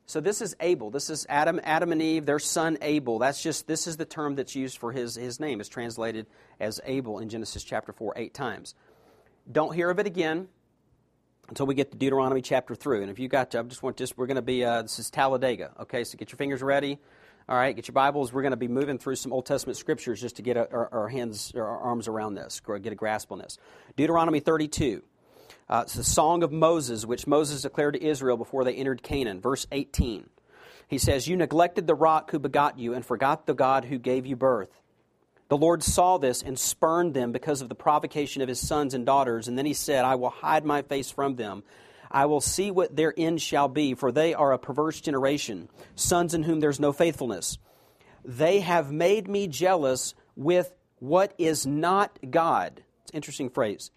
So 0.08 0.20
this 0.20 0.42
is 0.42 0.56
Abel. 0.60 0.92
This 0.92 1.10
is 1.10 1.26
Adam, 1.30 1.60
Adam 1.64 1.92
and 1.92 2.02
Eve, 2.02 2.26
their 2.26 2.40
son 2.40 2.78
Abel. 2.82 3.20
That's 3.20 3.42
just 3.42 3.68
this 3.68 3.88
is 3.88 3.98
the 3.98 4.06
term 4.06 4.36
that's 4.36 4.56
used 4.56 4.78
for 4.78 4.92
his, 4.92 5.16
his 5.16 5.40
name. 5.40 5.60
It's 5.60 5.70
translated 5.70 6.28
as 6.60 6.82
Abel 6.86 7.20
in 7.20 7.30
Genesis 7.30 7.64
chapter 7.64 7.94
4 7.94 8.14
eight 8.18 8.34
times. 8.34 8.76
Don't 9.50 9.74
hear 9.74 9.90
of 9.90 10.00
it 10.00 10.08
again 10.08 10.50
until 11.48 11.66
we 11.66 11.76
get 11.76 11.92
to 11.92 11.98
Deuteronomy 11.98 12.42
chapter 12.42 12.76
3. 12.76 13.04
And 13.04 13.10
if 13.10 13.20
you 13.20 13.30
got 13.30 13.52
to, 13.52 13.60
I 13.60 13.64
just 13.64 13.82
want 13.82 13.96
just 13.96 14.18
we're 14.18 14.28
going 14.28 14.36
to 14.36 14.42
be 14.42 14.66
uh, 14.66 14.82
this 14.82 15.00
is 15.00 15.10
Talladega. 15.10 15.72
Okay, 15.82 16.04
so 16.04 16.18
get 16.18 16.32
your 16.32 16.38
fingers 16.38 16.62
ready. 16.62 17.00
All 17.48 17.56
right, 17.56 17.74
get 17.74 17.88
your 17.88 17.94
Bibles. 17.94 18.34
We're 18.34 18.42
going 18.42 18.52
to 18.52 18.58
be 18.58 18.68
moving 18.68 18.98
through 18.98 19.16
some 19.16 19.32
Old 19.32 19.46
Testament 19.46 19.78
scriptures 19.78 20.20
just 20.20 20.36
to 20.38 20.42
get 20.42 20.58
our, 20.58 20.90
our 20.92 21.08
hands, 21.08 21.54
our 21.56 21.66
arms 21.66 22.10
around 22.10 22.36
this, 22.36 22.62
get 22.82 22.92
a 22.92 22.96
grasp 22.96 23.32
on 23.32 23.40
this. 23.40 23.58
Deuteronomy 23.96 24.42
32. 24.42 25.04
Uh, 25.70 25.82
it's 25.84 25.96
the 25.96 26.04
Song 26.04 26.44
of 26.44 26.52
Moses, 26.52 27.06
which 27.06 27.28
Moses 27.28 27.62
declared 27.62 27.96
to 27.96 28.04
Israel 28.04 28.38
before 28.38 28.64
they 28.64 28.76
entered 28.76 29.04
Canaan. 29.04 29.42
Verse 29.42 29.68
18. 29.72 30.30
He 30.88 30.98
says, 30.98 31.28
You 31.28 31.36
neglected 31.36 31.88
the 31.88 31.96
rock 31.96 32.32
who 32.32 32.40
begot 32.40 32.80
you 32.80 32.94
and 32.94 33.06
forgot 33.06 33.46
the 33.46 33.54
God 33.54 33.86
who 33.86 33.98
gave 33.98 34.26
you 34.26 34.36
birth. 34.36 34.82
The 35.50 35.58
Lord 35.58 35.84
saw 35.84 36.18
this 36.18 36.42
and 36.42 36.58
spurned 36.58 37.14
them 37.14 37.32
because 37.32 37.62
of 37.62 37.70
the 37.70 37.76
provocation 37.76 38.42
of 38.42 38.50
his 38.50 38.60
sons 38.60 38.94
and 38.94 39.06
daughters. 39.06 39.48
And 39.48 39.58
then 39.58 39.66
he 39.66 39.74
said, 39.74 40.06
I 40.06 40.16
will 40.16 40.30
hide 40.30 40.66
my 40.66 40.82
face 40.82 41.12
from 41.12 41.36
them. 41.36 41.64
I 42.10 42.26
will 42.26 42.42
see 42.42 42.72
what 42.72 42.96
their 42.96 43.14
end 43.18 43.42
shall 43.42 43.68
be, 43.68 43.94
for 43.94 44.12
they 44.12 44.34
are 44.34 44.54
a 44.54 44.58
perverse 44.58 45.02
generation, 45.02 45.70
sons 45.96 46.34
in 46.34 46.44
whom 46.44 46.62
there's 46.62 46.80
no 46.80 46.94
faithfulness. 46.94 47.58
They 48.24 48.62
have 48.62 48.92
made 48.92 49.28
me 49.28 49.48
jealous 49.48 50.14
with 50.36 50.74
what 51.00 51.34
is 51.38 51.66
not 51.66 52.18
God. 52.30 52.82
It's 53.04 53.12
an 53.12 53.18
interesting 53.18 53.50
phrase. 53.50 53.92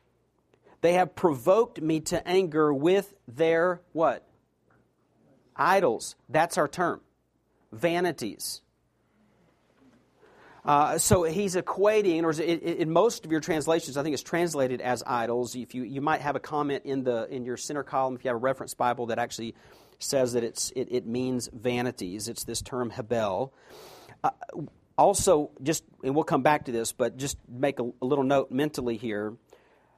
They 0.80 0.94
have 0.94 1.14
provoked 1.14 1.80
me 1.80 2.00
to 2.00 2.26
anger 2.26 2.72
with 2.72 3.12
their 3.28 3.80
what? 3.92 4.26
Idols. 5.54 6.16
That's 6.28 6.56
our 6.56 6.68
term. 6.68 7.00
Vanities. 7.72 8.62
Uh, 10.64 10.98
so 10.98 11.22
he's 11.22 11.56
equating, 11.56 12.22
or 12.22 12.42
in 12.42 12.90
most 12.90 13.24
of 13.24 13.32
your 13.32 13.40
translations, 13.40 13.96
I 13.96 14.02
think 14.02 14.12
it's 14.12 14.22
translated 14.22 14.80
as 14.80 15.02
idols. 15.06 15.56
If 15.56 15.74
you, 15.74 15.84
you 15.84 16.00
might 16.00 16.20
have 16.20 16.36
a 16.36 16.40
comment 16.40 16.84
in 16.84 17.02
the 17.02 17.26
in 17.34 17.44
your 17.44 17.56
center 17.56 17.82
column 17.82 18.14
if 18.14 18.24
you 18.24 18.28
have 18.28 18.36
a 18.36 18.40
reference 18.40 18.74
Bible 18.74 19.06
that 19.06 19.18
actually 19.18 19.54
says 19.98 20.34
that 20.34 20.44
it's 20.44 20.70
it, 20.76 20.88
it 20.90 21.06
means 21.06 21.48
vanities. 21.52 22.28
It's 22.28 22.44
this 22.44 22.60
term 22.60 22.90
hebel. 22.90 23.54
Uh, 24.22 24.30
also, 24.98 25.50
just 25.62 25.82
and 26.04 26.14
we'll 26.14 26.24
come 26.24 26.42
back 26.42 26.66
to 26.66 26.72
this, 26.72 26.92
but 26.92 27.16
just 27.16 27.38
make 27.48 27.78
a, 27.80 27.90
a 28.02 28.04
little 28.04 28.24
note 28.24 28.50
mentally 28.50 28.98
here 28.98 29.34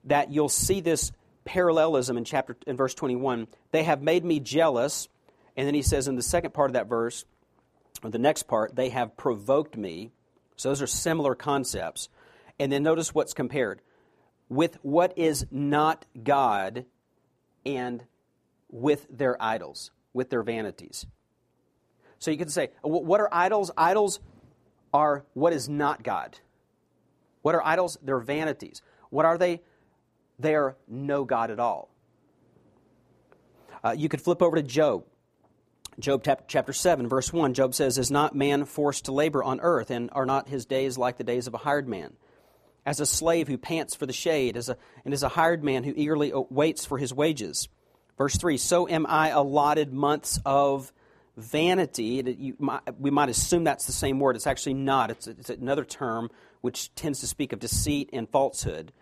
that 0.04 0.32
you'll 0.32 0.48
see 0.48 0.80
this 0.80 1.12
parallelism 1.44 2.16
in 2.16 2.24
chapter 2.24 2.56
in 2.66 2.76
verse 2.76 2.94
21. 2.94 3.48
They 3.70 3.82
have 3.82 4.02
made 4.02 4.24
me 4.24 4.40
jealous, 4.40 5.08
and 5.56 5.66
then 5.66 5.74
he 5.74 5.82
says 5.82 6.08
in 6.08 6.16
the 6.16 6.22
second 6.22 6.52
part 6.52 6.70
of 6.70 6.74
that 6.74 6.88
verse, 6.88 7.24
or 8.02 8.10
the 8.10 8.18
next 8.18 8.44
part, 8.44 8.74
they 8.74 8.88
have 8.90 9.16
provoked 9.16 9.76
me. 9.76 10.10
So 10.56 10.68
those 10.68 10.82
are 10.82 10.86
similar 10.86 11.34
concepts. 11.34 12.08
And 12.58 12.70
then 12.70 12.82
notice 12.82 13.14
what's 13.14 13.34
compared 13.34 13.80
with 14.48 14.76
what 14.82 15.16
is 15.16 15.46
not 15.50 16.04
God 16.22 16.84
and 17.64 18.04
with 18.70 19.06
their 19.10 19.40
idols, 19.42 19.90
with 20.12 20.30
their 20.30 20.42
vanities. 20.42 21.06
So 22.18 22.30
you 22.30 22.38
could 22.38 22.52
say, 22.52 22.70
what 22.82 23.20
are 23.20 23.28
idols? 23.32 23.70
Idols 23.76 24.20
are 24.92 25.24
what 25.34 25.52
is 25.52 25.68
not 25.68 26.02
God. 26.02 26.38
What 27.42 27.54
are 27.54 27.64
idols? 27.64 27.98
They're 28.02 28.20
vanities. 28.20 28.82
What 29.10 29.24
are 29.24 29.38
they? 29.38 29.60
They 30.38 30.54
are 30.54 30.76
no 30.88 31.24
God 31.24 31.50
at 31.50 31.60
all. 31.60 31.90
Uh, 33.84 33.94
you 33.96 34.08
could 34.08 34.20
flip 34.20 34.42
over 34.42 34.56
to 34.56 34.62
Job. 34.62 35.04
Job 35.98 36.26
chapter 36.48 36.72
7, 36.72 37.08
verse 37.08 37.32
1, 37.32 37.52
Job 37.52 37.74
says, 37.74 37.98
Is 37.98 38.10
not 38.10 38.34
man 38.34 38.64
forced 38.64 39.04
to 39.04 39.12
labor 39.12 39.44
on 39.44 39.60
earth, 39.60 39.90
and 39.90 40.08
are 40.12 40.24
not 40.24 40.48
his 40.48 40.64
days 40.64 40.96
like 40.96 41.18
the 41.18 41.24
days 41.24 41.46
of 41.46 41.54
a 41.54 41.58
hired 41.58 41.86
man? 41.86 42.14
As 42.86 42.98
a 42.98 43.06
slave 43.06 43.46
who 43.46 43.58
pants 43.58 43.94
for 43.94 44.06
the 44.06 44.12
shade, 44.12 44.56
as 44.56 44.70
a, 44.70 44.78
and 45.04 45.12
as 45.12 45.22
a 45.22 45.28
hired 45.28 45.62
man 45.62 45.84
who 45.84 45.92
eagerly 45.94 46.32
waits 46.34 46.86
for 46.86 46.96
his 46.96 47.12
wages. 47.12 47.68
Verse 48.16 48.36
3, 48.36 48.56
So 48.56 48.88
am 48.88 49.06
I 49.06 49.28
allotted 49.28 49.92
months 49.92 50.40
of 50.46 50.92
vanity. 51.36 52.52
we 52.98 53.10
might 53.10 53.28
assume 53.28 53.64
that's 53.64 53.86
the 53.86 53.92
same 53.92 54.20
word. 54.20 54.36
It's 54.36 54.46
actually 54.46 54.74
not. 54.74 55.10
It's, 55.10 55.26
it's 55.26 55.50
another 55.50 55.84
term 55.84 56.30
which 56.60 56.94
tends 56.94 57.20
to 57.20 57.26
speak 57.26 57.52
of 57.52 57.58
deceit 57.58 58.10
and 58.12 58.28
falsehood. 58.28 58.92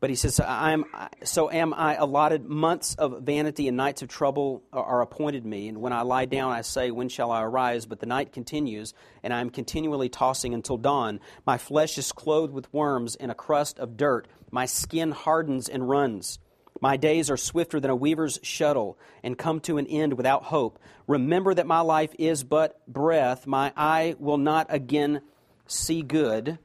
But 0.00 0.08
he 0.08 0.16
says, 0.16 0.40
I 0.40 0.72
am, 0.72 0.86
So 1.24 1.50
am 1.50 1.74
I 1.74 1.94
allotted 1.94 2.46
months 2.46 2.94
of 2.94 3.22
vanity 3.22 3.68
and 3.68 3.76
nights 3.76 4.00
of 4.00 4.08
trouble 4.08 4.62
are 4.72 5.02
appointed 5.02 5.44
me. 5.44 5.68
And 5.68 5.82
when 5.82 5.92
I 5.92 6.02
lie 6.02 6.24
down, 6.24 6.52
I 6.52 6.62
say, 6.62 6.90
When 6.90 7.10
shall 7.10 7.30
I 7.30 7.42
arise? 7.42 7.84
But 7.84 8.00
the 8.00 8.06
night 8.06 8.32
continues, 8.32 8.94
and 9.22 9.34
I 9.34 9.40
am 9.40 9.50
continually 9.50 10.08
tossing 10.08 10.54
until 10.54 10.78
dawn. 10.78 11.20
My 11.46 11.58
flesh 11.58 11.98
is 11.98 12.12
clothed 12.12 12.54
with 12.54 12.72
worms 12.72 13.14
and 13.14 13.30
a 13.30 13.34
crust 13.34 13.78
of 13.78 13.98
dirt. 13.98 14.26
My 14.50 14.64
skin 14.64 15.10
hardens 15.10 15.68
and 15.68 15.86
runs. 15.86 16.38
My 16.80 16.96
days 16.96 17.30
are 17.30 17.36
swifter 17.36 17.78
than 17.78 17.90
a 17.90 17.96
weaver's 17.96 18.38
shuttle 18.42 18.98
and 19.22 19.36
come 19.36 19.60
to 19.60 19.76
an 19.76 19.86
end 19.86 20.14
without 20.14 20.44
hope. 20.44 20.78
Remember 21.06 21.52
that 21.52 21.66
my 21.66 21.80
life 21.80 22.14
is 22.18 22.42
but 22.42 22.80
breath. 22.88 23.46
My 23.46 23.74
eye 23.76 24.14
will 24.18 24.38
not 24.38 24.68
again 24.70 25.20
see 25.66 26.00
good. 26.00 26.58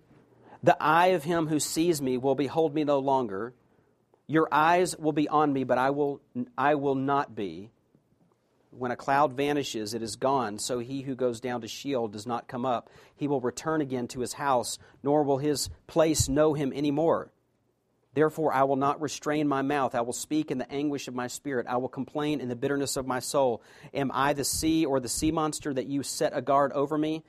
The 0.63 0.77
eye 0.81 1.07
of 1.07 1.23
him 1.23 1.47
who 1.47 1.59
sees 1.59 2.01
me 2.01 2.17
will 2.17 2.35
behold 2.35 2.73
me 2.73 2.83
no 2.83 2.99
longer. 2.99 3.53
Your 4.27 4.47
eyes 4.51 4.97
will 4.97 5.11
be 5.11 5.27
on 5.27 5.53
me, 5.53 5.63
but 5.63 5.77
I 5.77 5.91
will, 5.91 6.21
I 6.57 6.75
will 6.75 6.95
not 6.95 7.35
be. 7.35 7.69
When 8.71 8.91
a 8.91 8.97
cloud 8.97 9.33
vanishes, 9.33 9.93
it 9.93 10.01
is 10.01 10.15
gone. 10.15 10.59
So 10.59 10.79
he 10.79 11.01
who 11.01 11.15
goes 11.15 11.39
down 11.39 11.61
to 11.61 11.67
Sheol 11.67 12.09
does 12.09 12.25
not 12.25 12.47
come 12.47 12.65
up. 12.65 12.89
He 13.15 13.27
will 13.27 13.39
return 13.39 13.81
again 13.81 14.07
to 14.09 14.19
his 14.19 14.33
house, 14.33 14.77
nor 15.03 15.23
will 15.23 15.37
his 15.37 15.69
place 15.87 16.27
know 16.27 16.53
him 16.53 16.73
any 16.75 16.91
more. 16.91 17.31
Therefore, 18.15 18.53
I 18.53 18.63
will 18.63 18.77
not 18.77 19.01
restrain 19.01 19.47
my 19.47 19.61
mouth. 19.61 19.93
I 19.93 20.01
will 20.01 20.13
speak 20.13 20.49
in 20.49 20.57
the 20.57 20.71
anguish 20.71 21.09
of 21.09 21.13
my 21.13 21.27
spirit. 21.27 21.67
I 21.69 21.77
will 21.77 21.89
complain 21.89 22.39
in 22.39 22.47
the 22.47 22.55
bitterness 22.55 22.95
of 22.95 23.05
my 23.05 23.19
soul. 23.19 23.61
Am 23.93 24.09
I 24.13 24.31
the 24.31 24.45
sea 24.45 24.85
or 24.85 25.01
the 25.01 25.09
sea 25.09 25.31
monster 25.31 25.73
that 25.73 25.87
you 25.87 26.01
set 26.01 26.31
a 26.33 26.41
guard 26.41 26.71
over 26.71 26.97
me? 26.97 27.23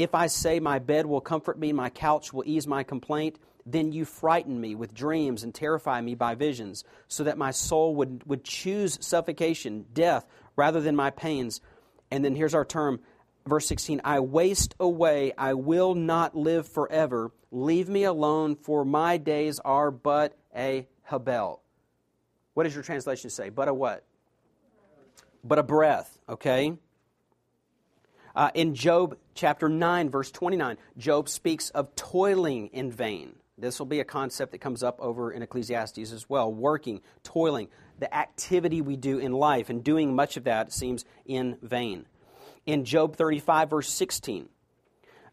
If 0.00 0.14
I 0.14 0.28
say, 0.28 0.60
My 0.60 0.78
bed 0.78 1.04
will 1.04 1.20
comfort 1.20 1.58
me, 1.58 1.74
my 1.74 1.90
couch 1.90 2.32
will 2.32 2.44
ease 2.46 2.66
my 2.66 2.84
complaint, 2.84 3.38
then 3.66 3.92
you 3.92 4.06
frighten 4.06 4.58
me 4.58 4.74
with 4.74 4.94
dreams 4.94 5.42
and 5.42 5.54
terrify 5.54 6.00
me 6.00 6.14
by 6.14 6.34
visions, 6.34 6.84
so 7.06 7.24
that 7.24 7.36
my 7.36 7.50
soul 7.50 7.94
would, 7.96 8.22
would 8.24 8.42
choose 8.42 8.96
suffocation, 9.02 9.84
death, 9.92 10.24
rather 10.56 10.80
than 10.80 10.96
my 10.96 11.10
pains. 11.10 11.60
And 12.10 12.24
then 12.24 12.34
here's 12.34 12.54
our 12.54 12.64
term, 12.64 13.00
verse 13.46 13.66
16 13.66 14.00
I 14.02 14.20
waste 14.20 14.74
away, 14.80 15.34
I 15.36 15.52
will 15.52 15.94
not 15.94 16.34
live 16.34 16.66
forever. 16.66 17.30
Leave 17.50 17.90
me 17.90 18.04
alone, 18.04 18.56
for 18.56 18.86
my 18.86 19.18
days 19.18 19.58
are 19.58 19.90
but 19.90 20.34
a 20.56 20.88
habel. 21.10 21.60
What 22.54 22.64
does 22.64 22.74
your 22.74 22.84
translation 22.84 23.28
say? 23.28 23.50
But 23.50 23.68
a 23.68 23.74
what? 23.74 24.06
But 25.44 25.58
a 25.58 25.62
breath, 25.62 26.18
okay? 26.26 26.78
Uh, 28.34 28.50
in 28.54 28.74
Job 28.74 29.16
chapter 29.34 29.68
9, 29.68 30.10
verse 30.10 30.30
29, 30.30 30.76
Job 30.96 31.28
speaks 31.28 31.70
of 31.70 31.94
toiling 31.96 32.68
in 32.68 32.90
vain. 32.90 33.34
This 33.58 33.78
will 33.78 33.86
be 33.86 34.00
a 34.00 34.04
concept 34.04 34.52
that 34.52 34.58
comes 34.58 34.82
up 34.82 35.00
over 35.00 35.30
in 35.30 35.42
Ecclesiastes 35.42 35.98
as 35.98 36.28
well 36.28 36.52
working, 36.52 37.02
toiling, 37.22 37.68
the 37.98 38.12
activity 38.14 38.80
we 38.80 38.96
do 38.96 39.18
in 39.18 39.32
life, 39.32 39.68
and 39.68 39.84
doing 39.84 40.14
much 40.14 40.36
of 40.36 40.44
that 40.44 40.72
seems 40.72 41.04
in 41.26 41.58
vain. 41.60 42.06
In 42.64 42.84
Job 42.84 43.16
35, 43.16 43.70
verse 43.70 43.88
16, 43.88 44.48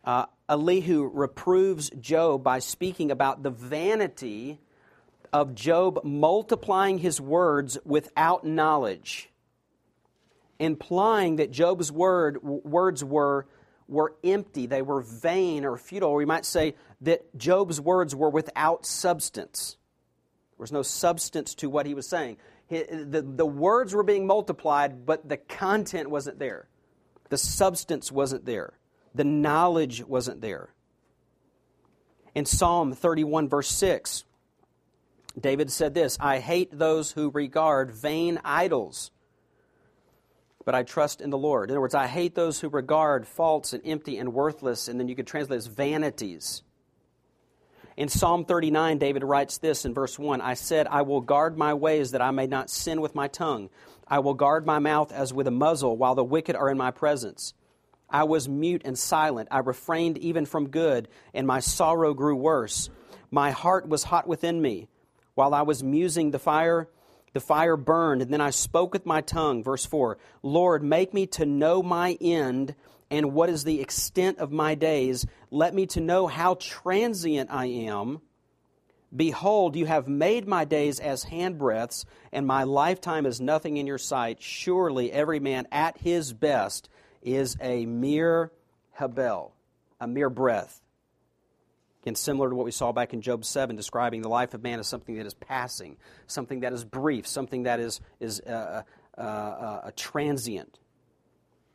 uh, 0.04 0.26
Elihu 0.50 1.10
reproves 1.14 1.90
Job 1.90 2.44
by 2.44 2.60
speaking 2.60 3.12
about 3.12 3.44
the 3.44 3.50
vanity 3.50 4.60
of 5.32 5.56
Job 5.56 6.00
multiplying 6.04 6.98
his 6.98 7.22
words 7.22 7.78
without 7.86 8.46
knowledge, 8.46 9.30
implying 10.60 11.38
that 11.38 11.52
Job's 11.52 11.92
word, 11.92 12.42
words 12.44 13.04
were, 13.04 13.48
were 13.88 14.16
empty, 14.24 14.66
they 14.66 14.82
were 14.82 15.02
vain 15.02 15.66
or 15.66 15.78
futile. 15.78 16.14
We 16.14 16.26
might 16.26 16.46
say 16.46 16.76
that 17.02 17.38
Job's 17.38 17.80
words 17.80 18.16
were 18.16 18.30
without 18.30 18.86
substance. 18.86 19.78
There 20.52 20.64
was 20.64 20.72
no 20.72 20.82
substance 20.82 21.56
to 21.56 21.70
what 21.70 21.86
he 21.86 21.94
was 21.94 22.08
saying. 22.08 22.38
The, 22.70 23.24
the 23.26 23.46
words 23.46 23.94
were 23.94 24.04
being 24.04 24.28
multiplied, 24.28 25.06
but 25.06 25.30
the 25.30 25.38
content 25.38 26.10
wasn't 26.10 26.40
there. 26.40 26.68
The 27.30 27.38
substance 27.38 28.12
wasn't 28.12 28.46
there. 28.46 28.74
The 29.14 29.24
knowledge 29.24 30.04
wasn't 30.04 30.42
there. 30.42 30.74
In 32.36 32.46
Psalm 32.46 32.94
31, 32.94 33.50
verse 33.50 33.70
6, 33.70 34.26
David 35.40 35.72
said 35.72 35.94
this 35.94 36.18
I 36.20 36.40
hate 36.40 36.78
those 36.78 37.12
who 37.12 37.30
regard 37.32 37.92
vain 37.92 38.40
idols, 38.44 39.12
but 40.68 40.76
I 40.76 40.84
trust 40.84 41.22
in 41.22 41.30
the 41.30 41.38
Lord. 41.38 41.70
In 41.70 41.76
other 41.76 41.80
words, 41.80 41.96
I 41.96 42.08
hate 42.08 42.36
those 42.36 42.60
who 42.60 42.68
regard 42.68 43.26
false 43.26 43.72
and 43.72 43.82
empty 43.88 44.18
and 44.18 44.34
worthless, 44.34 44.90
and 44.90 45.00
then 45.00 45.08
you 45.08 45.16
could 45.16 45.26
translate 45.26 45.60
as 45.60 45.68
vanities. 45.68 46.62
In 47.96 48.10
Psalm 48.10 48.44
39, 48.44 48.98
David 48.98 49.24
writes 49.24 49.60
this 49.60 49.86
in 49.86 49.94
verse 49.94 50.20
1 50.20 50.42
I 50.42 50.56
said, 50.56 50.86
I 50.88 51.04
will 51.04 51.22
guard 51.22 51.58
my 51.58 51.74
ways 51.74 52.12
that 52.12 52.22
I 52.22 52.32
may 52.32 52.48
not 52.48 52.70
sin 52.70 53.00
with 53.00 53.16
my 53.16 53.30
tongue. 53.30 53.70
I 54.10 54.20
will 54.20 54.34
guard 54.34 54.66
my 54.66 54.80
mouth 54.80 55.14
as 55.14 55.34
with 55.34 55.48
a 55.48 55.52
muzzle 55.52 55.96
while 55.96 56.16
the 56.16 56.24
wicked 56.26 56.58
are 56.58 56.70
in 56.70 56.78
my 56.78 56.92
presence. 56.92 57.54
I 58.10 58.26
was 58.26 58.50
mute 58.50 58.82
and 58.84 59.00
silent. 59.00 59.48
I 59.50 59.60
refrained 59.60 60.18
even 60.18 60.46
from 60.46 60.68
good, 60.68 61.08
and 61.34 61.48
my 61.48 61.62
sorrow 61.62 62.14
grew 62.14 62.36
worse. 62.36 62.90
My 63.32 63.52
heart 63.52 63.88
was 63.88 64.04
hot 64.04 64.28
within 64.28 64.62
me. 64.62 64.90
While 65.34 65.54
I 65.54 65.62
was 65.62 65.82
musing, 65.82 66.32
the 66.32 66.40
fire, 66.40 66.90
the 67.38 67.42
fire 67.42 67.78
burned, 67.78 68.24
and 68.24 68.34
then 68.34 68.42
I 68.42 68.50
spoke 68.50 68.94
with 68.94 69.06
my 69.06 69.22
tongue. 69.22 69.64
Verse 69.64 69.86
4 69.86 70.18
Lord, 70.42 70.84
make 70.84 71.14
me 71.14 71.28
to 71.28 71.46
know 71.46 71.84
my 71.84 72.18
end 72.20 72.74
and 73.12 73.32
what 73.32 73.50
is 73.50 73.64
the 73.64 73.80
extent 73.80 74.40
of 74.40 74.52
my 74.52 74.74
days. 74.74 75.24
Let 75.52 75.76
me 75.76 75.86
to 75.88 76.02
know 76.02 76.26
how 76.26 76.56
transient 76.56 77.52
I 77.52 77.68
am. 77.68 78.22
Behold, 79.16 79.76
you 79.76 79.86
have 79.86 80.08
made 80.08 80.48
my 80.48 80.66
days 80.66 81.00
as 81.00 81.26
handbreadths, 81.26 82.06
and 82.32 82.48
my 82.48 82.64
lifetime 82.64 83.28
is 83.28 83.40
nothing 83.40 83.78
in 83.78 83.86
your 83.86 84.00
sight. 84.00 84.42
Surely 84.42 85.12
every 85.12 85.40
man 85.40 85.68
at 85.72 86.00
his 86.00 86.34
best 86.34 86.90
is 87.22 87.56
a 87.62 87.86
mere 87.86 88.52
habel, 89.00 89.52
a 90.02 90.08
mere 90.08 90.32
breath. 90.32 90.82
Again, 92.08 92.16
similar 92.16 92.50
to 92.50 92.56
what 92.56 92.64
we 92.64 92.72
saw 92.72 92.94
back 92.94 93.14
in 93.14 93.20
Job 93.20 93.44
7, 93.44 93.76
describing 93.76 94.22
the 94.22 94.30
life 94.30 94.54
of 94.54 94.64
man 94.64 94.80
as 94.80 94.88
something 94.88 95.18
that 95.18 95.26
is 95.26 95.34
passing, 95.34 95.98
something 96.26 96.62
that 96.62 96.72
is 96.72 96.86
brief, 96.86 97.28
something 97.28 97.64
that 97.64 97.82
is, 97.82 98.00
is 98.22 98.40
uh, 98.40 98.84
uh, 99.18 99.22
uh, 99.22 99.82
a 99.84 99.92
transient. 99.92 100.80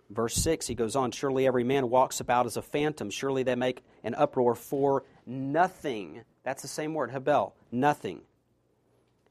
Verse 0.09 0.35
6, 0.37 0.67
he 0.67 0.75
goes 0.75 0.97
on 0.97 1.11
Surely 1.11 1.47
every 1.47 1.65
man 1.65 1.91
walks 1.91 2.21
about 2.21 2.47
as 2.47 2.57
a 2.57 2.63
phantom. 2.63 3.11
Surely 3.11 3.43
they 3.43 3.57
make 3.57 3.85
an 4.05 4.15
uproar 4.15 4.55
for 4.55 5.05
nothing. 5.27 6.23
That's 6.45 6.63
the 6.63 6.69
same 6.69 6.95
word, 6.95 7.11
habel, 7.11 7.53
nothing. 7.71 8.23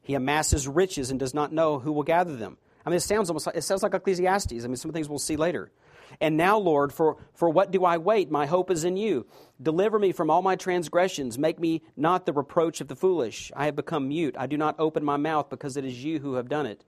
He 0.02 0.14
amasses 0.14 0.68
riches 0.68 1.10
and 1.10 1.18
does 1.18 1.34
not 1.34 1.52
know 1.52 1.80
who 1.80 1.90
will 1.90 2.04
gather 2.04 2.36
them. 2.36 2.58
I 2.86 2.90
mean, 2.90 2.98
it 2.98 3.00
sounds 3.00 3.28
almost 3.28 3.46
like, 3.46 3.56
it 3.56 3.62
sounds 3.62 3.82
like 3.82 3.92
Ecclesiastes. 3.92 4.52
I 4.52 4.68
mean, 4.68 4.76
some 4.76 4.92
things 4.92 5.08
we'll 5.08 5.18
see 5.18 5.34
later. 5.34 5.72
And 6.20 6.36
now, 6.36 6.58
Lord, 6.58 6.92
for, 6.92 7.16
for 7.34 7.48
what 7.50 7.70
do 7.70 7.84
I 7.84 7.98
wait? 7.98 8.30
My 8.30 8.46
hope 8.46 8.70
is 8.70 8.84
in 8.84 8.96
you. 8.96 9.26
Deliver 9.60 9.98
me 9.98 10.12
from 10.12 10.30
all 10.30 10.42
my 10.42 10.56
transgressions. 10.56 11.38
Make 11.38 11.58
me 11.58 11.82
not 11.96 12.26
the 12.26 12.32
reproach 12.32 12.80
of 12.80 12.88
the 12.88 12.96
foolish. 12.96 13.50
I 13.54 13.66
have 13.66 13.76
become 13.76 14.08
mute. 14.08 14.36
I 14.38 14.46
do 14.46 14.56
not 14.56 14.78
open 14.78 15.04
my 15.04 15.16
mouth 15.16 15.50
because 15.50 15.76
it 15.76 15.84
is 15.84 16.04
you 16.04 16.18
who 16.18 16.34
have 16.34 16.48
done 16.48 16.66
it. 16.66 16.84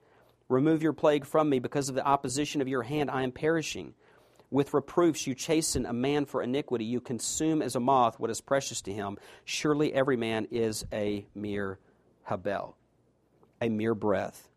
Remove 0.49 0.83
your 0.83 0.93
plague 0.93 1.25
from 1.25 1.49
me 1.49 1.59
because 1.59 1.89
of 1.89 1.95
the 1.95 2.07
opposition 2.07 2.61
of 2.61 2.69
your 2.69 2.83
hand. 2.83 3.11
I 3.11 3.23
am 3.23 3.33
perishing. 3.33 3.95
With 4.51 4.75
reproofs 4.75 5.27
you 5.27 5.35
chasten 5.35 5.87
a 5.87 5.93
man 5.93 6.27
for 6.27 6.43
iniquity. 6.43 6.85
You 6.85 7.01
consume 7.01 7.63
as 7.63 7.75
a 7.75 7.81
moth 7.81 8.21
what 8.21 8.31
is 8.31 8.41
precious 8.41 8.83
to 8.83 8.93
him. 8.93 9.19
Surely 9.45 9.93
every 9.93 10.17
man 10.17 10.47
is 10.51 10.85
a 10.93 11.27
mere 11.35 11.79
habel, 12.29 12.75
a 13.61 13.69
mere 13.69 13.95
breath. 13.95 14.49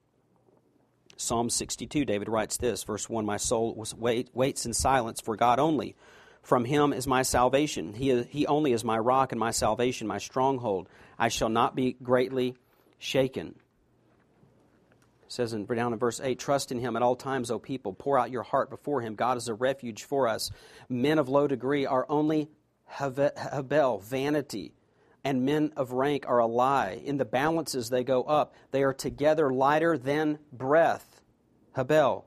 Psalm 1.18 1.49
62, 1.49 2.05
David 2.05 2.30
writes 2.30 2.57
this, 2.57 2.84
verse 2.84 3.09
1 3.09 3.26
My 3.26 3.38
soul 3.38 3.84
wait, 3.97 4.30
waits 4.34 4.65
in 4.65 4.74
silence 4.74 5.20
for 5.20 5.36
God 5.36 5.59
only. 5.59 5.95
From 6.43 6.63
him 6.63 6.93
is 6.93 7.07
my 7.07 7.24
salvation. 7.24 7.93
He, 7.93 8.24
he 8.24 8.47
only 8.47 8.72
is 8.72 8.84
my 8.84 8.97
rock 8.97 9.34
and 9.34 9.39
my 9.39 9.51
salvation, 9.51 10.07
my 10.07 10.20
stronghold. 10.20 10.88
I 11.20 11.28
shall 11.28 11.49
not 11.49 11.76
be 11.76 11.97
greatly 12.01 12.55
shaken. 12.99 13.55
It 15.26 15.34
says 15.34 15.51
in, 15.51 15.65
down 15.65 15.91
in 15.91 15.99
verse 15.99 16.22
8 16.22 16.39
Trust 16.39 16.72
in 16.72 16.80
him 16.80 16.95
at 16.95 17.01
all 17.01 17.15
times, 17.18 17.51
O 17.51 17.59
people. 17.59 17.93
Pour 17.93 18.18
out 18.18 18.32
your 18.32 18.43
heart 18.43 18.70
before 18.70 19.01
him. 19.01 19.15
God 19.15 19.38
is 19.38 19.49
a 19.49 19.53
refuge 19.53 20.05
for 20.05 20.28
us. 20.28 20.51
Men 20.88 21.20
of 21.20 21.28
low 21.28 21.47
degree 21.47 21.86
are 21.86 22.05
only 22.07 22.47
habel, 22.89 24.01
vanity 24.01 24.74
and 25.28 25.43
men 25.43 25.73
of 25.75 25.91
rank 25.91 26.23
are 26.25 26.39
a 26.39 26.45
lie. 26.45 27.01
In 27.03 27.17
the 27.17 27.25
balances 27.25 27.89
they 27.89 28.05
go 28.05 28.23
up. 28.23 28.55
They 28.71 28.82
are 28.84 28.93
together 28.93 29.51
lighter 29.51 29.97
than 29.97 30.39
breath. 30.53 31.21
Habel. 31.75 32.23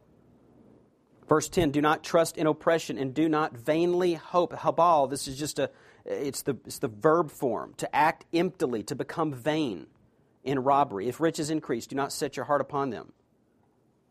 Verse 1.26 1.48
10 1.48 1.70
Do 1.70 1.80
not 1.80 2.05
trust 2.05 2.36
in 2.36 2.46
oppression 2.46 2.98
and 2.98 3.14
do 3.14 3.26
not 3.26 3.57
vainly 3.57 4.14
hope. 4.14 4.53
Habal, 4.53 5.09
this 5.09 5.28
is 5.28 5.38
just 5.38 5.59
a, 5.59 5.70
it's 6.05 6.42
the, 6.42 6.59
it's 6.66 6.78
the 6.78 6.88
verb 6.88 7.30
form, 7.30 7.72
to 7.78 7.96
act 7.96 8.26
emptily, 8.34 8.82
to 8.82 8.94
become 8.94 9.32
vain 9.32 9.86
in 10.44 10.59
robbery. 10.59 11.09
If 11.09 11.20
riches 11.20 11.48
increase, 11.48 11.86
do 11.86 11.96
not 11.96 12.12
set 12.12 12.36
your 12.36 12.44
heart 12.44 12.61
upon 12.61 12.90
them. 12.90 13.14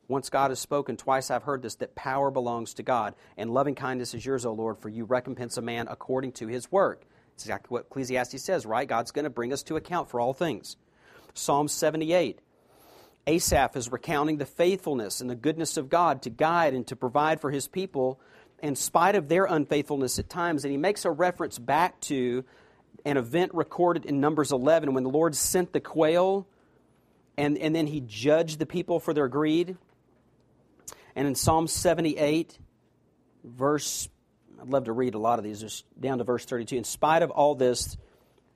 Once 0.08 0.32
God 0.32 0.50
has 0.50 0.58
spoken, 0.58 0.98
twice 0.98 1.30
I've 1.30 1.44
heard 1.44 1.62
this, 1.62 1.76
that 1.76 1.94
power 1.94 2.32
belongs 2.32 2.74
to 2.74 2.82
God, 2.82 3.14
and 3.38 3.54
loving 3.54 3.76
kindness 3.76 4.16
is 4.16 4.26
yours, 4.26 4.48
O 4.48 4.54
Lord, 4.54 4.80
for 4.80 4.90
you 4.90 5.06
recompense 5.06 5.58
a 5.58 5.62
man 5.62 5.88
according 5.88 6.32
to 6.32 6.48
his 6.48 6.72
work. 6.72 7.06
It's 7.40 7.46
exactly 7.46 7.74
what 7.74 7.86
Ecclesiastes 7.86 8.44
says, 8.44 8.66
right? 8.66 8.86
God's 8.86 9.12
going 9.12 9.24
to 9.24 9.30
bring 9.30 9.54
us 9.54 9.64
to 9.64 9.78
account 9.78 10.10
for 10.10 10.20
all 10.20 10.34
things. 10.34 10.76
Psalm 11.34 11.70
78. 11.70 12.42
Asaph 13.28 13.78
is 13.78 13.90
recounting 13.90 14.40
the 14.40 14.46
faithfulness 14.46 15.22
and 15.22 15.30
the 15.30 15.36
goodness 15.36 15.78
of 15.78 15.88
God 15.88 16.24
to 16.24 16.30
guide 16.30 16.74
and 16.74 16.86
to 16.88 16.98
provide 16.98 17.40
for 17.40 17.50
his 17.50 17.66
people 17.66 18.20
in 18.62 18.76
spite 18.76 19.16
of 19.16 19.30
their 19.30 19.46
unfaithfulness 19.46 20.20
at 20.20 20.30
times. 20.30 20.66
And 20.66 20.72
he 20.72 20.78
makes 20.78 21.06
a 21.06 21.12
reference 21.12 21.58
back 21.58 22.02
to 22.02 22.44
an 23.06 23.16
event 23.16 23.54
recorded 23.54 24.04
in 24.04 24.20
Numbers 24.20 24.52
11 24.52 24.94
when 24.94 25.06
the 25.06 25.10
Lord 25.10 25.34
sent 25.34 25.72
the 25.72 25.80
quail 25.80 26.46
and, 27.38 27.58
and 27.58 27.74
then 27.74 27.88
he 27.88 28.02
judged 28.02 28.60
the 28.60 28.66
people 28.66 29.00
for 29.00 29.14
their 29.14 29.30
greed. 29.30 29.78
And 31.16 31.26
in 31.26 31.36
Psalm 31.36 31.68
78, 31.68 32.60
verse 33.46 34.10
I'd 34.62 34.70
love 34.70 34.86
to 34.86 34.92
read 34.92 35.16
a 35.16 35.20
lot 35.20 35.40
of 35.40 35.46
these, 35.46 35.62
just 35.62 35.86
down 36.00 36.18
to 36.18 36.24
verse 36.24 36.46
32. 36.46 36.76
In 36.76 36.84
spite 36.84 37.22
of 37.22 37.32
all 37.32 37.56
this, 37.56 37.98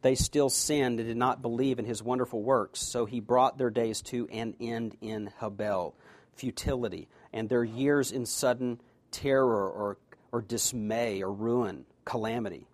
they 0.02 0.16
still 0.16 0.50
sinned 0.50 1.00
and 1.00 1.08
did 1.08 1.18
not 1.18 1.42
believe 1.42 1.80
in 1.80 1.86
his 1.86 2.04
wonderful 2.04 2.42
works. 2.42 2.82
So 2.82 3.06
he 3.06 3.20
brought 3.20 3.58
their 3.58 3.70
days 3.70 4.02
to 4.04 4.28
an 4.32 4.56
end 4.60 4.98
in 5.02 5.32
Habel, 5.40 5.94
futility, 6.36 7.08
and 7.32 7.48
their 7.48 7.64
years 7.64 8.12
in 8.12 8.26
sudden 8.26 8.82
terror 9.12 9.70
or, 9.70 9.98
or 10.32 10.42
dismay 10.42 11.22
or 11.24 11.32
ruin, 11.32 11.86
calamity. 12.04 12.68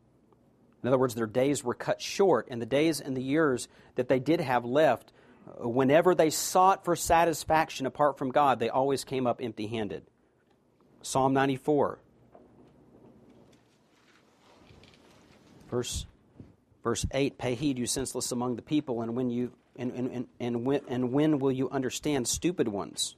In 0.82 0.88
other 0.88 0.98
words, 0.98 1.14
their 1.14 1.28
days 1.28 1.64
were 1.64 1.76
cut 1.76 2.02
short, 2.02 2.48
and 2.50 2.62
the 2.62 2.66
days 2.66 3.00
and 3.00 3.16
the 3.16 3.22
years 3.22 3.68
that 3.96 4.08
they 4.08 4.20
did 4.20 4.40
have 4.40 4.66
left, 4.66 5.12
whenever 5.58 6.16
they 6.16 6.30
sought 6.30 6.86
for 6.86 6.96
satisfaction 6.96 7.86
apart 7.86 8.18
from 8.18 8.32
God, 8.32 8.60
they 8.60 8.70
always 8.70 9.04
came 9.04 9.28
up 9.28 9.42
empty 9.42 9.68
handed. 9.68 10.04
Psalm 11.02 11.34
94, 11.34 12.00
verse, 15.70 16.06
verse 16.84 17.06
8 17.12 17.38
Pay 17.38 17.56
heed, 17.56 17.78
you 17.78 17.86
senseless 17.86 18.32
among 18.32 18.56
the 18.56 18.62
people, 18.62 19.02
and 19.02 19.16
when, 19.16 19.30
you, 19.30 19.52
and, 19.76 19.92
and, 19.92 20.12
and, 20.12 20.28
and, 20.40 20.66
when, 20.66 20.82
and 20.88 21.12
when 21.12 21.40
will 21.40 21.52
you 21.52 21.70
understand, 21.70 22.28
stupid 22.28 22.68
ones? 22.68 23.16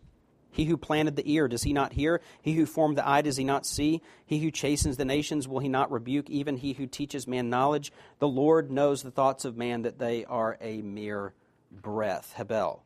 He 0.53 0.65
who 0.65 0.75
planted 0.75 1.15
the 1.15 1.31
ear, 1.31 1.47
does 1.47 1.63
he 1.63 1.71
not 1.71 1.93
hear? 1.93 2.19
He 2.41 2.53
who 2.53 2.65
formed 2.65 2.97
the 2.97 3.07
eye, 3.07 3.21
does 3.21 3.37
he 3.37 3.45
not 3.45 3.65
see? 3.65 4.01
He 4.25 4.39
who 4.39 4.51
chastens 4.51 4.97
the 4.97 5.05
nations, 5.05 5.47
will 5.47 5.59
he 5.59 5.69
not 5.69 5.91
rebuke? 5.91 6.29
Even 6.29 6.57
he 6.57 6.73
who 6.73 6.87
teaches 6.87 7.25
man 7.25 7.49
knowledge. 7.49 7.93
The 8.19 8.27
Lord 8.27 8.69
knows 8.69 9.01
the 9.01 9.11
thoughts 9.11 9.45
of 9.45 9.55
man, 9.55 9.83
that 9.83 9.97
they 9.97 10.25
are 10.25 10.57
a 10.59 10.81
mere 10.81 11.33
breath. 11.71 12.33
Hebel. 12.33 12.83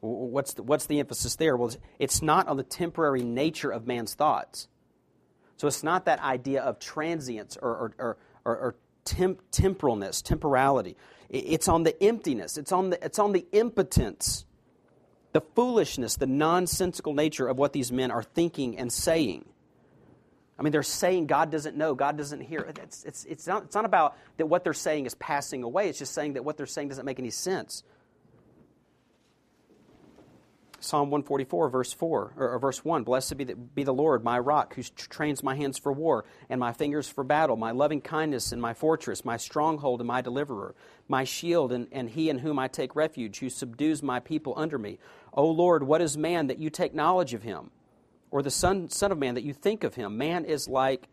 What's 0.00 0.54
the, 0.54 0.62
what's 0.62 0.86
the 0.86 1.00
emphasis 1.00 1.36
there? 1.36 1.56
Well, 1.56 1.72
it's 1.98 2.22
not 2.22 2.48
on 2.48 2.56
the 2.56 2.62
temporary 2.62 3.22
nature 3.22 3.70
of 3.70 3.86
man's 3.86 4.14
thoughts. 4.14 4.68
So 5.56 5.66
it's 5.66 5.82
not 5.82 6.06
that 6.06 6.20
idea 6.20 6.62
of 6.62 6.78
transience 6.78 7.56
or, 7.60 7.92
or, 7.98 8.16
or, 8.44 8.56
or 8.56 8.76
temp, 9.04 9.40
temporalness, 9.50 10.22
temporality. 10.22 10.96
It's 11.30 11.68
on 11.68 11.82
the 11.82 12.00
emptiness, 12.02 12.58
it's 12.58 12.72
on 12.72 12.90
the, 12.90 13.04
it's 13.04 13.18
on 13.18 13.32
the 13.32 13.46
impotence 13.52 14.44
the 15.34 15.40
foolishness, 15.40 16.16
the 16.16 16.28
nonsensical 16.28 17.12
nature 17.12 17.48
of 17.48 17.58
what 17.58 17.72
these 17.72 17.90
men 17.90 18.12
are 18.12 18.22
thinking 18.22 18.78
and 18.78 18.90
saying. 18.90 19.44
I 20.56 20.62
mean, 20.62 20.70
they're 20.70 20.84
saying 20.84 21.26
God 21.26 21.50
doesn't 21.50 21.76
know, 21.76 21.96
God 21.96 22.16
doesn't 22.16 22.40
hear. 22.40 22.72
It's, 22.80 23.02
it's, 23.02 23.24
it's, 23.24 23.46
not, 23.46 23.64
it's 23.64 23.74
not 23.74 23.84
about 23.84 24.16
that 24.36 24.46
what 24.46 24.62
they're 24.62 24.72
saying 24.72 25.06
is 25.06 25.14
passing 25.16 25.64
away, 25.64 25.88
it's 25.88 25.98
just 25.98 26.14
saying 26.14 26.34
that 26.34 26.44
what 26.44 26.56
they're 26.56 26.66
saying 26.66 26.88
doesn't 26.88 27.04
make 27.04 27.18
any 27.18 27.30
sense. 27.30 27.82
Psalm 30.84 31.10
144, 31.10 31.70
verse 31.70 31.92
4, 31.92 32.34
or, 32.36 32.58
verse 32.58 32.84
1 32.84 33.04
Blessed 33.04 33.36
be 33.36 33.44
the, 33.44 33.56
be 33.56 33.84
the 33.84 33.94
Lord, 33.94 34.22
my 34.22 34.38
rock, 34.38 34.74
who 34.74 34.82
trains 34.82 35.42
my 35.42 35.54
hands 35.54 35.78
for 35.78 35.92
war 35.92 36.24
and 36.50 36.60
my 36.60 36.72
fingers 36.72 37.08
for 37.08 37.24
battle, 37.24 37.56
my 37.56 37.70
loving 37.70 38.02
kindness 38.02 38.52
and 38.52 38.60
my 38.60 38.74
fortress, 38.74 39.24
my 39.24 39.38
stronghold 39.38 40.00
and 40.00 40.06
my 40.06 40.20
deliverer, 40.20 40.74
my 41.08 41.24
shield 41.24 41.72
and, 41.72 41.88
and 41.90 42.10
he 42.10 42.28
in 42.28 42.38
whom 42.38 42.58
I 42.58 42.68
take 42.68 42.94
refuge, 42.94 43.38
who 43.38 43.48
subdues 43.48 44.02
my 44.02 44.20
people 44.20 44.52
under 44.56 44.78
me. 44.78 44.98
O 45.32 45.46
Lord, 45.46 45.82
what 45.82 46.02
is 46.02 46.18
man 46.18 46.48
that 46.48 46.58
you 46.58 46.68
take 46.68 46.94
knowledge 46.94 47.32
of 47.32 47.42
him? 47.42 47.70
Or 48.30 48.42
the 48.42 48.50
son, 48.50 48.90
son 48.90 49.10
of 49.10 49.18
man 49.18 49.34
that 49.34 49.44
you 49.44 49.54
think 49.54 49.84
of 49.84 49.94
him? 49.94 50.18
Man 50.18 50.44
is 50.44 50.68
like 50.68 51.08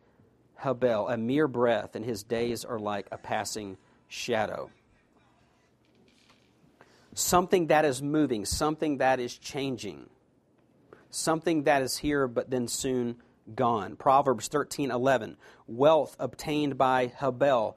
Habel, 0.62 1.12
a 1.12 1.18
mere 1.18 1.48
breath, 1.48 1.96
and 1.96 2.04
his 2.04 2.24
days 2.24 2.66
are 2.66 2.80
like 2.80 3.08
a 3.12 3.18
passing 3.18 3.78
shadow 4.08 4.70
something 7.14 7.68
that 7.68 7.86
is 7.86 8.02
moving, 8.02 8.46
something 8.46 8.98
that 8.98 9.20
is 9.20 9.38
changing, 9.38 10.10
something 11.10 11.64
that 11.64 11.82
is 11.82 11.98
here 11.98 12.28
but 12.28 12.50
then 12.50 12.68
soon 12.68 13.18
gone. 13.56 13.96
Proverbs 13.96 14.48
13 14.48 14.92
11. 14.92 15.38
Wealth 15.68 16.16
obtained 16.20 16.78
by 16.78 17.08
Habel. 17.08 17.76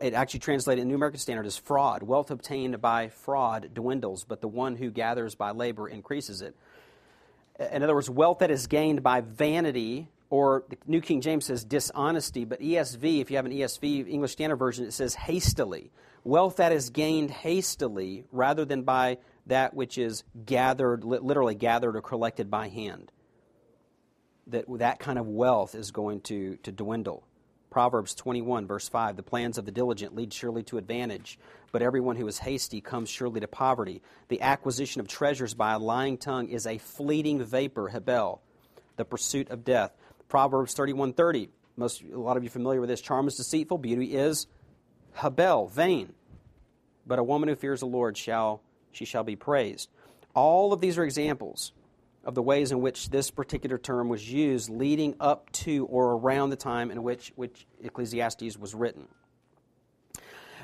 It 0.00 0.12
actually 0.12 0.40
translated 0.40 0.82
in 0.82 0.88
New 0.88 0.94
American 0.94 1.18
Standard 1.18 1.46
as 1.46 1.56
fraud. 1.56 2.02
Wealth 2.02 2.30
obtained 2.30 2.80
by 2.80 3.08
fraud 3.08 3.70
dwindles, 3.72 4.24
but 4.24 4.40
the 4.40 4.48
one 4.48 4.76
who 4.76 4.90
gathers 4.90 5.34
by 5.34 5.50
labor 5.50 5.88
increases 5.88 6.42
it. 6.42 6.54
In 7.72 7.82
other 7.82 7.94
words, 7.94 8.10
wealth 8.10 8.40
that 8.40 8.50
is 8.50 8.66
gained 8.66 9.02
by 9.02 9.20
vanity, 9.20 10.08
or 10.32 10.64
the 10.70 10.78
New 10.86 11.02
King 11.02 11.20
James 11.20 11.44
says 11.44 11.62
dishonesty, 11.62 12.46
but 12.46 12.58
ESV, 12.58 13.20
if 13.20 13.30
you 13.30 13.36
have 13.36 13.44
an 13.44 13.52
ESV, 13.52 14.08
English 14.08 14.32
Standard 14.32 14.56
Version, 14.56 14.86
it 14.86 14.92
says 14.92 15.14
hastily 15.14 15.90
wealth 16.24 16.56
that 16.56 16.72
is 16.72 16.88
gained 16.88 17.30
hastily 17.30 18.24
rather 18.32 18.64
than 18.64 18.82
by 18.82 19.18
that 19.44 19.74
which 19.74 19.98
is 19.98 20.24
gathered, 20.46 21.04
literally 21.04 21.54
gathered 21.54 21.96
or 21.96 22.00
collected 22.00 22.50
by 22.50 22.68
hand. 22.68 23.12
That 24.46 24.64
that 24.78 25.00
kind 25.00 25.18
of 25.18 25.28
wealth 25.28 25.74
is 25.74 25.90
going 25.90 26.22
to, 26.22 26.56
to 26.62 26.72
dwindle. 26.72 27.24
Proverbs 27.68 28.14
21, 28.14 28.66
verse 28.66 28.88
5 28.88 29.16
The 29.16 29.22
plans 29.22 29.58
of 29.58 29.66
the 29.66 29.70
diligent 29.70 30.14
lead 30.14 30.32
surely 30.32 30.62
to 30.62 30.78
advantage, 30.78 31.38
but 31.72 31.82
everyone 31.82 32.16
who 32.16 32.26
is 32.26 32.38
hasty 32.38 32.80
comes 32.80 33.10
surely 33.10 33.40
to 33.40 33.48
poverty. 33.48 34.00
The 34.28 34.40
acquisition 34.40 35.02
of 35.02 35.08
treasures 35.08 35.52
by 35.52 35.74
a 35.74 35.78
lying 35.78 36.16
tongue 36.16 36.48
is 36.48 36.66
a 36.66 36.78
fleeting 36.78 37.44
vapor, 37.44 37.88
Hebel, 37.88 38.40
the 38.96 39.04
pursuit 39.04 39.50
of 39.50 39.62
death. 39.62 39.92
Proverbs 40.32 40.74
31:30. 40.74 41.14
30. 41.14 41.48
Most, 41.76 42.02
a 42.10 42.18
lot 42.18 42.38
of 42.38 42.42
you 42.42 42.48
familiar 42.48 42.80
with 42.80 42.88
this. 42.88 43.02
Charm 43.02 43.28
is 43.28 43.36
deceitful, 43.36 43.76
beauty 43.76 44.16
is 44.16 44.46
Habel, 45.18 45.70
vain. 45.70 46.14
But 47.06 47.18
a 47.18 47.22
woman 47.22 47.50
who 47.50 47.54
fears 47.54 47.80
the 47.80 47.86
Lord 47.86 48.16
shall 48.16 48.62
she 48.92 49.04
shall 49.04 49.24
be 49.24 49.36
praised. 49.36 49.90
All 50.34 50.72
of 50.72 50.80
these 50.80 50.96
are 50.96 51.04
examples 51.04 51.72
of 52.24 52.34
the 52.34 52.40
ways 52.40 52.72
in 52.72 52.80
which 52.80 53.10
this 53.10 53.30
particular 53.30 53.76
term 53.76 54.08
was 54.08 54.32
used 54.32 54.70
leading 54.70 55.16
up 55.20 55.52
to 55.52 55.84
or 55.84 56.12
around 56.12 56.48
the 56.48 56.56
time 56.56 56.90
in 56.90 57.02
which, 57.02 57.34
which 57.36 57.66
Ecclesiastes 57.82 58.56
was 58.56 58.74
written. 58.74 59.08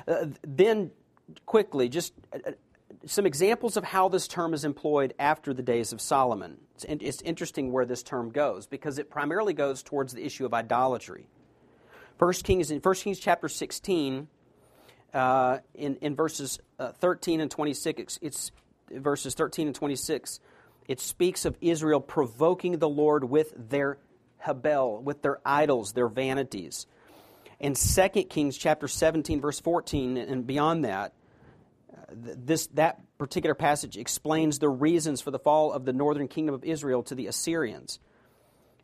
Uh, 0.07 0.25
then, 0.41 0.89
quickly, 1.45 1.89
just 1.89 2.13
uh, 2.33 2.39
uh 2.43 2.51
some 3.05 3.27
examples 3.27 3.77
of 3.77 3.83
how 3.83 4.09
this 4.09 4.27
term 4.27 4.51
is 4.55 4.65
employed 4.65 5.13
after 5.19 5.53
the 5.53 5.61
days 5.61 5.93
of 5.93 6.01
Solomon. 6.01 6.57
It's, 6.83 7.03
it's 7.03 7.21
interesting 7.21 7.71
where 7.71 7.85
this 7.85 8.03
term 8.03 8.31
goes 8.31 8.67
because 8.67 8.99
it 8.99 9.09
primarily 9.09 9.53
goes 9.53 9.83
towards 9.83 10.13
the 10.13 10.25
issue 10.25 10.45
of 10.45 10.53
idolatry. 10.53 11.27
First 12.17 12.43
Kings 12.43 12.71
in 12.71 12.79
1 12.79 12.95
Kings 12.95 13.19
chapter 13.19 13.47
16, 13.47 14.27
uh, 15.13 15.59
in, 15.73 15.95
in 15.97 16.15
verses 16.15 16.59
uh, 16.77 16.91
13 16.91 17.41
and 17.41 17.49
26, 17.49 18.01
it's, 18.01 18.19
it's 18.21 18.51
verses 19.01 19.33
13 19.35 19.67
and 19.67 19.75
26, 19.75 20.39
it 20.87 20.99
speaks 20.99 21.45
of 21.45 21.55
Israel 21.61 22.01
provoking 22.01 22.79
the 22.79 22.89
Lord 22.89 23.23
with 23.23 23.53
their 23.55 23.97
Habel, 24.45 25.01
with 25.01 25.21
their 25.21 25.39
idols, 25.45 25.93
their 25.93 26.07
vanities. 26.07 26.87
In 27.59 27.75
2 27.75 28.09
Kings 28.23 28.57
chapter 28.57 28.87
17, 28.87 29.41
verse 29.41 29.59
14, 29.59 30.17
and 30.17 30.47
beyond 30.47 30.85
that, 30.85 31.13
this, 32.13 32.67
that 32.67 33.01
particular 33.17 33.55
passage 33.55 33.97
explains 33.97 34.59
the 34.59 34.69
reasons 34.69 35.21
for 35.21 35.31
the 35.31 35.39
fall 35.39 35.71
of 35.71 35.85
the 35.85 35.93
northern 35.93 36.27
kingdom 36.27 36.55
of 36.55 36.63
Israel 36.63 37.03
to 37.03 37.15
the 37.15 37.27
Assyrians. 37.27 37.99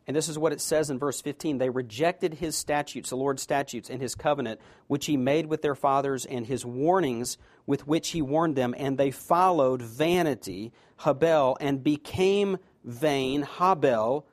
And 0.06 0.16
this 0.16 0.28
is 0.28 0.38
what 0.38 0.52
it 0.52 0.60
says 0.60 0.88
in 0.88 0.98
verse 0.98 1.20
15 1.20 1.58
They 1.58 1.70
rejected 1.70 2.34
his 2.34 2.56
statutes, 2.56 3.10
the 3.10 3.16
Lord's 3.16 3.42
statutes, 3.42 3.90
and 3.90 4.00
his 4.00 4.14
covenant, 4.14 4.60
which 4.86 5.06
he 5.06 5.16
made 5.16 5.46
with 5.46 5.62
their 5.62 5.74
fathers, 5.74 6.24
and 6.24 6.46
his 6.46 6.64
warnings 6.64 7.38
with 7.66 7.86
which 7.86 8.10
he 8.10 8.22
warned 8.22 8.54
them, 8.54 8.74
and 8.78 8.96
they 8.96 9.10
followed 9.10 9.82
vanity, 9.82 10.72
Habel, 11.00 11.56
and 11.60 11.82
became 11.82 12.58
vain, 12.84 13.42
Habel, 13.42 14.24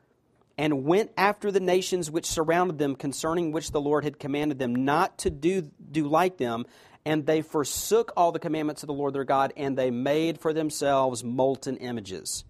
and 0.57 0.85
went 0.85 1.11
after 1.17 1.51
the 1.51 1.59
nations 1.59 2.11
which 2.11 2.27
surrounded 2.27 2.77
them, 2.77 2.95
concerning 2.95 3.51
which 3.51 3.71
the 3.71 3.81
Lord 3.81 4.03
had 4.03 4.19
commanded 4.19 4.59
them 4.59 4.75
not 4.75 5.17
to 5.19 5.31
do, 5.31 5.71
do 5.91 6.07
like 6.07 6.37
them. 6.37 6.65
And 7.05 7.25
they 7.25 7.41
forsook 7.41 8.13
all 8.15 8.31
the 8.31 8.39
commandments 8.39 8.83
of 8.83 8.87
the 8.87 8.93
Lord 8.93 9.13
their 9.13 9.25
God, 9.25 9.53
and 9.57 9.77
they 9.77 9.91
made 9.91 10.39
for 10.39 10.53
themselves 10.53 11.23
molten 11.23 11.77
images. 11.77 12.45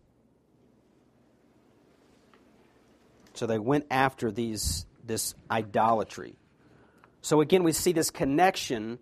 So 3.33 3.47
they 3.47 3.57
went 3.57 3.87
after 3.89 4.31
these, 4.31 4.85
this 5.05 5.33
idolatry. 5.49 6.35
So 7.21 7.41
again, 7.41 7.63
we 7.63 7.71
see 7.71 7.93
this 7.93 8.11
connection 8.11 8.99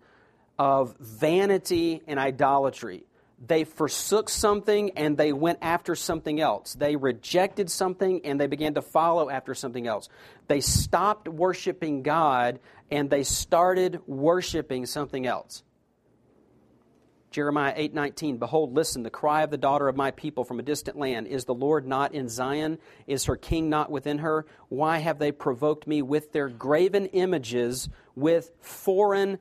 of 0.58 0.96
vanity 0.98 2.02
and 2.06 2.18
idolatry. 2.18 3.04
They 3.44 3.64
forsook 3.64 4.28
something 4.28 4.92
and 4.96 5.16
they 5.16 5.32
went 5.32 5.58
after 5.62 5.96
something 5.96 6.40
else. 6.40 6.74
They 6.74 6.94
rejected 6.94 7.70
something 7.70 8.24
and 8.24 8.40
they 8.40 8.46
began 8.46 8.74
to 8.74 8.82
follow 8.82 9.30
after 9.30 9.52
something 9.52 9.86
else. 9.86 10.08
They 10.46 10.60
stopped 10.60 11.26
worshiping 11.26 12.02
God 12.02 12.60
and 12.90 13.10
they 13.10 13.24
started 13.24 14.00
worshiping 14.06 14.86
something 14.86 15.26
else. 15.26 15.64
Jeremiah 17.32 17.74
8:19 17.74 18.38
Behold 18.38 18.74
listen 18.74 19.02
the 19.02 19.10
cry 19.10 19.42
of 19.42 19.50
the 19.50 19.56
daughter 19.56 19.88
of 19.88 19.96
my 19.96 20.10
people 20.10 20.44
from 20.44 20.60
a 20.60 20.62
distant 20.62 20.98
land 20.98 21.26
is 21.26 21.46
the 21.46 21.54
Lord 21.54 21.86
not 21.86 22.14
in 22.14 22.28
Zion 22.28 22.78
is 23.06 23.24
her 23.24 23.36
king 23.36 23.70
not 23.70 23.90
within 23.90 24.18
her 24.18 24.44
why 24.68 24.98
have 24.98 25.18
they 25.18 25.32
provoked 25.32 25.86
me 25.86 26.02
with 26.02 26.32
their 26.32 26.50
graven 26.50 27.06
images 27.06 27.88
with 28.14 28.50
foreign 28.60 29.38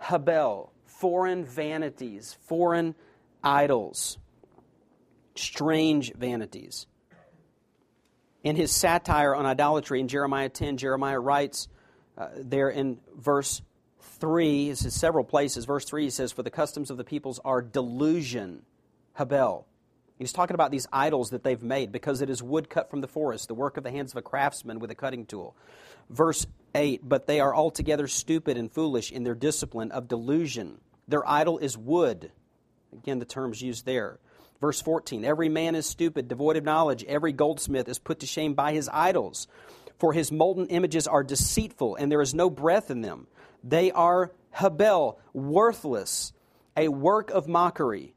habel 0.00 0.70
foreign 0.86 1.44
vanities 1.44 2.38
foreign 2.46 2.94
idols 3.44 4.18
strange 5.36 6.12
vanities 6.14 6.86
in 8.42 8.56
his 8.56 8.72
satire 8.72 9.34
on 9.34 9.46
idolatry 9.46 10.00
in 10.00 10.08
Jeremiah 10.08 10.48
10 10.48 10.76
Jeremiah 10.76 11.18
writes 11.18 11.68
uh, 12.16 12.28
there 12.36 12.70
in 12.70 12.98
verse 13.16 13.62
3, 14.20 14.70
this 14.70 14.84
is 14.84 14.94
several 14.94 15.24
places. 15.24 15.64
Verse 15.64 15.84
3 15.84 16.04
he 16.04 16.10
says, 16.10 16.32
For 16.32 16.42
the 16.42 16.50
customs 16.50 16.90
of 16.90 16.96
the 16.96 17.04
peoples 17.04 17.40
are 17.44 17.60
delusion, 17.60 18.62
Habel. 19.18 19.64
He's 20.18 20.32
talking 20.32 20.54
about 20.54 20.70
these 20.70 20.86
idols 20.92 21.30
that 21.30 21.42
they've 21.42 21.62
made 21.62 21.90
because 21.90 22.22
it 22.22 22.30
is 22.30 22.42
wood 22.42 22.70
cut 22.70 22.88
from 22.88 23.00
the 23.00 23.08
forest, 23.08 23.48
the 23.48 23.54
work 23.54 23.76
of 23.76 23.82
the 23.82 23.90
hands 23.90 24.12
of 24.12 24.16
a 24.16 24.22
craftsman 24.22 24.78
with 24.78 24.90
a 24.90 24.94
cutting 24.94 25.26
tool. 25.26 25.56
Verse 26.08 26.46
8 26.74 27.00
But 27.06 27.26
they 27.26 27.40
are 27.40 27.54
altogether 27.54 28.06
stupid 28.06 28.56
and 28.56 28.70
foolish 28.70 29.10
in 29.10 29.24
their 29.24 29.34
discipline 29.34 29.90
of 29.90 30.06
delusion. 30.06 30.80
Their 31.08 31.28
idol 31.28 31.58
is 31.58 31.76
wood. 31.76 32.30
Again, 32.94 33.18
the 33.18 33.24
term's 33.24 33.60
used 33.60 33.86
there. 33.86 34.18
Verse 34.60 34.80
14 34.80 35.24
Every 35.24 35.48
man 35.48 35.74
is 35.74 35.86
stupid, 35.86 36.28
devoid 36.28 36.56
of 36.56 36.64
knowledge. 36.64 37.04
Every 37.04 37.32
goldsmith 37.32 37.88
is 37.88 37.98
put 37.98 38.20
to 38.20 38.26
shame 38.26 38.54
by 38.54 38.72
his 38.72 38.88
idols. 38.92 39.46
For 39.98 40.12
his 40.12 40.32
molten 40.32 40.66
images 40.68 41.06
are 41.06 41.22
deceitful, 41.22 41.96
and 41.96 42.10
there 42.10 42.20
is 42.20 42.34
no 42.34 42.50
breath 42.50 42.90
in 42.90 43.00
them. 43.00 43.26
They 43.62 43.92
are 43.92 44.32
Habel, 44.54 45.18
worthless, 45.32 46.32
a 46.76 46.88
work 46.88 47.30
of 47.30 47.48
mockery. 47.48 48.14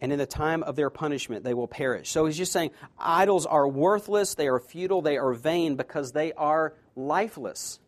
And 0.00 0.12
in 0.12 0.18
the 0.18 0.26
time 0.26 0.62
of 0.62 0.76
their 0.76 0.90
punishment, 0.90 1.44
they 1.44 1.54
will 1.54 1.68
perish. 1.68 2.10
So 2.10 2.26
he's 2.26 2.36
just 2.36 2.52
saying 2.52 2.70
idols 2.98 3.46
are 3.46 3.66
worthless, 3.66 4.34
they 4.34 4.48
are 4.48 4.60
futile, 4.60 5.02
they 5.02 5.16
are 5.16 5.32
vain 5.32 5.76
because 5.76 6.12
they 6.12 6.32
are 6.32 6.74
lifeless. 6.94 7.80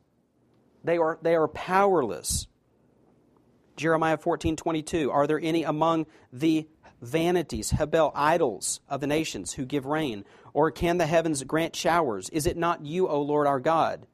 They 0.84 0.96
are, 0.96 1.18
they 1.22 1.34
are 1.34 1.48
powerless. 1.48 2.46
Jeremiah 3.78 4.18
14 4.18 4.56
22. 4.56 5.10
Are 5.10 5.26
there 5.26 5.40
any 5.40 5.62
among 5.62 6.06
the 6.32 6.68
vanities, 7.00 7.70
Hebel, 7.70 8.12
idols 8.14 8.80
of 8.88 9.00
the 9.00 9.06
nations 9.06 9.52
who 9.54 9.64
give 9.64 9.86
rain? 9.86 10.24
Or 10.52 10.70
can 10.70 10.98
the 10.98 11.06
heavens 11.06 11.42
grant 11.44 11.74
showers? 11.74 12.28
Is 12.30 12.46
it 12.46 12.56
not 12.56 12.84
you, 12.84 13.08
O 13.08 13.22
Lord 13.22 13.46
our 13.46 13.60
God? 13.60 14.06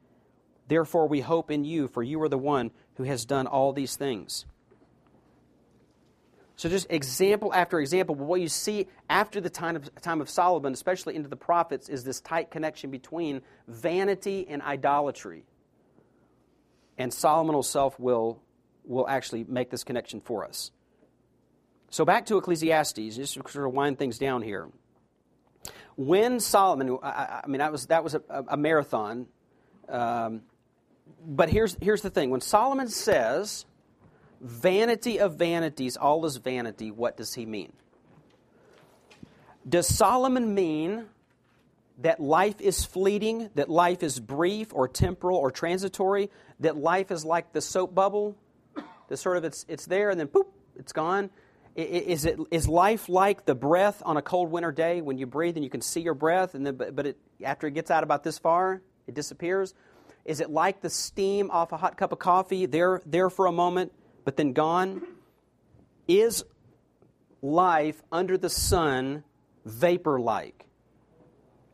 Therefore 0.69 1.09
we 1.09 1.21
hope 1.21 1.51
in 1.51 1.65
you, 1.65 1.89
for 1.89 2.03
you 2.03 2.23
are 2.23 2.29
the 2.29 2.39
one 2.39 2.71
who 2.97 3.05
has 3.05 3.25
done 3.25 3.47
all 3.47 3.73
these 3.73 3.97
things. 3.97 4.47
So, 6.57 6.69
just 6.69 6.87
example 6.89 7.53
after 7.53 7.81
example, 7.81 8.15
but 8.15 8.27
what 8.27 8.41
you 8.41 8.49
see 8.49 8.87
after 9.11 9.41
the 9.41 9.51
time 9.51 9.75
of, 9.75 9.93
time 10.01 10.21
of 10.21 10.31
Solomon, 10.31 10.73
especially 10.73 11.17
into 11.17 11.29
the 11.29 11.37
prophets, 11.37 11.89
is 11.89 12.05
this 12.05 12.21
tight 12.21 12.51
connection 12.51 12.91
between 12.91 13.43
vanity 13.67 14.47
and 14.49 14.62
idolatry. 14.62 15.45
And 16.97 17.12
Solomon 17.12 17.55
himself 17.55 17.99
will, 17.99 18.41
will 18.85 19.09
actually 19.09 19.45
make 19.45 19.70
this 19.70 19.85
connection 19.85 20.20
for 20.20 20.45
us. 20.45 20.70
So, 21.91 22.05
back 22.05 22.26
to 22.26 22.39
Ecclesiastes, 22.39 23.16
just 23.16 23.35
to 23.35 23.43
sort 23.49 23.66
of 23.66 23.72
wind 23.72 23.99
things 23.99 24.18
down 24.18 24.43
here. 24.43 24.68
When 25.97 26.41
Solomon, 26.41 26.99
I, 27.03 27.43
I 27.45 27.47
mean, 27.47 27.59
that 27.61 27.70
was, 27.70 27.87
that 27.87 28.03
was 28.03 28.14
a, 28.14 28.22
a 28.49 28.57
marathon. 28.57 29.26
Um, 29.89 30.43
but 31.24 31.49
here's, 31.49 31.76
here's 31.80 32.03
the 32.03 32.11
thing 32.11 32.30
when 32.30 32.41
Solomon 32.41 32.89
says, 32.89 33.64
vanity 34.41 35.20
of 35.20 35.37
vanities, 35.37 35.97
all 35.97 36.24
is 36.26 36.37
vanity, 36.37 36.91
what 36.91 37.16
does 37.16 37.35
he 37.35 37.47
mean? 37.47 37.72
Does 39.66 39.89
Solomon 39.89 40.55
mean 40.55 41.07
that 41.99 42.20
life 42.20 42.61
is 42.61 42.85
fleeting, 42.85 43.51
that 43.55 43.70
life 43.70 44.03
is 44.03 44.18
brief 44.20 44.74
or 44.74 44.89
temporal 44.89 45.39
or 45.39 45.51
transitory, 45.51 46.30
that 46.61 46.76
life 46.76 47.11
is 47.11 47.24
like 47.24 47.53
the 47.53 47.61
soap 47.61 47.95
bubble, 47.95 48.37
that 49.09 49.16
sort 49.16 49.36
of 49.36 49.44
it's, 49.44 49.64
it's 49.68 49.86
there 49.86 50.11
and 50.11 50.18
then 50.18 50.28
poop, 50.28 50.48
it's 50.76 50.92
gone? 50.92 51.30
Is, 51.76 52.24
it, 52.24 52.38
is 52.52 52.68
life 52.68 53.09
like 53.09 53.46
the 53.46 53.55
breath 53.55 54.00
on 54.07 54.16
a 54.16 54.22
cold 54.22 54.50
winter 54.50 54.70
day 54.70 55.00
when 55.00 55.18
you 55.18 55.26
breathe 55.26 55.57
and 55.57 55.64
you 55.64 55.70
can 55.70 55.80
see 55.80 56.00
your 56.00 56.14
breath, 56.14 56.55
and 56.55 56.64
then, 56.64 56.76
but 56.76 57.05
it, 57.05 57.18
after 57.42 57.66
it 57.66 57.74
gets 57.74 57.90
out 57.90 58.05
about 58.05 58.22
this 58.22 58.38
far, 58.38 58.80
it 59.09 59.14
disappears? 59.14 59.74
Is 60.24 60.40
it 60.40 60.50
like 60.50 60.80
the 60.80 60.90
steam 60.90 61.50
off 61.50 61.72
a 61.72 61.76
hot 61.76 61.96
cup 61.96 62.12
of 62.12 62.20
coffee, 62.20 62.66
there, 62.66 63.02
there 63.05 63.28
for 63.28 63.46
a 63.46 63.52
moment, 63.52 63.92
but 64.24 64.36
then 64.36 64.52
gone? 64.52 65.02
Is 66.07 66.44
life 67.42 68.00
under 68.12 68.38
the 68.38 68.48
sun 68.48 69.24
vapor 69.64 70.20
like? 70.20 70.66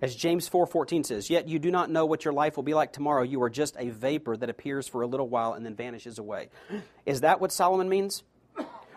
As 0.02 0.14
James 0.14 0.48
4:14 0.48 1.04
says, 1.04 1.28
"Yet 1.28 1.48
you 1.48 1.58
do 1.58 1.70
not 1.70 1.90
know 1.90 2.06
what 2.06 2.24
your 2.24 2.32
life 2.32 2.56
will 2.56 2.64
be 2.64 2.74
like 2.74 2.92
tomorrow. 2.92 3.22
You 3.22 3.42
are 3.42 3.50
just 3.50 3.76
a 3.78 3.90
vapor 3.90 4.36
that 4.36 4.48
appears 4.48 4.88
for 4.88 5.02
a 5.02 5.06
little 5.06 5.28
while 5.28 5.52
and 5.52 5.64
then 5.64 5.74
vanishes 5.74 6.18
away." 6.18 6.48
Is 7.04 7.20
that 7.20 7.40
what 7.40 7.52
Solomon 7.52 7.88
means? 7.88 8.22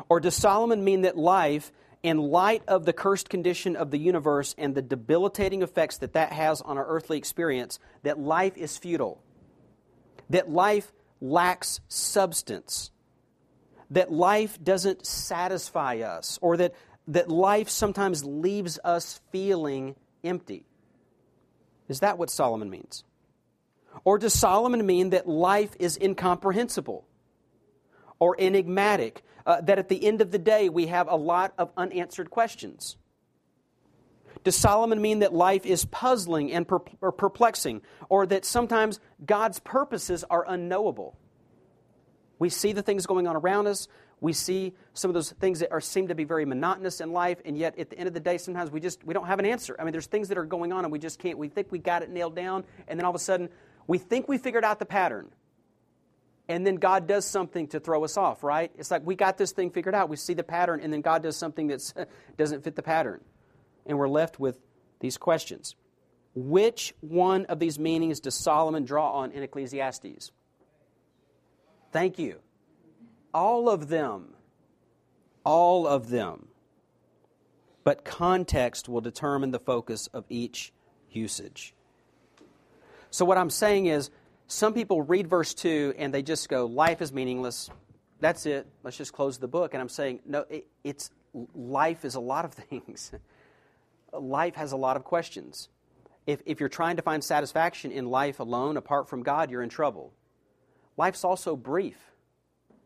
Or 0.10 0.20
does 0.20 0.36
Solomon 0.36 0.84
mean 0.84 1.02
that 1.02 1.18
life 1.18 1.72
in 2.04 2.18
light 2.18 2.64
of 2.68 2.86
the 2.86 2.94
cursed 2.94 3.30
condition 3.30 3.76
of 3.76 3.92
the 3.92 3.98
universe 3.98 4.56
and 4.58 4.76
the 4.76 4.82
debilitating 4.82 5.62
effects 5.62 5.98
that 5.98 6.14
that 6.14 6.34
has 6.34 6.62
on 6.62 6.78
our 6.78 6.86
earthly 6.86 7.18
experience, 7.18 7.80
that 8.04 8.20
life 8.20 8.58
is 8.58 8.78
futile, 8.78 9.22
that 10.30 10.50
life 10.50 10.92
lacks 11.22 11.80
substance, 11.88 12.92
that 13.90 14.12
life 14.12 14.62
doesn't 14.62 15.06
satisfy 15.06 16.00
us, 16.00 16.38
or 16.42 16.58
that, 16.58 16.74
that 17.08 17.30
life 17.30 17.70
sometimes 17.70 18.26
leaves 18.26 18.80
us 18.84 19.22
feeling 19.32 19.96
empty. 20.24 20.66
Is 21.88 22.00
that 22.00 22.18
what 22.18 22.30
Solomon 22.30 22.70
means? 22.70 23.04
Or 24.04 24.18
does 24.18 24.34
Solomon 24.34 24.86
mean 24.86 25.12
that 25.12 25.28
life 25.28 25.76
is 25.80 25.98
incomprehensible 26.02 27.06
or 28.20 28.36
enigmatic? 28.40 29.24
Uh, 29.46 29.60
that 29.62 29.78
at 29.78 29.90
the 29.90 30.06
end 30.06 30.22
of 30.22 30.32
the 30.32 30.40
day 30.40 30.70
we 30.70 30.88
have 30.88 31.10
a 31.10 31.16
lot 31.16 31.54
of 31.58 31.72
unanswered 31.76 32.30
questions? 32.30 32.96
Does 34.44 34.56
Solomon 34.56 35.02
mean 35.02 35.20
that 35.20 35.34
life 35.34 35.66
is 35.66 35.86
puzzling 35.86 36.52
and 36.52 36.68
perplexing, 36.68 37.82
or 38.10 38.26
that 38.26 38.46
sometimes 38.46 39.00
God's 39.26 39.60
purposes 39.60 40.24
are 40.30 40.46
unknowable? 40.48 41.18
We 42.40 42.50
see 42.50 42.74
the 42.74 42.82
things 42.82 43.06
going 43.06 43.28
on 43.28 43.36
around 43.36 43.68
us. 43.68 43.88
We 44.24 44.32
see 44.32 44.74
some 44.94 45.10
of 45.10 45.16
those 45.16 45.32
things 45.34 45.60
that 45.60 45.72
are, 45.72 45.82
seem 45.82 46.08
to 46.08 46.16
be 46.16 46.24
very 46.24 46.46
monotonous 46.46 47.02
in 47.02 47.12
life, 47.12 47.42
and 47.44 47.58
yet 47.58 47.78
at 47.78 47.90
the 47.90 47.98
end 48.00 48.08
of 48.08 48.14
the 48.14 48.22
day, 48.22 48.38
sometimes 48.38 48.72
we 48.72 48.80
just 48.80 49.04
we 49.04 49.14
don't 49.14 49.28
have 49.28 49.38
an 49.38 49.46
answer. 49.46 49.76
I 49.78 49.84
mean, 49.84 49.92
there's 49.92 50.08
things 50.08 50.30
that 50.30 50.38
are 50.38 50.46
going 50.46 50.72
on, 50.72 50.86
and 50.86 50.92
we 50.94 50.98
just 50.98 51.20
can't. 51.20 51.38
We 51.38 51.50
think 51.50 51.72
we 51.72 51.78
got 51.78 52.04
it 52.04 52.10
nailed 52.10 52.36
down, 52.36 52.64
and 52.88 52.98
then 52.98 53.06
all 53.06 53.12
of 53.12 53.16
a 53.16 53.20
sudden, 53.20 53.50
we 53.86 53.98
think 53.98 54.30
we 54.30 54.38
figured 54.38 54.64
out 54.64 54.80
the 54.80 54.86
pattern, 54.86 55.30
and 56.48 56.66
then 56.66 56.76
God 56.76 57.06
does 57.06 57.26
something 57.26 57.68
to 57.68 57.82
throw 57.82 58.04
us 58.06 58.16
off. 58.16 58.44
Right? 58.44 58.72
It's 58.78 58.90
like 58.90 59.06
we 59.06 59.16
got 59.16 59.38
this 59.38 59.52
thing 59.52 59.70
figured 59.70 59.94
out. 59.94 60.08
We 60.08 60.16
see 60.16 60.34
the 60.34 60.44
pattern, 60.44 60.80
and 60.82 60.92
then 60.92 61.02
God 61.02 61.22
does 61.22 61.36
something 61.36 61.68
that 61.68 62.08
doesn't 62.38 62.64
fit 62.64 62.76
the 62.76 62.84
pattern 62.84 63.20
and 63.86 63.98
we're 63.98 64.10
left 64.10 64.40
with 64.40 64.60
these 65.00 65.18
questions. 65.18 65.76
Which 66.36 66.94
one 67.02 67.46
of 67.46 67.60
these 67.60 67.78
meanings 67.78 68.20
does 68.20 68.36
Solomon 68.36 68.86
draw 68.86 69.12
on 69.12 69.32
in 69.32 69.44
Ecclesiastes? 69.44 70.32
Thank 71.92 72.18
you. 72.18 72.40
All 73.34 73.70
of 73.70 73.90
them. 73.90 74.34
All 75.44 75.88
of 75.88 76.10
them. 76.10 76.48
But 77.84 78.06
context 78.06 78.88
will 78.88 79.02
determine 79.02 79.52
the 79.52 79.60
focus 79.60 80.08
of 80.08 80.26
each 80.30 80.72
usage. 81.12 81.74
So, 83.12 83.26
what 83.26 83.38
I'm 83.38 83.50
saying 83.50 83.88
is, 83.88 84.10
some 84.48 84.74
people 84.74 85.02
read 85.02 85.28
verse 85.28 85.54
2 85.54 85.96
and 85.98 86.14
they 86.14 86.22
just 86.22 86.48
go, 86.48 86.66
Life 86.66 87.02
is 87.02 87.12
meaningless. 87.12 87.70
That's 88.20 88.46
it. 88.46 88.68
Let's 88.84 88.98
just 88.98 89.12
close 89.12 89.38
the 89.38 89.50
book. 89.50 89.74
And 89.74 89.82
I'm 89.82 89.90
saying, 89.90 90.22
no, 90.26 90.46
it, 90.50 90.68
it's 90.84 91.10
life 91.54 92.06
is 92.06 92.16
a 92.16 92.22
lot 92.22 92.46
of 92.46 92.54
things 92.70 93.12
life 94.20 94.56
has 94.56 94.72
a 94.72 94.78
lot 94.78 94.98
of 94.98 95.04
questions. 95.04 95.70
If, 96.26 96.42
if 96.46 96.60
you're 96.60 96.70
trying 96.70 96.98
to 96.98 97.02
find 97.02 97.24
satisfaction 97.24 97.92
in 97.92 98.06
life 98.06 98.40
alone, 98.40 98.78
apart 98.78 99.10
from 99.10 99.24
God, 99.24 99.52
you're 99.52 99.62
in 99.62 99.70
trouble. 99.70 100.14
Life's 100.96 101.24
also 101.24 101.56
brief, 101.56 102.13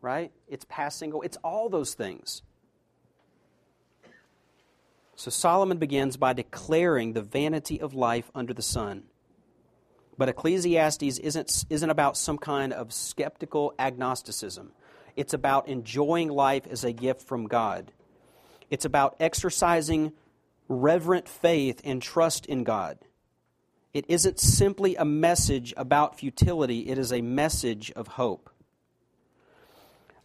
right? 0.00 0.32
It's 0.48 0.64
passing, 0.68 1.12
away. 1.12 1.26
it's 1.26 1.38
all 1.44 1.68
those 1.68 1.94
things. 1.94 2.42
So 5.16 5.30
Solomon 5.30 5.78
begins 5.78 6.16
by 6.16 6.32
declaring 6.32 7.12
the 7.12 7.22
vanity 7.22 7.80
of 7.80 7.94
life 7.94 8.30
under 8.34 8.54
the 8.54 8.62
sun. 8.62 9.04
But 10.16 10.28
Ecclesiastes 10.28 11.18
isn't, 11.18 11.64
isn't 11.70 11.90
about 11.90 12.16
some 12.16 12.38
kind 12.38 12.72
of 12.72 12.92
skeptical 12.92 13.74
agnosticism. 13.78 14.72
It's 15.16 15.34
about 15.34 15.68
enjoying 15.68 16.28
life 16.28 16.66
as 16.68 16.84
a 16.84 16.92
gift 16.92 17.22
from 17.22 17.46
God. 17.46 17.92
It's 18.70 18.84
about 18.84 19.16
exercising 19.18 20.12
reverent 20.68 21.28
faith 21.28 21.80
and 21.82 22.00
trust 22.00 22.46
in 22.46 22.62
God. 22.62 22.98
It 23.94 24.04
isn't 24.08 24.38
simply 24.38 24.96
a 24.96 25.04
message 25.04 25.74
about 25.76 26.18
futility, 26.18 26.88
it 26.88 26.98
is 26.98 27.12
a 27.12 27.22
message 27.22 27.90
of 27.92 28.06
hope. 28.06 28.50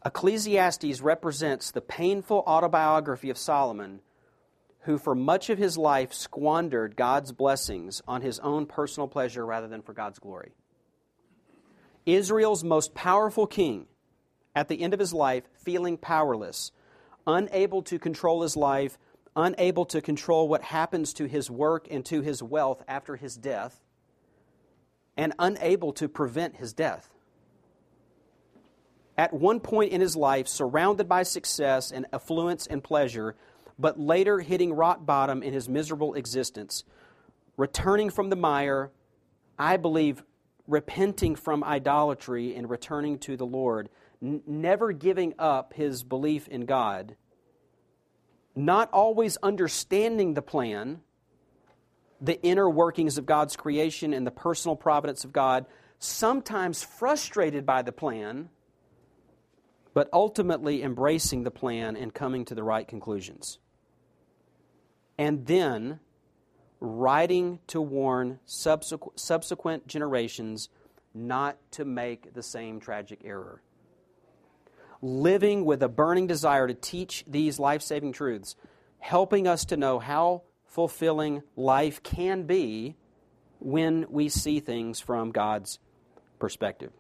Ecclesiastes 0.06 1.02
represents 1.02 1.72
the 1.72 1.82
painful 1.82 2.44
autobiography 2.46 3.30
of 3.30 3.38
Solomon, 3.38 4.02
who 4.82 4.98
for 4.98 5.16
much 5.16 5.50
of 5.50 5.58
his 5.58 5.78
life 5.78 6.12
squandered 6.12 6.98
God's 6.98 7.32
blessings 7.32 8.02
on 8.06 8.22
his 8.22 8.40
own 8.40 8.66
personal 8.66 9.08
pleasure 9.08 9.46
rather 9.46 9.68
than 9.68 9.82
for 9.82 9.94
God's 9.94 10.20
glory. 10.20 10.52
Israel's 12.06 12.66
most 12.66 12.94
powerful 12.94 13.48
king, 13.48 13.88
at 14.54 14.68
the 14.68 14.82
end 14.82 14.94
of 14.94 15.00
his 15.00 15.14
life, 15.14 15.44
feeling 15.56 15.98
powerless, 15.98 16.72
unable 17.26 17.82
to 17.84 17.98
control 17.98 18.42
his 18.42 18.58
life, 18.58 18.98
unable 19.38 19.86
to 19.86 20.02
control 20.02 20.50
what 20.50 20.64
happens 20.64 21.14
to 21.14 21.26
his 21.26 21.50
work 21.50 21.88
and 21.90 22.06
to 22.06 22.22
his 22.22 22.44
wealth 22.44 22.84
after 22.90 23.16
his 23.16 23.38
death, 23.38 23.80
and 25.16 25.34
unable 25.40 25.94
to 25.94 26.10
prevent 26.10 26.58
his 26.58 26.74
death. 26.74 27.13
At 29.18 29.34
one 29.34 29.60
point 29.60 29.92
in 29.92 30.02
his 30.02 30.16
life, 30.16 30.48
surrounded 30.48 31.08
by 31.08 31.24
success 31.24 31.92
and 31.92 32.06
affluence 32.12 32.66
and 32.66 32.84
pleasure, 32.84 33.36
but 33.78 34.00
later 34.00 34.40
hitting 34.40 34.74
rock 34.74 35.06
bottom 35.06 35.44
in 35.44 35.54
his 35.54 35.70
miserable 35.70 36.16
existence, 36.16 36.84
returning 37.58 38.10
from 38.10 38.30
the 38.30 38.36
mire, 38.36 38.92
I 39.58 39.78
believe 39.78 40.24
repenting 40.68 41.36
from 41.36 41.64
idolatry 41.64 42.56
and 42.56 42.70
returning 42.70 43.20
to 43.20 43.38
the 43.38 43.46
Lord, 43.46 43.90
n- 44.22 44.42
never 44.48 44.92
giving 44.92 45.34
up 45.38 45.74
his 45.74 46.04
belief 46.04 46.48
in 46.48 46.66
God, 46.66 47.16
not 48.56 48.92
always 48.92 49.38
understanding 49.44 50.34
the 50.34 50.42
plan, 50.42 51.02
the 52.22 52.42
inner 52.42 52.70
workings 52.70 53.18
of 53.18 53.26
God's 53.26 53.56
creation 53.56 54.14
and 54.14 54.26
the 54.26 54.32
personal 54.32 54.76
providence 54.76 55.26
of 55.26 55.34
God, 55.34 55.66
sometimes 56.00 56.84
frustrated 56.84 57.66
by 57.66 57.82
the 57.82 57.92
plan, 57.92 58.50
but 59.94 60.10
ultimately 60.12 60.84
embracing 60.84 61.44
the 61.44 61.52
plan 61.52 61.96
and 61.96 62.14
coming 62.14 62.46
to 62.46 62.56
the 62.56 62.64
right 62.64 62.88
conclusions. 62.88 63.60
And 65.18 65.46
then 65.46 66.00
writing 66.80 67.60
to 67.68 67.80
warn 67.80 68.40
subsequent, 68.46 69.88
generations 69.88 70.70
not 71.14 71.58
to 71.72 71.86
make 71.86 72.34
the 72.34 72.44
same 72.44 72.80
tragic 72.80 73.22
error. 73.24 73.62
Living 75.02 75.66
with 75.66 75.84
a 75.84 75.90
burning 75.90 76.28
desire 76.28 76.68
to 76.68 76.74
teach 76.74 77.24
these 77.28 77.60
life 77.60 77.82
saving 77.82 78.14
truths, 78.14 78.56
helping 79.00 79.48
us 79.48 79.66
to 79.66 79.78
know 79.78 80.00
how 80.00 80.42
fulfilling 80.66 81.44
life 81.56 82.02
can 82.02 82.44
be 82.44 82.96
when 83.60 84.06
we 84.10 84.28
see 84.28 84.60
things 84.60 85.00
from 85.00 85.32
God's 85.32 85.78
perspective. 86.40 86.92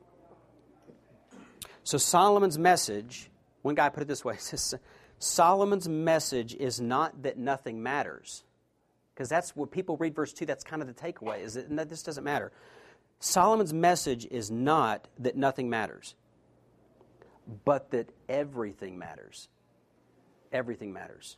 So, 1.83 1.97
Solomon's 1.97 2.57
message, 2.57 3.29
one 3.61 3.75
guy 3.75 3.89
put 3.89 4.03
it 4.03 4.07
this 4.07 4.23
way 4.23 4.35
says, 4.39 4.75
Solomon's 5.19 5.87
message 5.87 6.55
is 6.55 6.81
not 6.81 7.23
that 7.23 7.37
nothing 7.37 7.81
matters. 7.81 8.43
Because 9.13 9.29
that's 9.29 9.55
what 9.55 9.69
people 9.69 9.95
read 9.97 10.15
verse 10.15 10.33
2 10.33 10.45
that's 10.47 10.63
kind 10.63 10.81
of 10.81 10.87
the 10.87 10.93
takeaway 10.93 11.43
is 11.43 11.53
that 11.53 11.89
this 11.89 12.01
doesn't 12.01 12.23
matter. 12.23 12.51
Solomon's 13.19 13.71
message 13.71 14.25
is 14.25 14.49
not 14.49 15.07
that 15.19 15.35
nothing 15.37 15.69
matters 15.69 16.15
but 17.65 17.91
that 17.91 18.09
everything 18.29 18.97
matters. 18.97 19.49
Everything 20.51 20.93
matters. 20.93 21.37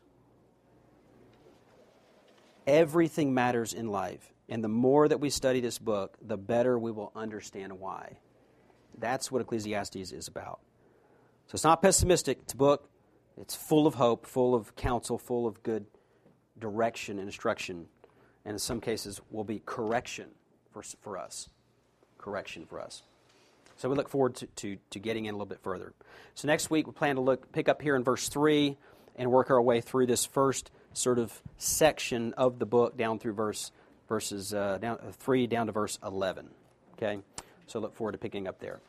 Everything 2.67 3.33
matters 3.33 3.73
in 3.73 3.87
life 3.87 4.33
and 4.49 4.63
the 4.63 4.69
more 4.69 5.07
that 5.07 5.19
we 5.19 5.29
study 5.29 5.59
this 5.59 5.77
book 5.77 6.17
the 6.21 6.37
better 6.37 6.77
we 6.77 6.91
will 6.91 7.11
understand 7.15 7.79
why 7.79 8.17
that's 8.97 9.31
what 9.31 9.41
ecclesiastes 9.41 10.11
is 10.11 10.27
about 10.27 10.59
so 11.47 11.55
it's 11.55 11.63
not 11.63 11.81
pessimistic 11.81 12.39
it's 12.41 12.53
a 12.53 12.57
book 12.57 12.89
it's 13.37 13.55
full 13.55 13.87
of 13.87 13.95
hope 13.95 14.25
full 14.25 14.55
of 14.55 14.75
counsel 14.75 15.17
full 15.17 15.47
of 15.47 15.61
good 15.63 15.85
direction 16.59 17.19
and 17.19 17.27
instruction, 17.27 17.87
and 18.45 18.53
in 18.53 18.59
some 18.59 18.79
cases 18.79 19.21
will 19.31 19.43
be 19.43 19.61
correction 19.65 20.27
for, 20.71 20.83
for 21.01 21.17
us. 21.17 21.49
Correction 22.17 22.65
for 22.65 22.79
us. 22.79 23.03
So 23.77 23.89
we 23.89 23.95
look 23.95 24.09
forward 24.09 24.35
to, 24.35 24.47
to, 24.47 24.77
to, 24.91 24.99
getting 24.99 25.25
in 25.25 25.33
a 25.33 25.37
little 25.37 25.45
bit 25.45 25.59
further. 25.61 25.93
So 26.33 26.47
next 26.47 26.69
week 26.69 26.87
we 26.87 26.93
plan 26.93 27.15
to 27.15 27.21
look 27.21 27.51
pick 27.51 27.67
up 27.67 27.81
here 27.81 27.95
in 27.95 28.03
verse 28.03 28.29
3 28.29 28.77
and 29.17 29.31
work 29.31 29.49
our 29.49 29.61
way 29.61 29.81
through 29.81 30.07
this 30.07 30.25
first 30.25 30.71
sort 30.93 31.19
of 31.19 31.41
section 31.57 32.33
of 32.33 32.57
the 32.57 32.65
book 32.65 32.97
down 32.97 33.19
through 33.19 33.33
verse 33.33 33.71
verses 34.07 34.53
uh, 34.53 34.77
down, 34.77 34.97
uh, 35.05 35.11
3 35.11 35.47
down 35.47 35.65
to 35.65 35.73
verse 35.73 35.99
11. 36.05 36.47
Okay? 36.93 37.19
So 37.67 37.79
look 37.79 37.95
forward 37.95 38.13
to 38.13 38.17
picking 38.17 38.47
up 38.47 38.59
there. 38.59 38.79